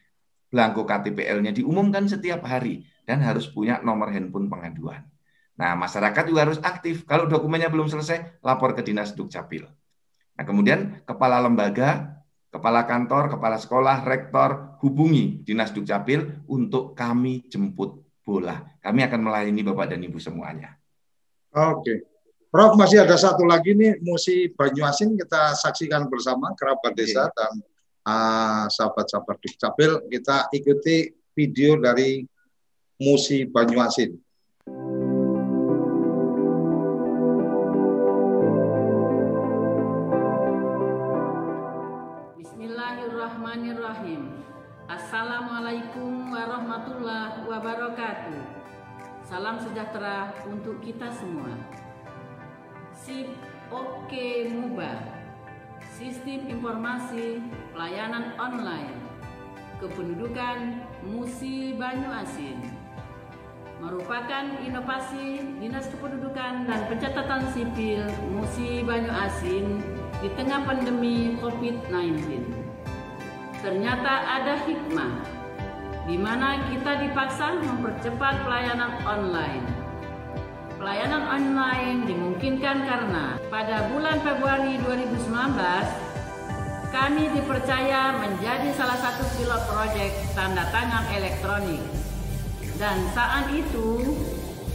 belangko 0.51 0.83
KTPL-nya 0.83 1.55
diumumkan 1.55 2.11
setiap 2.11 2.43
hari 2.43 2.83
dan 3.07 3.22
harus 3.22 3.47
punya 3.47 3.78
nomor 3.87 4.11
handphone 4.11 4.51
pengaduan. 4.51 5.07
Nah, 5.55 5.78
masyarakat 5.78 6.26
juga 6.26 6.51
harus 6.51 6.59
aktif. 6.59 7.07
Kalau 7.07 7.30
dokumennya 7.30 7.70
belum 7.70 7.87
selesai, 7.87 8.43
lapor 8.43 8.74
ke 8.74 8.83
Dinas 8.83 9.14
Dukcapil. 9.14 9.70
Nah, 10.33 10.45
kemudian 10.49 11.05
kepala 11.05 11.39
lembaga, 11.45 12.20
kepala 12.53 12.85
kantor, 12.89 13.37
kepala 13.37 13.57
sekolah, 13.61 14.05
rektor, 14.05 14.80
hubungi 14.80 15.45
Dinas 15.45 15.72
Dukcapil 15.72 16.45
untuk 16.49 16.93
kami 16.97 17.49
jemput 17.49 18.03
bola. 18.24 18.64
Kami 18.80 19.01
akan 19.05 19.20
melayani 19.20 19.62
Bapak 19.66 19.93
dan 19.93 20.01
Ibu 20.05 20.18
semuanya. 20.20 20.76
Oke. 21.53 22.09
Prof 22.53 22.76
masih 22.76 23.01
ada 23.01 23.16
satu 23.16 23.49
lagi 23.49 23.72
nih 23.72 23.97
musi 24.05 24.53
Banyuasin 24.53 25.16
kita 25.16 25.57
saksikan 25.57 26.05
bersama 26.12 26.53
kerabat 26.53 26.93
desa 26.93 27.33
dan 27.33 27.53
uh, 28.05 28.68
sahabat-sahabat 28.68 29.41
Dukcapil 29.41 30.05
kita 30.12 30.53
ikuti 30.53 31.16
video 31.33 31.80
dari 31.80 32.20
musi 33.01 33.49
Banyuasin. 33.49 34.12
Wabarakatuh. 47.62 48.42
Salam 49.22 49.54
sejahtera 49.62 50.34
untuk 50.50 50.82
kita 50.82 51.06
semua. 51.14 51.54
SIP 52.90 53.30
Oke 53.70 54.50
Muba 54.50 54.98
Sistem 55.94 56.50
Informasi 56.50 57.38
Pelayanan 57.70 58.34
Online 58.34 58.98
Kependudukan 59.78 60.82
Musi 61.06 61.78
Banyu 61.78 62.10
Asin 62.10 62.58
merupakan 63.78 64.58
inovasi 64.66 65.46
Dinas 65.62 65.86
Kependudukan 65.86 66.66
dan 66.66 66.80
Pencatatan 66.90 67.46
Sipil 67.54 68.10
Musi 68.34 68.82
Banyu 68.82 69.14
Asin 69.14 69.78
di 70.18 70.26
tengah 70.34 70.66
pandemi 70.66 71.38
COVID-19. 71.38 72.42
Ternyata 73.62 74.42
ada 74.42 74.58
hikmah 74.66 75.32
di 76.07 76.18
mana 76.18 76.66
kita 76.66 77.07
dipaksa 77.07 77.62
mempercepat 77.62 78.42
pelayanan 78.42 78.92
online 79.07 79.82
Pelayanan 80.82 81.30
online 81.30 82.11
dimungkinkan 82.11 82.82
karena 82.82 83.38
pada 83.46 83.86
bulan 83.94 84.18
Februari 84.18 84.82
2019 84.82 85.30
kami 86.90 87.30
dipercaya 87.38 88.18
menjadi 88.18 88.74
salah 88.74 88.98
satu 88.98 89.22
pilot 89.38 89.62
proyek 89.70 90.11
tanda 90.34 90.66
tangan 90.74 91.07
elektronik. 91.14 91.78
Dan 92.82 92.98
saat 93.14 93.46
itu 93.55 94.11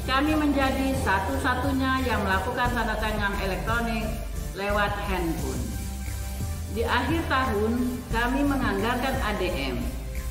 kami 0.07 0.32
menjadi 0.39 0.95
satu-satunya 1.03 2.07
yang 2.07 2.23
melakukan 2.23 2.71
tanda 2.71 2.95
tangan 3.03 3.36
elektronik 3.43 4.07
lewat 4.55 4.95
handphone. 5.11 5.59
Di 6.71 6.88
akhir 6.88 7.19
tahun 7.28 7.99
kami 8.15 8.47
menganggarkan 8.47 9.15
ADM, 9.36 9.75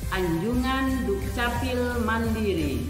Anjungan 0.07 1.03
Dukcapil 1.03 1.99
Mandiri, 2.07 2.87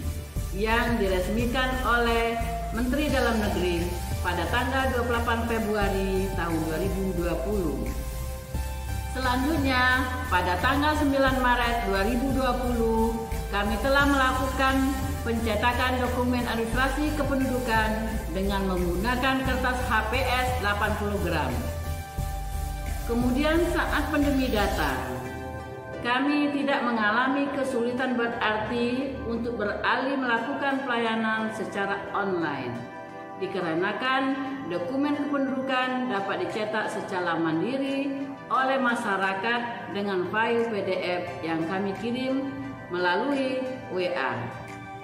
yang 0.53 1.01
diresmikan 1.01 1.81
oleh 1.81 2.37
Menteri 2.77 3.09
Dalam 3.09 3.41
Negeri 3.41 3.89
pada 4.21 4.45
tanggal 4.53 4.93
28 5.01 5.49
Februari 5.49 6.29
tahun 6.37 6.59
2020. 7.17 7.89
Selanjutnya, 9.17 10.05
pada 10.29 10.61
tanggal 10.61 10.93
9 10.93 11.41
Maret 11.41 11.89
2020, 11.89 13.17
kami 13.49 13.75
telah 13.81 14.05
melakukan 14.05 14.75
pencetakan 15.25 15.97
dokumen 15.97 16.45
administrasi 16.45 17.17
kependudukan 17.17 17.89
dengan 18.29 18.61
menggunakan 18.69 19.41
kertas 19.41 19.77
HPS 19.89 20.61
80 20.61 21.25
gram. 21.25 21.49
Kemudian 23.09 23.57
saat 23.73 24.05
pandemi 24.13 24.53
datang, 24.53 25.26
kami 26.07 26.55
tidak 26.55 26.87
mengalami 26.87 27.51
kesulitan 27.51 28.15
berarti 28.15 29.11
untuk 29.27 29.59
beralih 29.59 30.15
melakukan 30.15 30.87
pelayanan 30.87 31.51
secara 31.51 31.99
online. 32.15 32.71
Dikarenakan 33.43 34.23
dokumen 34.71 35.19
kependudukan 35.19 36.07
dapat 36.07 36.47
dicetak 36.47 36.87
secara 36.87 37.35
mandiri 37.35 38.23
oleh 38.47 38.79
masyarakat 38.79 39.91
dengan 39.91 40.31
file 40.31 40.71
PDF 40.71 41.43
yang 41.43 41.67
kami 41.67 41.91
kirim 41.99 42.55
melalui 42.87 43.59
WA. 43.91 44.31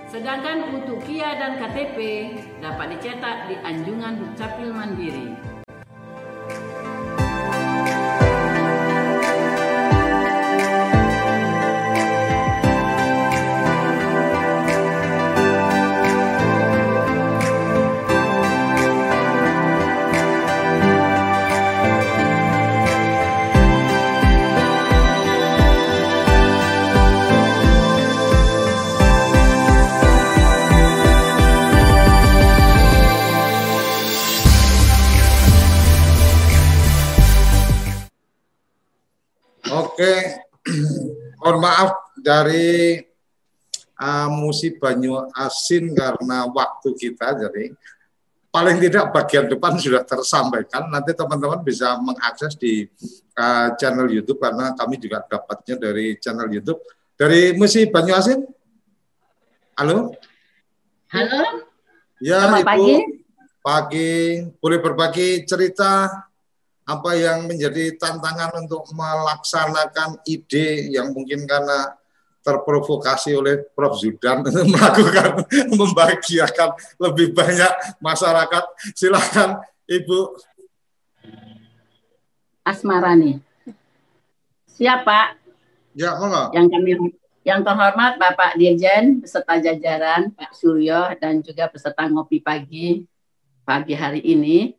Sedangkan 0.08 0.72
untuk 0.72 1.04
KIA 1.04 1.36
dan 1.36 1.60
KTP 1.60 1.98
dapat 2.64 2.96
dicetak 2.96 3.52
di 3.52 3.60
Anjungan 3.60 4.24
Dukcapil 4.24 4.72
Mandiri. 4.72 5.53
maaf 41.64 42.16
dari 42.20 43.04
uh, 44.00 44.30
musi 44.32 44.76
Banyu 44.76 45.28
Asin 45.36 45.92
karena 45.92 46.48
waktu 46.48 46.96
kita 46.96 47.36
jadi 47.36 47.76
paling 48.54 48.78
tidak 48.78 49.10
bagian 49.10 49.50
depan 49.50 49.76
sudah 49.82 50.06
tersampaikan. 50.06 50.88
Nanti 50.94 51.18
teman-teman 51.18 51.66
bisa 51.66 51.98
mengakses 51.98 52.54
di 52.54 52.86
uh, 53.34 53.74
channel 53.76 54.06
YouTube 54.06 54.38
karena 54.38 54.78
kami 54.78 55.02
juga 55.02 55.26
dapatnya 55.26 55.76
dari 55.82 56.16
channel 56.22 56.48
YouTube. 56.48 56.80
Dari 57.18 57.58
musi 57.58 57.90
Banyu 57.90 58.14
Asin? 58.14 58.46
Halo? 59.74 60.14
Halo. 61.10 61.66
Ya 62.22 62.46
Selamat 62.46 62.62
Ibu. 62.62 62.68
pagi. 62.70 62.96
Pagi. 63.64 64.12
Boleh 64.62 64.80
berbagi 64.82 65.30
cerita 65.50 66.10
apa 66.84 67.16
yang 67.16 67.48
menjadi 67.48 67.96
tantangan 67.96 68.60
untuk 68.60 68.84
melaksanakan 68.92 70.20
ide 70.28 70.92
yang 70.92 71.16
mungkin 71.16 71.48
karena 71.48 71.96
terprovokasi 72.44 73.40
oleh 73.40 73.64
Prof. 73.72 73.96
Zudan 73.96 74.44
untuk 74.44 74.68
melakukan 74.76 75.48
membahagiakan 75.72 76.70
lebih 77.00 77.32
banyak 77.32 77.72
masyarakat. 78.04 78.64
Silakan 78.94 79.64
Ibu. 79.88 80.36
Asmarani. 82.68 83.40
Siapa? 84.68 85.40
Ya, 85.96 86.20
monggo. 86.20 86.52
Yang 86.52 86.68
kami 86.74 86.92
yang 87.44 87.60
terhormat 87.62 88.16
Bapak 88.16 88.56
Dirjen 88.56 89.20
beserta 89.20 89.60
jajaran 89.60 90.32
Pak 90.32 90.56
Suryo 90.56 91.12
dan 91.20 91.44
juga 91.44 91.68
peserta 91.68 92.08
ngopi 92.08 92.40
pagi 92.40 93.04
pagi 93.68 93.96
hari 93.96 94.24
ini 94.24 94.72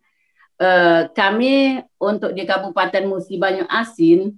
eh, 0.64 1.00
kami 1.12 1.84
untuk 2.00 2.32
di 2.32 2.48
Kabupaten 2.48 3.04
Musi 3.04 3.36
Banyu 3.36 3.68
Asin 3.68 4.32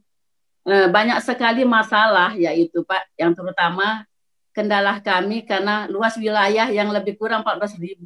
eh, 0.67 0.89
banyak 0.91 1.23
sekali 1.23 1.63
masalah 1.63 2.35
yaitu 2.35 2.83
Pak 2.83 3.15
yang 3.15 3.31
terutama 3.31 4.03
kendala 4.51 4.99
kami 4.99 5.47
karena 5.47 5.87
luas 5.87 6.19
wilayah 6.19 6.67
yang 6.73 6.91
lebih 6.91 7.15
kurang 7.15 7.47
14.000 7.47 8.03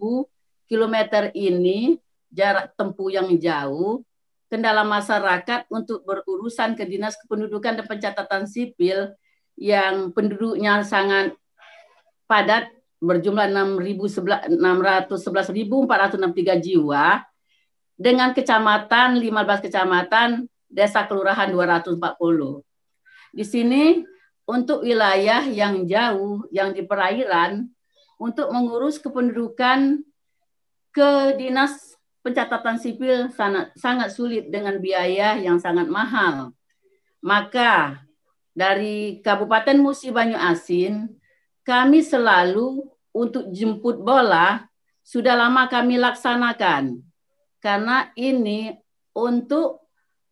km 0.68 0.96
ini 1.32 1.96
jarak 2.28 2.76
tempuh 2.76 3.08
yang 3.08 3.30
jauh 3.40 4.04
kendala 4.50 4.82
masyarakat 4.82 5.70
untuk 5.70 6.02
berurusan 6.02 6.74
ke 6.74 6.82
Dinas 6.82 7.14
Kependudukan 7.22 7.78
dan 7.78 7.86
Pencatatan 7.86 8.50
Sipil 8.50 9.14
yang 9.54 10.10
penduduknya 10.10 10.82
sangat 10.82 11.38
padat 12.26 12.66
berjumlah 12.98 13.46
611.463 14.58 16.66
jiwa 16.66 17.22
dengan 18.00 18.32
kecamatan 18.32 19.20
15 19.20 19.60
kecamatan 19.68 20.48
desa 20.72 21.04
kelurahan 21.04 21.52
240. 21.52 22.00
Di 23.36 23.44
sini 23.44 24.00
untuk 24.48 24.80
wilayah 24.80 25.44
yang 25.44 25.84
jauh 25.84 26.48
yang 26.48 26.72
di 26.72 26.80
perairan 26.80 27.68
untuk 28.16 28.48
mengurus 28.48 28.96
kependudukan 28.96 30.00
ke 30.96 31.10
dinas 31.36 32.00
pencatatan 32.24 32.80
sipil 32.80 33.28
sangat 33.36 33.76
sangat 33.76 34.16
sulit 34.16 34.48
dengan 34.48 34.80
biaya 34.80 35.36
yang 35.36 35.60
sangat 35.60 35.84
mahal. 35.92 36.56
Maka 37.20 38.00
dari 38.56 39.20
Kabupaten 39.20 39.76
Musi 39.76 40.08
Banyu 40.08 40.40
Asin 40.40 41.20
kami 41.68 42.00
selalu 42.00 42.80
untuk 43.12 43.52
jemput 43.52 44.00
bola 44.00 44.64
sudah 45.04 45.36
lama 45.36 45.68
kami 45.68 46.00
laksanakan 46.00 47.09
karena 47.60 48.08
ini 48.16 48.72
untuk 49.12 49.84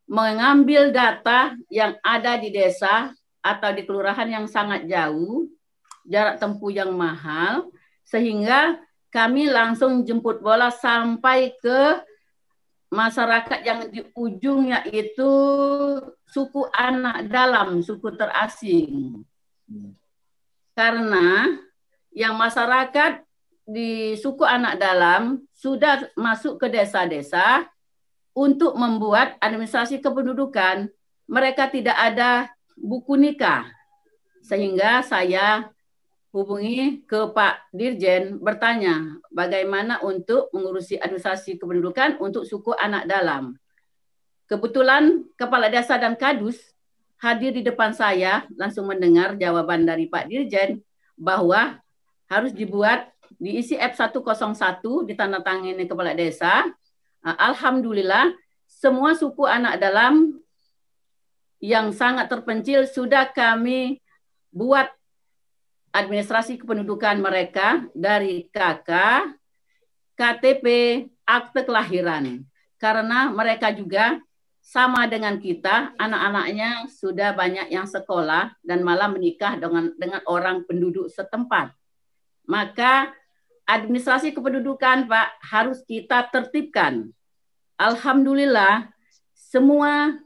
mengambil 0.08 0.88
data 0.88 1.52
yang 1.68 1.94
ada 2.00 2.40
di 2.40 2.48
desa 2.48 3.12
atau 3.44 3.70
di 3.76 3.84
kelurahan 3.84 4.26
yang 4.26 4.46
sangat 4.48 4.88
jauh, 4.88 5.46
jarak 6.08 6.40
tempuh 6.40 6.72
yang 6.72 6.90
mahal, 6.96 7.68
sehingga 8.08 8.80
kami 9.12 9.48
langsung 9.48 10.04
jemput 10.04 10.40
bola 10.40 10.72
sampai 10.72 11.52
ke 11.60 12.00
masyarakat 12.88 13.60
yang 13.64 13.80
di 13.92 14.00
ujungnya 14.16 14.84
itu 14.88 15.32
suku 16.24 16.64
anak 16.72 17.28
dalam, 17.28 17.84
suku 17.84 18.08
terasing. 18.16 19.20
Karena 20.72 21.52
yang 22.16 22.32
masyarakat 22.40 23.20
di 23.68 24.16
suku 24.16 24.44
anak 24.48 24.80
dalam 24.80 25.44
sudah 25.58 26.06
masuk 26.14 26.62
ke 26.62 26.70
desa-desa 26.70 27.66
untuk 28.30 28.78
membuat 28.78 29.34
administrasi 29.42 29.98
kependudukan. 29.98 30.86
Mereka 31.26 31.74
tidak 31.74 31.98
ada 31.98 32.46
buku 32.78 33.18
nikah. 33.18 33.66
Sehingga 34.46 35.02
saya 35.02 35.66
hubungi 36.30 37.02
ke 37.10 37.34
Pak 37.34 37.74
Dirjen 37.74 38.38
bertanya 38.38 39.18
bagaimana 39.34 39.98
untuk 40.06 40.46
mengurusi 40.54 40.94
administrasi 40.94 41.58
kependudukan 41.58 42.22
untuk 42.22 42.46
suku 42.46 42.70
anak 42.78 43.10
dalam. 43.10 43.58
Kebetulan 44.46 45.26
Kepala 45.34 45.68
Desa 45.68 45.98
dan 45.98 46.14
Kadus 46.14 46.56
hadir 47.18 47.50
di 47.50 47.66
depan 47.66 47.90
saya 47.90 48.46
langsung 48.54 48.86
mendengar 48.86 49.34
jawaban 49.34 49.82
dari 49.82 50.06
Pak 50.06 50.30
Dirjen 50.30 50.80
bahwa 51.18 51.82
harus 52.30 52.54
dibuat 52.54 53.10
diisi 53.38 53.78
F101 53.78 54.82
ditandatangani 54.82 55.86
kepala 55.86 56.12
desa. 56.12 56.66
Nah, 57.22 57.34
Alhamdulillah 57.38 58.34
semua 58.66 59.14
suku 59.14 59.46
anak 59.46 59.78
dalam 59.78 60.38
yang 61.58 61.90
sangat 61.90 62.30
terpencil 62.30 62.86
sudah 62.86 63.30
kami 63.30 63.98
buat 64.54 64.86
administrasi 65.90 66.60
kependudukan 66.62 67.18
mereka 67.18 67.86
dari 67.96 68.46
KK, 68.50 68.90
KTP, 70.14 70.66
akte 71.26 71.66
kelahiran. 71.66 72.46
Karena 72.78 73.34
mereka 73.34 73.74
juga 73.74 74.22
sama 74.62 75.08
dengan 75.08 75.40
kita, 75.40 75.96
anak-anaknya 75.96 76.86
sudah 76.92 77.32
banyak 77.34 77.72
yang 77.72 77.88
sekolah 77.88 78.52
dan 78.62 78.84
malah 78.84 79.08
menikah 79.10 79.56
dengan 79.56 79.90
dengan 79.96 80.22
orang 80.28 80.62
penduduk 80.68 81.08
setempat. 81.08 81.72
Maka 82.44 83.10
administrasi 83.68 84.32
kependudukan 84.32 85.04
Pak 85.04 85.28
harus 85.44 85.84
kita 85.84 86.24
tertibkan. 86.32 87.12
Alhamdulillah 87.76 88.88
semua 89.36 90.16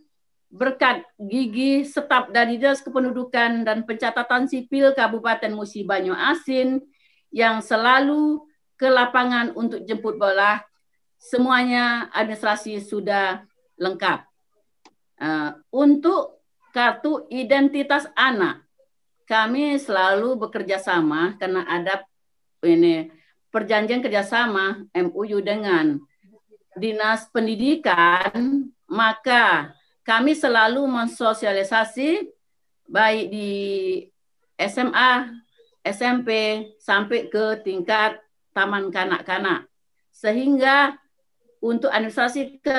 berkat 0.47 1.03
gigi 1.19 1.83
setap 1.83 2.31
dari 2.31 2.61
Dinas 2.61 2.85
Kependudukan 2.85 3.67
dan 3.67 3.83
Pencatatan 3.83 4.47
Sipil 4.47 4.95
Kabupaten 4.95 5.51
Musi 5.51 5.83
Banyu 5.83 6.15
Asin 6.15 6.79
yang 7.35 7.59
selalu 7.59 8.47
ke 8.79 8.87
lapangan 8.87 9.57
untuk 9.59 9.83
jemput 9.89 10.21
bola, 10.21 10.63
semuanya 11.19 12.13
administrasi 12.13 12.79
sudah 12.85 13.43
lengkap. 13.81 14.29
Uh, 15.23 15.55
untuk 15.73 16.45
kartu 16.75 17.25
identitas 17.33 18.05
anak, 18.13 18.63
kami 19.25 19.79
selalu 19.81 20.37
bekerja 20.37 20.77
sama 20.83 21.39
karena 21.41 21.65
ada 21.65 22.05
ini 22.67 23.22
perjanjian 23.53 24.01
kerjasama 24.01 24.89
MUU 24.97 25.45
dengan 25.45 26.01
dinas 26.73 27.29
pendidikan, 27.29 28.67
maka 28.89 29.77
kami 30.03 30.33
selalu 30.33 30.83
mensosialisasi 30.89 32.33
baik 32.89 33.25
di 33.29 33.51
SMA, 34.57 35.31
SMP 35.85 36.31
sampai 36.81 37.29
ke 37.29 37.61
tingkat 37.63 38.19
taman 38.57 38.89
kanak-kanak. 38.89 39.69
Sehingga 40.13 40.97
untuk 41.63 41.93
administrasi 41.93 42.59
ke 42.59 42.77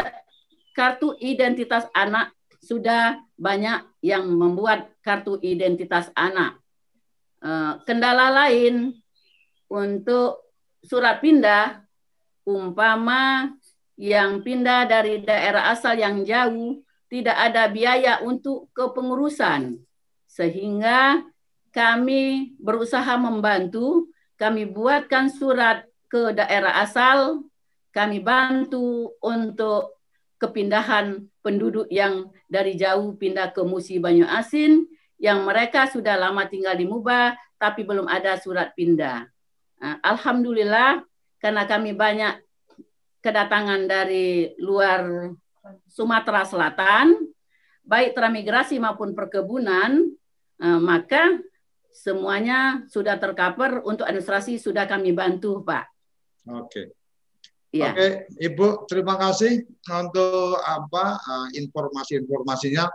kartu 0.74 1.16
identitas 1.22 1.88
anak 1.94 2.34
sudah 2.64 3.20
banyak 3.36 3.84
yang 4.02 4.26
membuat 4.26 4.92
kartu 5.04 5.38
identitas 5.44 6.10
anak. 6.16 6.60
Eh, 7.44 7.74
kendala 7.84 8.32
lain 8.32 8.96
untuk 9.68 10.43
surat 10.84 11.24
pindah, 11.24 11.84
umpama 12.44 13.56
yang 13.96 14.44
pindah 14.44 14.86
dari 14.86 15.24
daerah 15.24 15.72
asal 15.72 15.96
yang 15.96 16.28
jauh, 16.28 16.84
tidak 17.08 17.38
ada 17.40 17.72
biaya 17.72 18.20
untuk 18.22 18.70
kepengurusan. 18.76 19.80
Sehingga 20.28 21.24
kami 21.74 22.54
berusaha 22.62 23.18
membantu, 23.18 24.12
kami 24.38 24.68
buatkan 24.70 25.32
surat 25.32 25.88
ke 26.12 26.36
daerah 26.38 26.84
asal, 26.84 27.48
kami 27.94 28.22
bantu 28.22 29.14
untuk 29.22 29.98
kepindahan 30.38 31.24
penduduk 31.40 31.88
yang 31.88 32.30
dari 32.52 32.76
jauh 32.76 33.16
pindah 33.16 33.56
ke 33.56 33.62
Musi 33.64 33.98
Banyu 33.98 34.28
Asin 34.28 34.86
yang 35.18 35.48
mereka 35.48 35.88
sudah 35.88 36.20
lama 36.20 36.44
tinggal 36.50 36.76
di 36.76 36.84
Muba 36.84 37.38
tapi 37.56 37.88
belum 37.88 38.06
ada 38.12 38.36
surat 38.36 38.76
pindah. 38.76 39.33
Nah, 39.84 40.00
Alhamdulillah 40.00 41.04
karena 41.44 41.68
kami 41.68 41.92
banyak 41.92 42.40
kedatangan 43.20 43.84
dari 43.84 44.56
luar 44.64 45.28
Sumatera 45.92 46.48
Selatan, 46.48 47.20
baik 47.84 48.16
transmigrasi 48.16 48.80
maupun 48.80 49.12
perkebunan, 49.12 50.08
eh, 50.64 50.80
maka 50.80 51.36
semuanya 51.92 52.88
sudah 52.88 53.20
tercover 53.20 53.84
untuk 53.84 54.08
administrasi 54.08 54.56
sudah 54.56 54.88
kami 54.88 55.12
bantu, 55.12 55.62
Pak. 55.62 55.86
Oke. 56.50 56.96
Ya. 57.74 57.90
Oke, 57.90 58.30
Ibu, 58.38 58.86
terima 58.86 59.18
kasih 59.18 59.66
untuk 59.90 60.62
apa 60.62 61.18
uh, 61.18 61.48
informasi-informasinya. 61.58 62.86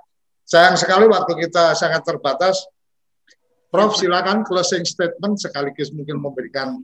Sayang 0.47 0.79
sekali 0.79 1.11
waktu 1.11 1.35
kita 1.35 1.75
sangat 1.75 2.07
terbatas. 2.07 2.63
Prof, 3.69 4.01
silakan 4.01 4.49
closing 4.49 4.85
statement 4.89 5.37
sekaligus 5.37 5.93
mungkin 5.93 6.17
memberikan 6.17 6.81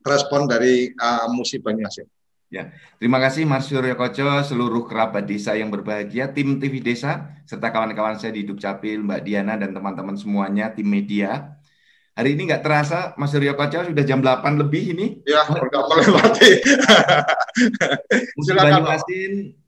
respon 0.00 0.48
dari 0.48 0.88
uh, 0.96 1.28
Musi 1.28 1.60
Banyuasin. 1.60 2.08
Ya, 2.52 2.68
terima 3.00 3.16
kasih 3.16 3.48
Mas 3.48 3.64
Suryo 3.64 3.96
Koco, 3.96 4.44
seluruh 4.44 4.84
kerabat 4.84 5.24
desa 5.24 5.56
yang 5.56 5.72
berbahagia, 5.72 6.28
tim 6.36 6.60
TV 6.60 6.84
Desa, 6.84 7.32
serta 7.48 7.72
kawan-kawan 7.72 8.20
saya 8.20 8.36
di 8.36 8.44
Dukcapil, 8.44 9.00
Mbak 9.00 9.20
Diana 9.24 9.56
dan 9.56 9.72
teman-teman 9.72 10.16
semuanya, 10.20 10.68
tim 10.68 10.84
media. 10.84 11.56
Hari 12.12 12.36
ini 12.36 12.52
nggak 12.52 12.60
terasa 12.60 13.16
Mas 13.16 13.32
Suryo 13.32 13.56
Koco 13.56 13.88
sudah 13.88 14.04
jam 14.04 14.20
8 14.20 14.60
lebih 14.60 14.92
ini. 14.92 15.06
Ya, 15.24 15.48
udah 15.48 15.82
melewati. 15.88 16.50
Silakan. 18.44 18.84
Asin 18.84 19.61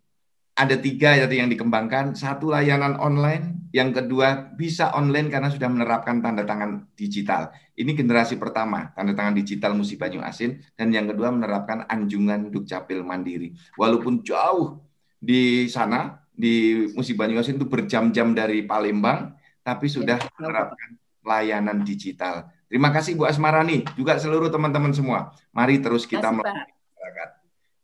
ada 0.55 0.78
tiga 0.78 1.18
tadi 1.18 1.42
yang 1.42 1.50
dikembangkan. 1.50 2.14
Satu 2.14 2.55
layanan 2.55 2.94
online, 3.02 3.70
yang 3.74 3.90
kedua 3.90 4.55
bisa 4.55 4.94
online 4.94 5.26
karena 5.26 5.50
sudah 5.50 5.66
menerapkan 5.66 6.22
tanda 6.22 6.46
tangan 6.46 6.86
digital. 6.94 7.50
Ini 7.74 7.90
generasi 7.98 8.38
pertama, 8.38 8.94
tanda 8.94 9.18
tangan 9.18 9.34
digital 9.34 9.74
Musi 9.74 9.98
Banyu 9.98 10.22
Asin, 10.22 10.62
dan 10.78 10.94
yang 10.94 11.11
kedua 11.11 11.34
menerapkan 11.34 11.82
anjungan 11.90 12.55
Dukcapil 12.55 13.02
Mandiri. 13.02 13.50
Walaupun 13.74 14.22
jauh 14.22 14.78
di 15.18 15.66
sana, 15.66 16.22
di 16.30 16.86
Musi 16.94 17.18
Banyu 17.18 17.42
Asin 17.42 17.59
itu 17.59 17.66
berjam-jam 17.66 18.30
dari 18.30 18.62
Palembang, 18.62 19.34
tapi 19.66 19.90
sudah 19.90 20.22
menerapkan 20.38 20.94
layanan 21.26 21.82
digital. 21.82 22.46
Terima 22.70 22.94
kasih 22.94 23.18
Bu 23.18 23.26
Asmarani, 23.26 23.82
juga 23.98 24.18
seluruh 24.22 24.55
teman-teman 24.55 24.94
semua. 24.94 25.34
Mari 25.50 25.82
terus 25.82 26.07
kita 26.07 26.30
melakukan 26.30 26.70
masyarakat. 26.70 27.28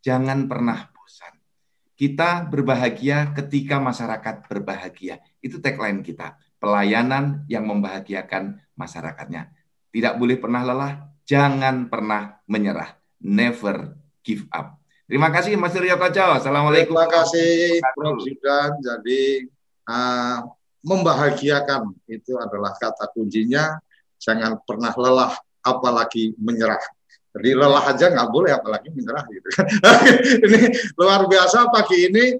Jangan 0.00 0.38
pernah 0.50 0.89
kita 2.00 2.48
berbahagia 2.48 3.28
ketika 3.36 3.76
masyarakat 3.76 4.48
berbahagia. 4.48 5.20
Itu 5.44 5.60
tagline 5.60 6.00
kita. 6.00 6.40
Pelayanan 6.56 7.44
yang 7.44 7.68
membahagiakan 7.68 8.56
masyarakatnya. 8.72 9.52
Tidak 9.92 10.16
boleh 10.16 10.40
pernah 10.40 10.64
lelah, 10.64 11.12
jangan 11.28 11.92
pernah 11.92 12.40
menyerah. 12.48 12.96
Never 13.20 14.00
give 14.24 14.48
up. 14.48 14.80
Terima 15.04 15.28
kasih 15.28 15.60
Mas 15.60 15.76
Suryo 15.76 16.00
Koco. 16.00 16.40
Assalamualaikum. 16.40 16.96
Terima 16.96 17.04
kasih 17.12 17.84
Prof. 17.92 18.16
Zudan. 18.24 18.70
Jadi 18.80 19.44
uh, 19.84 20.40
membahagiakan 20.80 21.92
itu 22.08 22.32
adalah 22.40 22.80
kata 22.80 23.12
kuncinya. 23.12 23.76
Jangan 24.16 24.56
pernah 24.64 24.96
lelah, 24.96 25.36
apalagi 25.60 26.32
menyerah. 26.40 26.80
Jadi 27.30 27.50
lelah 27.54 27.84
aja 27.86 28.10
nggak 28.10 28.30
boleh, 28.30 28.50
apalagi 28.50 28.90
menyerah 28.90 29.22
gitu 29.30 29.48
kan. 29.54 29.66
ini 30.50 30.60
luar 30.98 31.30
biasa 31.30 31.70
pagi 31.70 32.10
ini 32.10 32.34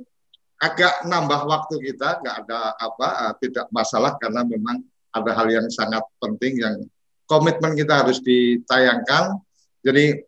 agak 0.59 1.07
nambah 1.07 1.47
waktu 1.47 1.75
kita, 1.79 2.19
nggak 2.19 2.37
ada 2.47 2.75
apa, 2.75 3.09
eh, 3.31 3.35
tidak 3.47 3.71
masalah 3.71 4.19
karena 4.19 4.43
memang 4.43 4.83
ada 5.15 5.31
hal 5.35 5.47
yang 5.47 5.67
sangat 5.71 6.03
penting 6.19 6.59
yang 6.59 6.77
komitmen 7.31 7.79
kita 7.79 8.03
harus 8.03 8.19
ditayangkan. 8.19 9.39
Jadi 9.87 10.27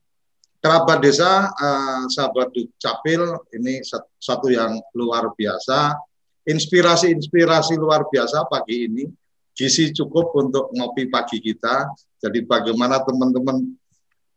kerabat 0.63 1.03
desa, 1.03 1.51
eh, 1.51 2.03
sahabat 2.07 2.55
Dukcapil 2.55 3.23
ini 3.59 3.83
satu 4.23 4.47
yang 4.47 4.79
luar 4.95 5.35
biasa. 5.35 5.99
Inspirasi-inspirasi 6.47 7.75
luar 7.79 8.07
biasa 8.07 8.47
pagi 8.47 8.87
ini. 8.87 9.05
Gizi 9.53 9.91
cukup 9.91 10.33
untuk 10.39 10.71
ngopi 10.71 11.11
pagi 11.11 11.43
kita. 11.43 11.91
Jadi 12.23 12.47
bagaimana 12.47 13.03
teman-teman 13.03 13.82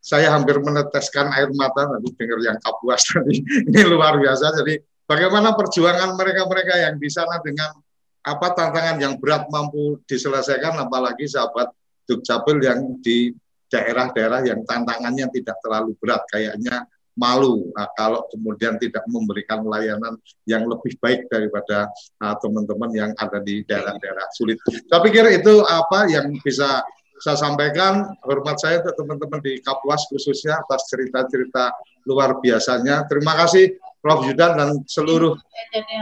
saya 0.06 0.30
hampir 0.38 0.62
meneteskan 0.62 1.34
air 1.34 1.50
mata 1.58 1.90
nanti 1.90 2.14
dengar 2.14 2.38
yang 2.46 2.62
kapuas 2.62 3.02
tadi. 3.10 3.42
Ini 3.42 3.82
luar 3.90 4.22
biasa. 4.22 4.54
Jadi 4.62 4.78
bagaimana 5.10 5.58
perjuangan 5.58 6.14
mereka-mereka 6.14 6.78
yang 6.78 7.02
di 7.02 7.10
sana 7.10 7.42
dengan 7.42 7.74
apa 8.22 8.48
tantangan 8.54 9.02
yang 9.02 9.18
berat 9.18 9.50
mampu 9.50 9.98
diselesaikan, 10.06 10.78
apalagi 10.78 11.26
sahabat 11.26 11.74
Dukcapil 12.06 12.62
yang 12.62 13.02
di 13.02 13.34
daerah-daerah 13.66 14.46
yang 14.46 14.62
tantangannya 14.62 15.26
tidak 15.34 15.58
terlalu 15.66 15.98
berat, 15.98 16.22
kayaknya 16.30 16.86
malu 17.18 17.72
nah, 17.74 17.88
kalau 17.96 18.28
kemudian 18.30 18.76
tidak 18.78 19.02
memberikan 19.08 19.64
layanan 19.66 20.20
yang 20.46 20.68
lebih 20.68 21.00
baik 21.00 21.26
daripada 21.32 21.90
ah, 22.22 22.36
teman-teman 22.38 22.92
uh, 22.92 22.98
yang 23.02 23.12
ada 23.18 23.40
di 23.42 23.64
daerah-daerah 23.66 24.28
sulit. 24.36 24.60
Saya 24.86 25.02
pikir 25.02 25.24
itu 25.34 25.64
apa 25.66 26.06
yang 26.12 26.30
bisa 26.44 26.84
saya 27.20 27.38
sampaikan 27.40 28.12
hormat 28.28 28.60
saya 28.60 28.84
untuk 28.84 28.96
teman-teman 29.00 29.40
di 29.40 29.60
Kapuas 29.64 30.08
khususnya 30.12 30.60
atas 30.60 30.92
cerita-cerita 30.92 31.72
luar 32.06 32.40
biasanya. 32.44 33.08
Terima 33.08 33.34
kasih 33.40 33.80
Prof. 34.04 34.22
Yudan 34.28 34.54
dan 34.54 34.70
seluruh 34.86 35.34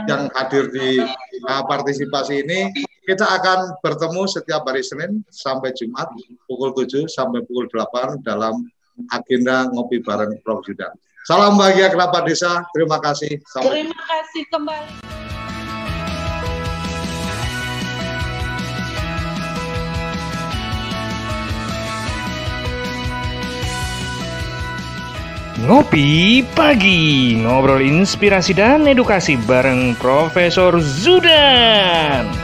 yang 0.04 0.28
hadir 0.36 0.68
di 0.68 1.00
uh, 1.48 1.62
partisipasi 1.64 2.44
ini. 2.44 2.68
Kita 3.04 3.24
akan 3.36 3.84
bertemu 3.84 4.22
setiap 4.24 4.64
hari 4.64 4.80
Senin 4.80 5.20
sampai 5.28 5.76
Jumat 5.76 6.08
pukul 6.48 6.72
7 6.72 7.04
sampai 7.08 7.44
pukul 7.44 7.68
8 7.68 8.24
dalam 8.24 8.64
agenda 9.12 9.68
ngopi 9.72 10.00
bareng 10.00 10.40
Prof. 10.44 10.64
Yudan. 10.68 10.92
Salam 11.24 11.56
bahagia 11.56 11.88
kerabat 11.88 12.28
desa. 12.28 12.68
Terima 12.76 13.00
kasih. 13.00 13.40
Sampai 13.48 13.88
Terima 13.88 13.96
kasih 13.96 14.42
kembali. 14.52 15.43
Ngopi 25.64 26.44
Pagi, 26.52 27.40
ngobrol 27.40 27.80
inspirasi 27.80 28.52
dan 28.52 28.84
edukasi 28.84 29.40
bareng 29.48 29.96
Profesor 29.96 30.76
Zudan. 30.76 32.43